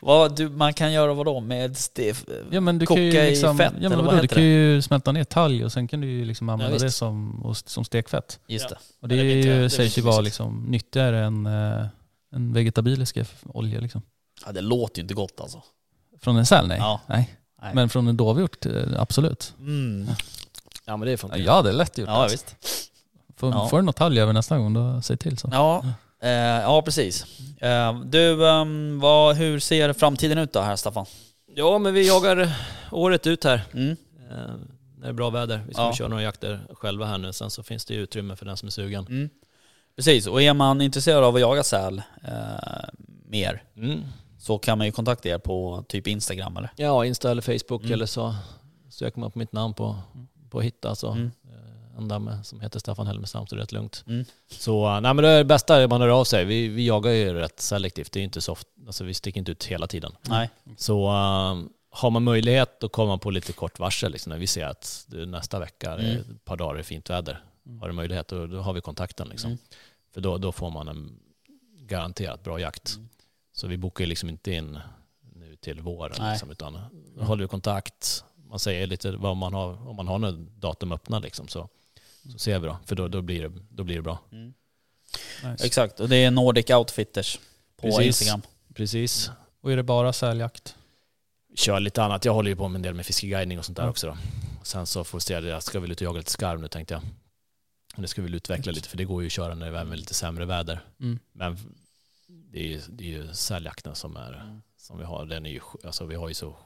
[0.06, 2.24] Vad du, man kan göra vad då med stef?
[2.50, 4.28] Ja men du Koka kan ju i liksom, fett, ja, eller men vad vadå, du
[4.28, 6.84] kan ju smälta ner talg och sen kan du ju liksom använda visst.
[6.84, 8.40] det som, och- som stekfett.
[8.46, 8.76] Just Ja.
[8.76, 8.78] det.
[9.00, 11.86] Och det, Ja, det ju, det sägs ju vara liksom nyttigare än eh,
[12.34, 14.02] en vegetabilisk olja liksom.
[14.46, 15.62] Ja, det låter ju inte gott alltså.
[16.20, 16.66] Från en säl?
[16.68, 16.78] Nej.
[16.78, 17.00] Ja.
[17.06, 17.36] nej.
[17.62, 17.74] Nej.
[17.74, 19.54] Men från en dovhjort, eh, absolut.
[19.58, 20.08] Mm.
[20.84, 21.38] Ja men det funkar.
[21.38, 22.08] Ja det är lätt gjort.
[22.08, 22.34] Ja alltså.
[22.34, 22.56] visst.
[23.36, 23.68] Får, Ja.
[23.68, 25.48] får du något talg över nästa gång, då säg till så.
[25.52, 25.84] Ja,
[26.22, 27.40] eh, ja precis.
[27.62, 31.06] Eh, du, ehm, vad, hur ser framtiden ut då här Staffan?
[31.54, 32.52] Ja men vi jagar
[32.90, 33.62] året ut här.
[33.74, 33.96] Mm.
[34.30, 34.54] Eh,
[35.00, 35.64] Det är bra väder.
[35.68, 35.92] Vi ska Ja.
[35.94, 37.32] köra några jakter själva här nu.
[37.32, 39.06] Sen så finns det ju utrymme för den som är sugen.
[39.06, 39.28] Mm.
[39.96, 42.32] Precis, och är man intresserad av att jaga säl eh,
[43.26, 44.00] mer Mm.
[44.38, 46.70] så kan man ju kontakta er på typ Instagram eller?
[46.76, 47.92] Ja, Insta eller Facebook Mm.
[47.92, 48.34] eller så
[48.90, 49.96] söker man på mitt namn på,
[50.52, 51.30] på Hitta så Mm.
[51.44, 54.04] eh, en damme som heter Staffan Helmerstam så det är rätt lugnt.
[54.06, 54.24] Mm.
[54.50, 56.44] Så eh, nej men det är det bästa att man hör av sig.
[56.44, 58.12] Vi, vi jagar ju rätt selektivt.
[58.12, 60.12] Det är inte så ofta, alltså vi sticker inte ut hela tiden.
[60.22, 60.50] Nej.
[60.76, 64.66] Så eh, har man möjlighet att komma på lite kort varsel liksom, när vi ser
[64.66, 66.16] att nästa vecka, Mm.
[66.20, 67.44] ett par dagar är fint väder.
[67.80, 69.50] Har du möjlighet då, då har vi kontakten liksom.
[69.50, 69.58] Mm.
[70.14, 71.18] För då, då får man en
[71.78, 72.94] garanterat bra jakt.
[72.96, 73.08] Mm.
[73.52, 74.78] Så vi bokar liksom inte in
[75.34, 76.78] nu till våren liksom, utan
[77.16, 78.24] då håller vi kontakt.
[78.52, 81.68] Man säger lite vad man har, om man har något datum öppna liksom, så,
[82.32, 82.76] så ser vi då.
[82.84, 84.18] För då, då, blir, det, då blir det bra.
[84.32, 84.54] Mm.
[85.44, 85.66] Nice.
[85.66, 87.38] Exakt, och det är Nordic Outfitters
[87.76, 88.06] på Precis.
[88.06, 88.42] Instagram.
[88.74, 89.30] Precis.
[89.60, 90.76] Och är det bara säljakt?
[91.54, 92.24] Kör lite annat.
[92.24, 93.90] Jag håller ju på med en del med fiskeguidning och sånt där Ja.
[93.90, 94.16] också då.
[94.62, 96.94] Sen så får vi se, jag ska väl ut och jaga lite skarv nu tänkte
[96.94, 97.02] jag.
[97.96, 99.78] Och det ska vi väl utveckla lite för det går ju att köra när det
[99.78, 100.80] är lite sämre väder.
[101.00, 101.18] Mm.
[101.32, 101.58] Men
[102.26, 104.62] det är ju, det är ju säljakten som, är, Mm.
[104.76, 105.26] som vi har.
[105.26, 106.56] Den är ju, alltså vi har ju så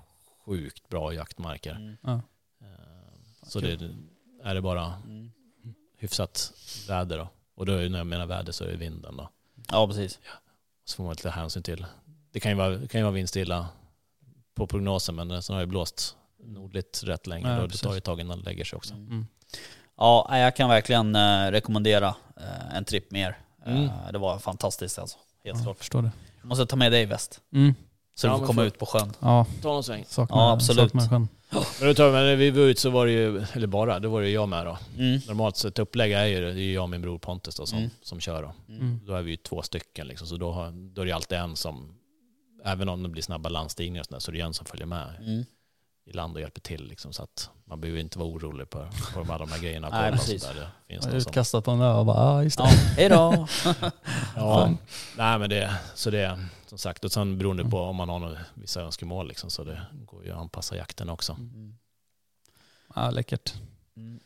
[0.47, 1.71] sjukt bra jaktmarker.
[1.73, 1.97] Mm.
[2.03, 2.13] Ja.
[2.61, 2.69] Eh,
[3.43, 3.81] Så det,
[4.43, 5.31] är det bara Mm.
[5.99, 6.53] hyfsat
[6.89, 7.29] väder då.
[7.55, 9.31] Och då är, när jag menar väder så är det vinden då.
[9.69, 10.19] Ja precis.
[10.85, 11.87] Så får man lite hänsyn till.
[12.33, 13.69] Det kan ju vara, kan ju vara vindstilla
[14.55, 17.49] på prognosen men sen har det blåst nordligt rätt länge.
[17.55, 18.95] Ja, då det tar ju tag innan det lägger sig också.
[18.95, 19.07] Mm.
[19.07, 19.27] Mm.
[19.97, 23.39] Ja, jag kan verkligen eh, rekommendera eh, en tripp mer.
[23.67, 23.89] Mm.
[24.13, 25.19] Det var fantastiskt alltså.
[25.19, 25.79] Helt Ja, jag klart.
[25.79, 26.11] förstår det.
[26.41, 27.41] Jag måste ta med dig i väst.
[27.53, 27.75] Mm.
[28.19, 29.13] Så Ja, du får komma för- ut på sjön.
[29.21, 30.05] Ja, Ta någon sväng.
[30.09, 30.91] saknar, Ja, absolut.
[30.93, 31.29] saknar sjön.
[31.81, 33.99] Men, då tar vi, men när vi var ute så var det ju, eller bara,
[33.99, 34.79] då var det jag med då.
[34.99, 35.21] Mm.
[35.29, 37.79] Normalt sett upplägg är ju det, är ju jag och min bror Pontus då som,
[37.79, 37.91] Mm.
[38.03, 38.53] som kör då.
[38.75, 39.01] Mm.
[39.07, 41.57] Då är vi ju två stycken liksom, så då, har, då är det alltid en
[41.57, 41.95] som,
[42.65, 45.09] även om det blir snabba landstigningar och sådär, så är det en som följer med
[45.21, 45.45] Mm.
[46.07, 49.19] I land och hjälper till liksom, så att man behöver inte vara orolig på, på
[49.21, 49.89] de, alla de här grejerna.
[49.89, 50.43] Nej, precis.
[50.43, 50.69] sådär.
[50.87, 52.65] Det finns är utkastad på en ö och bara, ja just det.
[52.65, 53.49] Ja, hej då.
[54.37, 54.71] ja,
[55.17, 58.39] nej men det, så det, som sagt, och sen beroende på om man har några,
[58.55, 61.33] vissa önskemål liksom, så det går ju att anpassa jakten också.
[61.33, 61.77] Mm.
[62.95, 63.55] Ja, läckert.
[63.97, 64.21] Mm.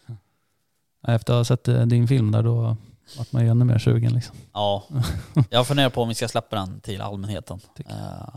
[1.03, 2.77] Efter att ha sett eh, din film där då
[3.19, 4.37] vart man ju ännu mer sugen liksom.
[4.53, 4.85] Ja,
[5.51, 7.61] jag funderar på om vi ska släppa den till allmänheten.
[7.91, 8.37] Uh,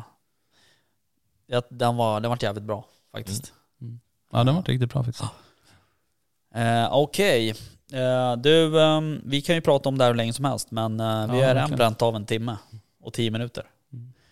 [1.70, 2.86] den, var, den var jävligt bra
[3.18, 3.54] faktiskt.
[4.32, 5.24] Ja den var riktigt bra faktiskt.
[6.56, 7.54] Eh, Okej,
[7.94, 11.00] Eh, du, ehm, vi kan ju prata om det här hur länge som helst men
[11.00, 11.78] eh, vi Ja, redan verkligen.
[11.78, 12.58] bränt av en timme
[13.02, 13.64] och tio minuter.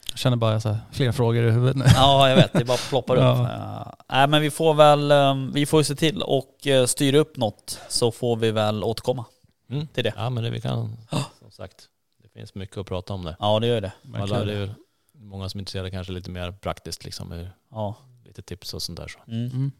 [0.10, 1.86] Jag känner bara så här, fler frågor i huvudet nu.
[1.96, 2.54] Ja, jag vet.
[2.54, 3.22] Det bara ploppar upp.
[3.24, 3.84] Ja.
[3.88, 7.18] Eh, Nej, men vi får väl, ehm, vi får ju se till och eh, styra
[7.18, 9.26] upp något så får vi väl återkomma
[9.70, 9.88] Mm.
[9.88, 10.14] till det.
[10.18, 10.98] Ja men det vi kan,
[11.40, 11.76] som sagt,
[12.24, 13.36] det finns mycket att prata om det.
[13.40, 13.92] Ja, det gör det.
[14.14, 14.74] Alla, det är
[15.14, 17.96] många som är intresserade kanske lite mer praktiskt, liksom, hur, Ja.
[18.32, 19.08] Lite tips och sånt där.
[19.08, 19.46] Så Mm.
[19.52, 19.72] Mm.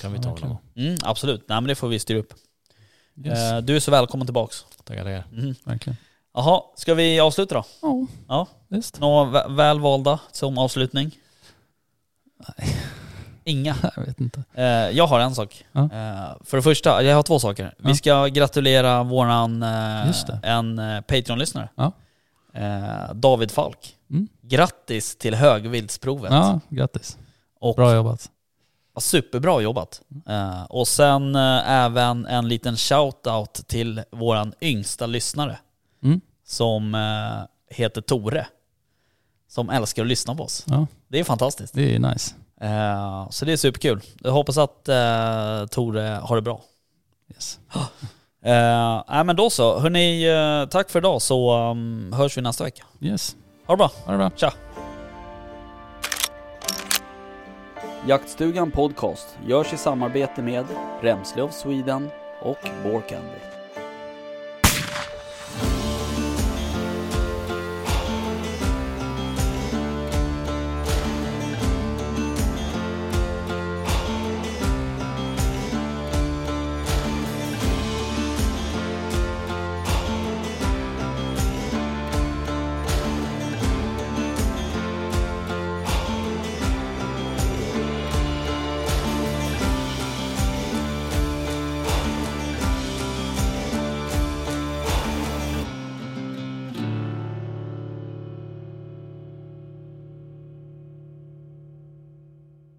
[0.00, 0.48] kan vi Ja, ta verkligen.
[0.74, 0.86] någon.
[0.86, 1.44] Mm, absolut.
[1.48, 2.34] Nej, men det får vi styra upp.
[3.24, 4.64] Yes, Eh, Du är så välkommen tillbaks.
[4.84, 5.24] Tackar, tackar.
[5.32, 5.54] Mm.
[5.64, 5.96] verkligen.
[6.34, 7.64] Jaha, ska vi avsluta då?
[7.82, 8.46] Ja, Ja.
[8.68, 9.00] visst.
[9.00, 11.18] Några vä- välvalda som avslutning?
[13.44, 13.76] Inga.
[13.96, 14.42] Jag vet inte.
[14.54, 15.64] Eh, jag har en sak.
[15.72, 15.80] Ja.
[15.82, 17.74] Eh, för det första, jag har två saker.
[17.78, 17.94] Vi Ja.
[17.94, 20.10] ska gratulera våran, eh,
[20.42, 21.68] en Patreon-lyssnare.
[21.74, 21.92] Ja.
[22.54, 23.96] Eh, David Falk.
[24.10, 24.28] Mm.
[24.42, 26.32] Grattis till högvildsprovet.
[26.32, 27.18] Ja, grattis.
[27.60, 28.30] Och, Bra jobbat.
[28.98, 30.00] superbra jobbat.
[30.28, 35.58] Eh, och sen eh, även en liten shout-out till våran yngsta lyssnare.
[36.02, 36.20] Mm.
[36.46, 38.46] Som eh, heter Tore.
[39.48, 40.64] Som älskar att lyssna på oss.
[40.68, 41.74] Ja, Det är fantastiskt.
[41.74, 42.34] det är nice.
[43.30, 44.00] Så det är superkul.
[44.20, 44.84] Jag hoppas att
[45.70, 46.60] Tore har det bra.
[47.34, 47.58] Yes.
[49.08, 49.78] Nej men då så.
[49.78, 50.26] Hörni,
[50.70, 52.84] tack för idag så um, hörs vi nästa vecka.
[53.00, 53.36] Yes.
[53.66, 53.90] Ha det bra.
[54.04, 54.30] Ha det bra.
[54.36, 54.52] Tja!
[58.06, 60.66] Jaktstugan Podcast görs i samarbete med
[61.00, 62.10] Remslöv Sweden
[62.42, 62.58] och
[63.08, 63.49] Candy.